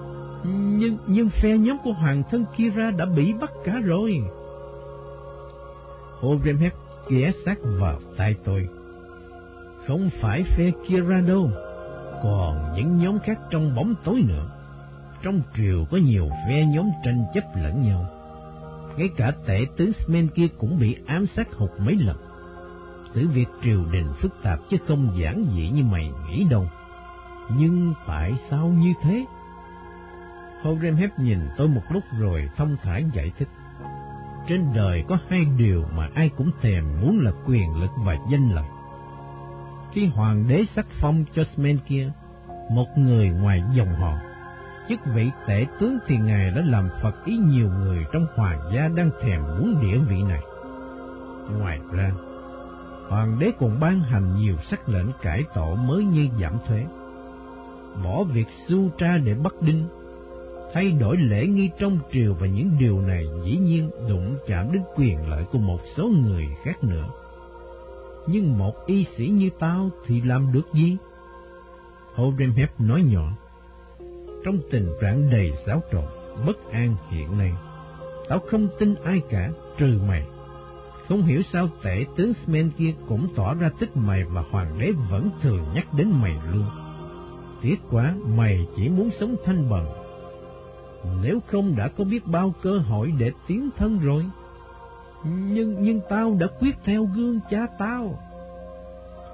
Nhưng 0.80 0.98
nhưng 1.08 1.30
phe 1.30 1.58
nhóm 1.58 1.78
của 1.84 1.92
hoàng 1.92 2.24
thân 2.32 2.46
Kira 2.56 2.92
đã 2.98 3.06
bị 3.06 3.34
bắt 3.34 3.52
cả 3.64 3.74
rồi. 3.84 4.22
Horemheb 6.20 6.74
ghé 7.10 7.32
sát 7.46 7.58
vào 7.64 8.00
tay 8.18 8.36
tôi. 8.44 8.68
Không 9.88 10.10
phải 10.22 10.44
phe 10.44 10.72
kia 10.88 11.00
ra 11.00 11.22
đâu, 11.22 11.50
còn 12.24 12.74
những 12.76 12.98
nhóm 12.98 13.20
khác 13.20 13.40
trong 13.50 13.76
bóng 13.76 13.96
tối 14.04 14.24
nữa. 14.28 14.50
Trong 15.24 15.42
triều 15.56 15.86
có 15.92 15.98
nhiều 15.98 16.30
phe 16.48 16.66
nhóm 16.66 16.90
tranh 17.06 17.26
chấp 17.34 17.44
lẫn 17.56 17.82
nhau. 17.82 18.06
Ngay 18.98 19.10
cả 19.18 19.32
tể 19.46 19.66
tướng 19.78 19.92
Smen 19.94 20.28
kia 20.28 20.48
cũng 20.58 20.80
bị 20.80 20.96
ám 21.06 21.28
sát 21.28 21.48
hụt 21.54 21.72
mấy 21.78 21.96
lần. 21.96 22.18
Sự 23.14 23.28
việc 23.28 23.46
triều 23.64 23.86
đình 23.92 24.14
phức 24.22 24.32
tạp 24.44 24.60
chứ 24.70 24.78
không 24.88 25.10
giản 25.20 25.46
dị 25.56 25.70
như 25.70 25.84
mày 25.84 26.12
nghĩ 26.28 26.44
đâu. 26.50 26.68
Nhưng 27.58 27.94
tại 28.08 28.34
sao 28.50 28.68
như 28.68 28.94
thế? 29.02 29.26
Horemheb 30.64 31.10
nhìn 31.18 31.40
tôi 31.58 31.68
một 31.68 31.82
lúc 31.90 32.04
rồi 32.20 32.50
thông 32.58 32.78
thả 32.84 32.98
giải 32.98 33.32
thích. 33.38 33.48
Trên 34.48 34.66
đời 34.76 35.04
có 35.08 35.18
hai 35.30 35.46
điều 35.58 35.86
mà 35.96 36.10
ai 36.14 36.30
cũng 36.38 36.52
thèm 36.62 36.86
muốn 37.02 37.20
là 37.20 37.32
quyền 37.46 37.82
lực 37.82 37.92
và 38.06 38.18
danh 38.32 38.52
lợi. 38.52 38.66
Khi 39.92 40.06
hoàng 40.06 40.48
đế 40.48 40.66
sắc 40.76 40.86
phong 41.02 41.26
cho 41.36 41.44
Smen 41.44 41.80
kia, 41.88 42.12
một 42.72 42.88
người 42.98 43.30
ngoài 43.30 43.64
dòng 43.74 43.96
họ, 43.96 44.18
chức 44.90 45.00
vị 45.06 45.30
tể 45.48 45.66
tướng 45.80 45.98
thì 46.08 46.18
ngài 46.18 46.52
đã 46.52 46.62
làm 46.66 46.90
phật 47.02 47.26
ý 47.26 47.38
nhiều 47.38 47.70
người 47.70 48.06
trong 48.14 48.26
hoàng 48.36 48.60
gia 48.74 48.88
đang 48.88 49.10
thèm 49.22 49.42
muốn 49.42 49.82
địa 49.82 49.98
vị 49.98 50.24
này. 50.24 50.42
Ngoài 51.60 51.80
ra, 51.92 52.12
hoàng 53.10 53.40
đế 53.40 53.52
còn 53.60 53.80
ban 53.80 54.00
hành 54.00 54.36
nhiều 54.36 54.56
sắc 54.70 54.90
lệnh 54.90 55.08
cải 55.22 55.44
tổ 55.56 55.76
mới 55.76 56.04
như 56.04 56.28
giảm 56.42 56.54
thuế, 56.68 56.86
bỏ 58.04 58.24
việc 58.24 58.48
su 58.68 58.90
tra 58.98 59.18
để 59.18 59.34
bắt 59.34 59.54
đinh, 59.62 59.88
thay 60.74 60.92
đổi 60.92 61.18
lễ 61.18 61.48
nghi 61.48 61.70
trong 61.80 62.00
triều 62.12 62.34
và 62.34 62.48
những 62.48 62.72
điều 62.80 63.02
này 63.02 63.26
dĩ 63.46 63.58
nhiên 63.58 63.90
đụng 64.10 64.38
chạm 64.48 64.72
đến 64.72 64.82
quyền 64.96 65.30
lợi 65.30 65.44
của 65.52 65.60
một 65.60 65.80
số 65.96 66.08
người 66.08 66.48
khác 66.64 66.84
nữa. 66.84 67.08
Nhưng 68.28 68.58
một 68.58 68.86
y 68.86 69.06
sĩ 69.18 69.28
như 69.28 69.50
tao 69.60 69.90
thì 70.06 70.22
làm 70.22 70.52
được 70.52 70.74
gì? 70.74 70.98
Horemheb 72.16 72.70
nói 72.80 73.02
nhỏ, 73.02 73.38
trong 74.44 74.60
tình 74.72 74.90
trạng 75.02 75.30
đầy 75.30 75.52
xáo 75.66 75.84
trộn, 75.92 76.06
bất 76.46 76.72
an 76.72 76.96
hiện 77.10 77.38
nay. 77.38 77.54
Tao 78.30 78.40
không 78.40 78.68
tin 78.80 78.96
ai 79.04 79.22
cả, 79.30 79.52
trừ 79.78 80.00
mày. 80.08 80.26
Không 81.08 81.22
hiểu 81.22 81.42
sao 81.42 81.70
tể 81.84 82.06
tướng 82.16 82.34
Smen 82.34 82.72
kia 82.78 82.94
cũng 83.08 83.28
tỏ 83.36 83.54
ra 83.54 83.72
thích 83.80 83.98
mày 83.98 84.24
và 84.24 84.44
hoàng 84.52 84.80
đế 84.80 84.92
vẫn 85.10 85.30
thường 85.42 85.66
nhắc 85.74 85.94
đến 85.94 86.12
mày 86.22 86.36
luôn. 86.52 86.66
Tiếc 87.62 87.76
quá, 87.90 88.16
mày 88.38 88.68
chỉ 88.76 88.90
muốn 88.90 89.10
sống 89.20 89.36
thanh 89.46 89.70
bần. 89.70 89.86
Nếu 91.24 91.40
không 91.48 91.76
đã 91.76 91.88
có 91.88 92.04
biết 92.04 92.28
bao 92.28 92.54
cơ 92.62 92.78
hội 92.78 93.14
để 93.18 93.32
tiến 93.48 93.70
thân 93.78 94.00
rồi. 94.00 94.26
Nhưng 95.26 95.76
nhưng 95.82 96.02
tao 96.10 96.36
đã 96.40 96.48
quyết 96.60 96.76
theo 96.84 97.06
gương 97.06 97.40
cha 97.50 97.68
tao. 97.80 98.20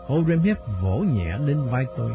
Horemheb 0.08 0.58
vỗ 0.82 0.98
nhẹ 0.98 1.38
lên 1.38 1.58
vai 1.72 1.86
tôi. 1.98 2.12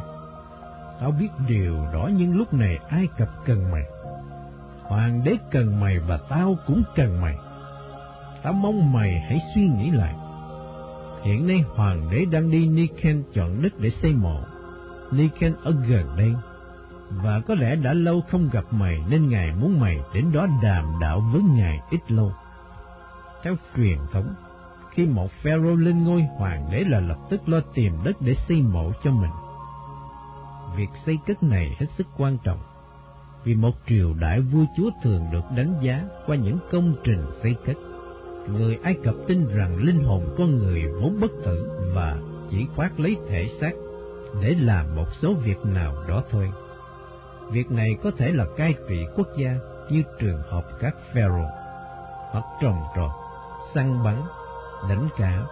Tao 1.01 1.11
biết 1.11 1.29
điều 1.49 1.77
rõ 1.93 2.11
nhưng 2.17 2.37
lúc 2.37 2.55
này 2.55 2.79
Ai 2.89 3.09
Cập 3.19 3.29
cần 3.45 3.71
mày. 3.71 3.83
Hoàng 4.83 5.25
đế 5.25 5.37
cần 5.51 5.81
mày 5.81 5.99
và 5.99 6.19
tao 6.29 6.57
cũng 6.67 6.83
cần 6.95 7.21
mày. 7.21 7.37
Tao 8.43 8.53
mong 8.53 8.93
mày 8.93 9.21
hãy 9.21 9.39
suy 9.55 9.69
nghĩ 9.69 9.91
lại. 9.91 10.15
Hiện 11.23 11.47
nay 11.47 11.65
hoàng 11.75 12.11
đế 12.11 12.25
đang 12.25 12.51
đi 12.51 12.67
Niken 12.67 13.23
chọn 13.33 13.63
đất 13.63 13.73
để 13.79 13.91
xây 13.91 14.13
mộ. 14.13 14.41
Niken 15.11 15.55
ở 15.63 15.75
gần 15.89 16.07
đây, 16.17 16.35
và 17.11 17.41
có 17.41 17.55
lẽ 17.55 17.77
đã 17.77 17.93
lâu 17.93 18.23
không 18.29 18.49
gặp 18.53 18.65
mày 18.71 19.03
nên 19.09 19.29
ngài 19.29 19.55
muốn 19.55 19.81
mày 19.81 20.01
đến 20.15 20.33
đó 20.33 20.47
đàm 20.63 20.85
đạo 21.01 21.21
với 21.33 21.43
ngài 21.43 21.81
ít 21.91 22.13
lâu. 22.13 22.33
Theo 23.43 23.57
truyền 23.77 23.99
thống, 24.13 24.35
khi 24.91 25.07
một 25.07 25.31
pharaoh 25.31 25.79
lên 25.79 26.05
ngôi 26.05 26.23
hoàng 26.23 26.69
đế 26.73 26.85
là 26.85 27.01
lập 27.01 27.19
tức 27.31 27.49
lo 27.49 27.61
tìm 27.75 27.93
đất 28.05 28.17
để 28.21 28.35
xây 28.35 28.63
mộ 28.63 28.93
cho 29.05 29.11
mình. 29.11 29.31
Việc 30.77 30.89
xây 31.07 31.19
cất 31.27 31.43
này 31.43 31.77
hết 31.79 31.87
sức 31.99 32.07
quan 32.17 32.39
trọng, 32.45 32.59
vì 33.45 33.55
một 33.55 33.75
triều 33.87 34.15
đại 34.15 34.41
vua 34.41 34.65
chúa 34.77 34.91
thường 35.03 35.27
được 35.33 35.45
đánh 35.57 35.75
giá 35.81 36.05
qua 36.27 36.37
những 36.37 36.59
công 36.71 36.95
trình 37.05 37.25
xây 37.43 37.57
cất. 37.65 37.77
Người 38.49 38.79
Ai 38.83 38.95
Cập 39.05 39.15
tin 39.27 39.49
rằng 39.49 39.77
linh 39.77 40.05
hồn 40.05 40.35
con 40.39 40.59
người 40.59 40.85
vốn 41.01 41.21
bất 41.21 41.31
tử 41.45 41.71
và 41.95 42.17
chỉ 42.51 42.67
khoác 42.77 43.01
lấy 43.01 43.17
thể 43.29 43.49
xác 43.61 43.73
để 44.43 44.55
làm 44.61 44.97
một 44.97 45.07
số 45.23 45.35
việc 45.35 45.59
nào 45.65 45.95
đó 46.09 46.23
thôi. 46.31 46.51
Việc 47.51 47.71
này 47.71 47.89
có 48.03 48.11
thể 48.19 48.33
là 48.33 48.45
cai 48.57 48.75
trị 48.89 49.07
quốc 49.17 49.29
gia 49.37 49.55
như 49.91 50.03
trường 50.19 50.43
hợp 50.43 50.65
các 50.81 50.95
pharaoh, 51.15 51.51
hoặc 52.31 52.45
trồng 52.63 52.83
trọt, 52.97 53.11
săn 53.75 54.05
bắn, 54.05 54.23
đánh 54.89 55.09
cá, 55.19 55.47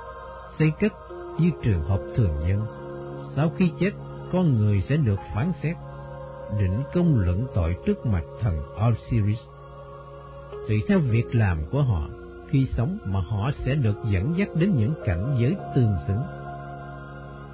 xây 0.59 0.73
cất 0.81 0.93
như 1.39 1.51
trường 1.63 1.83
hợp 1.83 2.01
thường 2.17 2.35
dân. 2.49 2.67
Sau 3.37 3.51
khi 3.57 3.73
chết, 3.81 3.91
con 4.33 4.57
người 4.57 4.81
sẽ 4.89 4.97
được 4.97 5.19
phán 5.35 5.53
xét, 5.63 5.77
định 6.59 6.83
công 6.95 7.19
luận 7.19 7.47
tội 7.55 7.77
trước 7.87 8.07
mặt 8.07 8.23
thần 8.41 8.63
Osiris. 8.89 9.41
Tùy 10.69 10.83
theo 10.89 10.99
việc 10.99 11.35
làm 11.35 11.59
của 11.71 11.83
họ, 11.83 12.03
khi 12.49 12.67
sống 12.77 12.99
mà 13.05 13.21
họ 13.21 13.51
sẽ 13.65 13.75
được 13.75 13.97
dẫn 14.11 14.35
dắt 14.39 14.49
đến 14.55 14.77
những 14.77 14.95
cảnh 15.05 15.37
giới 15.41 15.57
tương 15.75 15.95
xứng. 16.07 16.23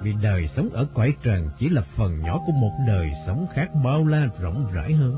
Vì 0.03 0.13
đời 0.21 0.49
sống 0.55 0.69
ở 0.69 0.87
cõi 0.93 1.13
trần 1.23 1.49
chỉ 1.59 1.69
là 1.69 1.81
phần 1.95 2.19
nhỏ 2.21 2.39
của 2.45 2.51
một 2.61 2.71
đời 2.87 3.11
sống 3.27 3.47
khác 3.53 3.69
bao 3.83 4.05
la 4.05 4.27
rộng 4.41 4.67
rãi 4.73 4.93
hơn. 4.93 5.17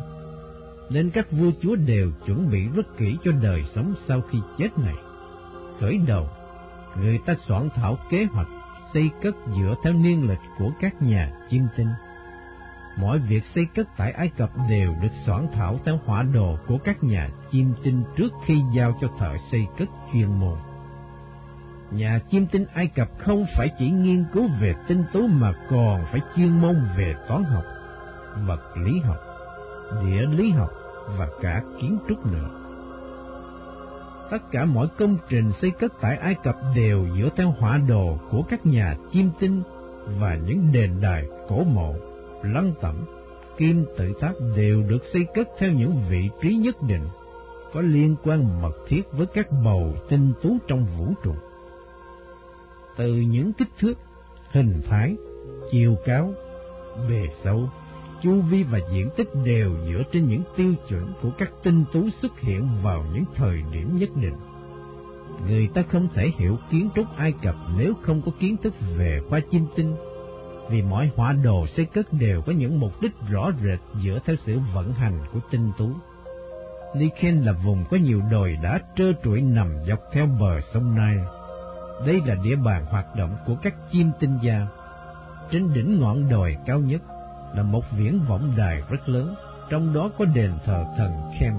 Nên 0.90 1.10
các 1.10 1.32
vua 1.32 1.52
chúa 1.62 1.76
đều 1.76 2.12
chuẩn 2.26 2.50
bị 2.52 2.68
rất 2.76 2.98
kỹ 2.98 3.18
cho 3.24 3.32
đời 3.32 3.64
sống 3.76 3.94
sau 4.08 4.22
khi 4.22 4.40
chết 4.58 4.78
này. 4.78 4.96
Khởi 5.80 6.00
đầu, 6.08 6.30
người 7.02 7.20
ta 7.26 7.36
soạn 7.48 7.70
thảo 7.76 7.98
kế 8.10 8.26
hoạch 8.26 8.48
xây 8.94 9.10
cất 9.22 9.36
dựa 9.56 9.76
theo 9.84 9.94
niên 9.94 10.30
lịch 10.30 10.40
của 10.58 10.72
các 10.80 11.02
nhà 11.02 11.32
chiêm 11.50 11.62
tinh. 11.78 11.90
Mọi 12.98 13.20
việc 13.20 13.44
xây 13.56 13.66
cất 13.66 13.88
tại 13.98 14.12
Ai 14.12 14.30
Cập 14.38 14.50
đều 14.70 14.96
được 15.02 15.12
soạn 15.26 15.48
thảo 15.54 15.80
theo 15.86 16.00
họa 16.06 16.24
đồ 16.24 16.58
của 16.68 16.78
các 16.78 17.04
nhà 17.04 17.30
chiêm 17.52 17.66
tinh 17.84 18.04
trước 18.16 18.34
khi 18.46 18.62
giao 18.76 18.98
cho 19.02 19.08
thợ 19.20 19.36
xây 19.52 19.68
cất 19.78 19.90
chuyên 20.14 20.40
môn. 20.40 20.58
Nhà 21.92 22.20
chiêm 22.32 22.48
tinh 22.48 22.66
Ai 22.74 22.88
Cập 22.88 23.10
không 23.18 23.46
phải 23.58 23.70
chỉ 23.80 23.90
nghiên 23.90 24.26
cứu 24.34 24.48
về 24.62 24.76
tinh 24.88 25.04
tú 25.14 25.28
mà 25.28 25.54
còn 25.70 26.06
phải 26.12 26.22
chuyên 26.36 26.62
môn 26.62 26.76
về 26.98 27.16
toán 27.28 27.44
học, 27.44 27.64
vật 28.48 28.78
lý 28.78 29.00
học, 29.00 29.18
địa 30.06 30.26
lý 30.26 30.50
học 30.52 30.70
và 31.18 31.28
cả 31.42 31.62
kiến 31.82 31.98
trúc 32.10 32.26
nữa. 32.26 32.50
Tất 34.32 34.52
cả 34.52 34.66
mọi 34.66 34.88
công 34.98 35.18
trình 35.30 35.52
xây 35.62 35.72
cất 35.72 35.94
tại 36.02 36.18
Ai 36.18 36.36
Cập 36.44 36.56
đều 36.76 37.08
dựa 37.18 37.30
theo 37.36 37.56
họa 37.60 37.78
đồ 37.78 38.18
của 38.32 38.42
các 38.50 38.66
nhà 38.66 38.96
chiêm 39.12 39.26
tinh 39.40 39.64
và 40.20 40.36
những 40.36 40.72
đền 40.72 41.02
đài 41.02 41.26
cổ 41.48 41.64
mộ, 41.64 41.96
lăng 42.44 42.74
tẩm, 42.82 42.96
kim 43.58 43.86
tự 43.98 44.14
tháp 44.20 44.34
đều 44.56 44.84
được 44.84 45.04
xây 45.14 45.26
cất 45.34 45.48
theo 45.60 45.72
những 45.72 46.02
vị 46.10 46.30
trí 46.42 46.56
nhất 46.56 46.76
định, 46.88 47.08
có 47.74 47.82
liên 47.82 48.16
quan 48.24 48.62
mật 48.62 48.74
thiết 48.88 49.02
với 49.12 49.28
các 49.28 49.48
bầu 49.64 49.94
tinh 50.10 50.34
tú 50.42 50.58
trong 50.68 50.86
vũ 50.98 51.14
trụ 51.24 51.34
từ 52.98 53.14
những 53.14 53.54
kích 53.54 53.70
thước, 53.80 53.94
hình 54.52 54.82
thái, 54.90 55.16
chiều 55.72 55.96
cao, 56.06 56.34
bề 57.10 57.28
sâu, 57.44 57.70
chu 58.22 58.42
vi 58.42 58.64
và 58.64 58.80
diện 58.92 59.10
tích 59.18 59.28
đều 59.46 59.72
dựa 59.88 60.04
trên 60.12 60.26
những 60.26 60.44
tiêu 60.56 60.74
chuẩn 60.90 61.14
của 61.22 61.30
các 61.38 61.52
tinh 61.64 61.86
tú 61.92 62.10
xuất 62.10 62.40
hiện 62.40 62.68
vào 62.84 63.06
những 63.14 63.24
thời 63.36 63.64
điểm 63.72 63.98
nhất 63.98 64.10
định. 64.16 64.36
Người 65.48 65.68
ta 65.74 65.82
không 65.82 66.08
thể 66.14 66.32
hiểu 66.38 66.58
kiến 66.70 66.90
trúc 66.96 67.06
Ai 67.18 67.34
Cập 67.42 67.56
nếu 67.78 67.94
không 68.02 68.22
có 68.26 68.32
kiến 68.40 68.58
thức 68.58 68.74
về 68.98 69.22
khoa 69.30 69.40
chim 69.52 69.66
tinh, 69.76 69.96
vì 70.70 70.82
mọi 70.82 71.12
họa 71.16 71.34
đồ 71.34 71.68
xây 71.68 71.86
cất 71.86 72.14
đều 72.14 72.42
có 72.42 72.52
những 72.52 72.80
mục 72.80 73.02
đích 73.02 73.12
rõ 73.30 73.52
rệt 73.64 73.80
dựa 74.04 74.20
theo 74.26 74.36
sự 74.46 74.60
vận 74.74 74.94
hành 74.94 75.20
của 75.34 75.40
tinh 75.52 75.72
tú. 75.78 75.90
Lyken 76.96 77.42
là 77.42 77.52
vùng 77.52 77.86
có 77.92 77.98
nhiều 77.98 78.22
đồi 78.32 78.58
đá 78.64 78.80
trơ 78.96 79.14
trụi 79.24 79.42
nằm 79.42 79.70
dọc 79.88 80.00
theo 80.14 80.26
bờ 80.40 80.62
sông 80.74 80.96
Nile 80.96 81.26
đây 82.06 82.22
là 82.26 82.36
địa 82.36 82.56
bàn 82.56 82.86
hoạt 82.86 83.16
động 83.16 83.36
của 83.46 83.56
các 83.62 83.76
chim 83.92 84.12
tinh 84.20 84.38
gia. 84.42 84.68
Trên 85.52 85.74
đỉnh 85.74 86.00
ngọn 86.00 86.30
đồi 86.30 86.58
cao 86.66 86.80
nhất 86.80 87.02
là 87.56 87.64
một 87.64 87.84
viễn 87.98 88.20
vọng 88.28 88.54
đài 88.58 88.82
rất 88.90 89.10
lớn, 89.10 89.36
trong 89.70 89.94
đó 89.94 90.10
có 90.18 90.26
đền 90.26 90.52
thờ 90.66 90.86
thần 90.98 91.12
Khem. 91.40 91.54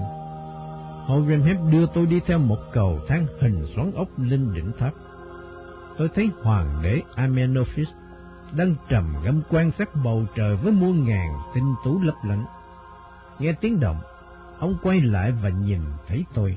Horemheb 1.05 1.57
đưa 1.71 1.85
tôi 1.93 2.05
đi 2.05 2.19
theo 2.25 2.39
một 2.39 2.59
cầu 2.71 2.99
thang 3.07 3.25
hình 3.41 3.65
xoắn 3.75 3.91
ốc 3.95 4.07
lên 4.17 4.53
đỉnh 4.53 4.71
tháp. 4.79 4.93
Tôi 5.97 6.09
thấy 6.15 6.29
hoàng 6.43 6.79
đế 6.83 7.01
Amenophis 7.15 7.87
đang 8.57 8.75
trầm 8.89 9.15
ngâm 9.23 9.41
quan 9.49 9.71
sát 9.71 9.89
bầu 10.03 10.25
trời 10.35 10.55
với 10.55 10.71
muôn 10.71 11.05
ngàn 11.05 11.29
tinh 11.55 11.75
tú 11.85 12.01
lấp 12.01 12.15
lánh. 12.23 12.45
Nghe 13.39 13.53
tiếng 13.61 13.79
động, 13.79 13.99
ông 14.59 14.77
quay 14.83 15.01
lại 15.01 15.31
và 15.31 15.49
nhìn 15.49 15.81
thấy 16.07 16.25
tôi. 16.33 16.55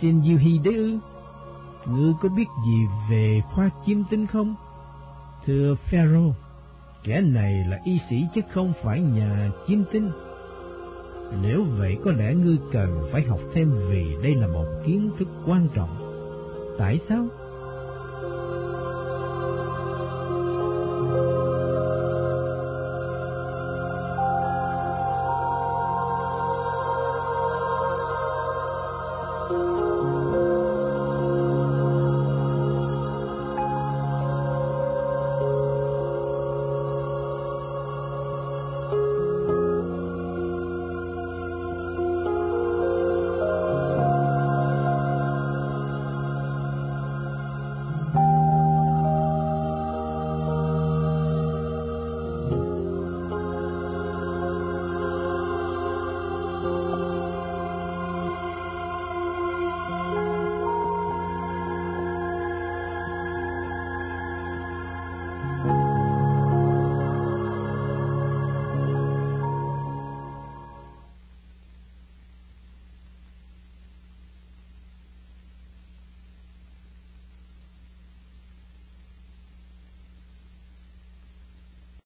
Xin 0.00 0.22
diêu 0.22 0.38
hy 0.38 0.58
đế 0.58 0.70
ư? 0.70 0.98
Ngươi 1.86 2.12
có 2.20 2.28
biết 2.28 2.46
gì 2.66 2.86
về 3.10 3.42
khoa 3.54 3.70
chiêm 3.86 3.98
tinh 4.10 4.26
không? 4.26 4.54
Thưa 5.46 5.74
Pharaoh, 5.74 6.34
kẻ 7.04 7.20
này 7.20 7.64
là 7.68 7.78
y 7.84 7.98
sĩ 8.10 8.26
chứ 8.34 8.40
không 8.52 8.72
phải 8.82 9.00
nhà 9.00 9.50
chiêm 9.66 9.78
tinh. 9.92 10.10
Nếu 11.42 11.64
vậy 11.78 11.96
có 12.04 12.12
lẽ 12.12 12.34
ngươi 12.34 12.58
cần 12.72 13.08
phải 13.12 13.22
học 13.22 13.40
thêm 13.52 13.72
vì 13.90 14.16
đây 14.22 14.34
là 14.34 14.46
một 14.46 14.66
kiến 14.86 15.10
thức 15.18 15.28
quan 15.46 15.68
trọng. 15.74 15.96
Tại 16.78 17.00
sao? 17.08 17.26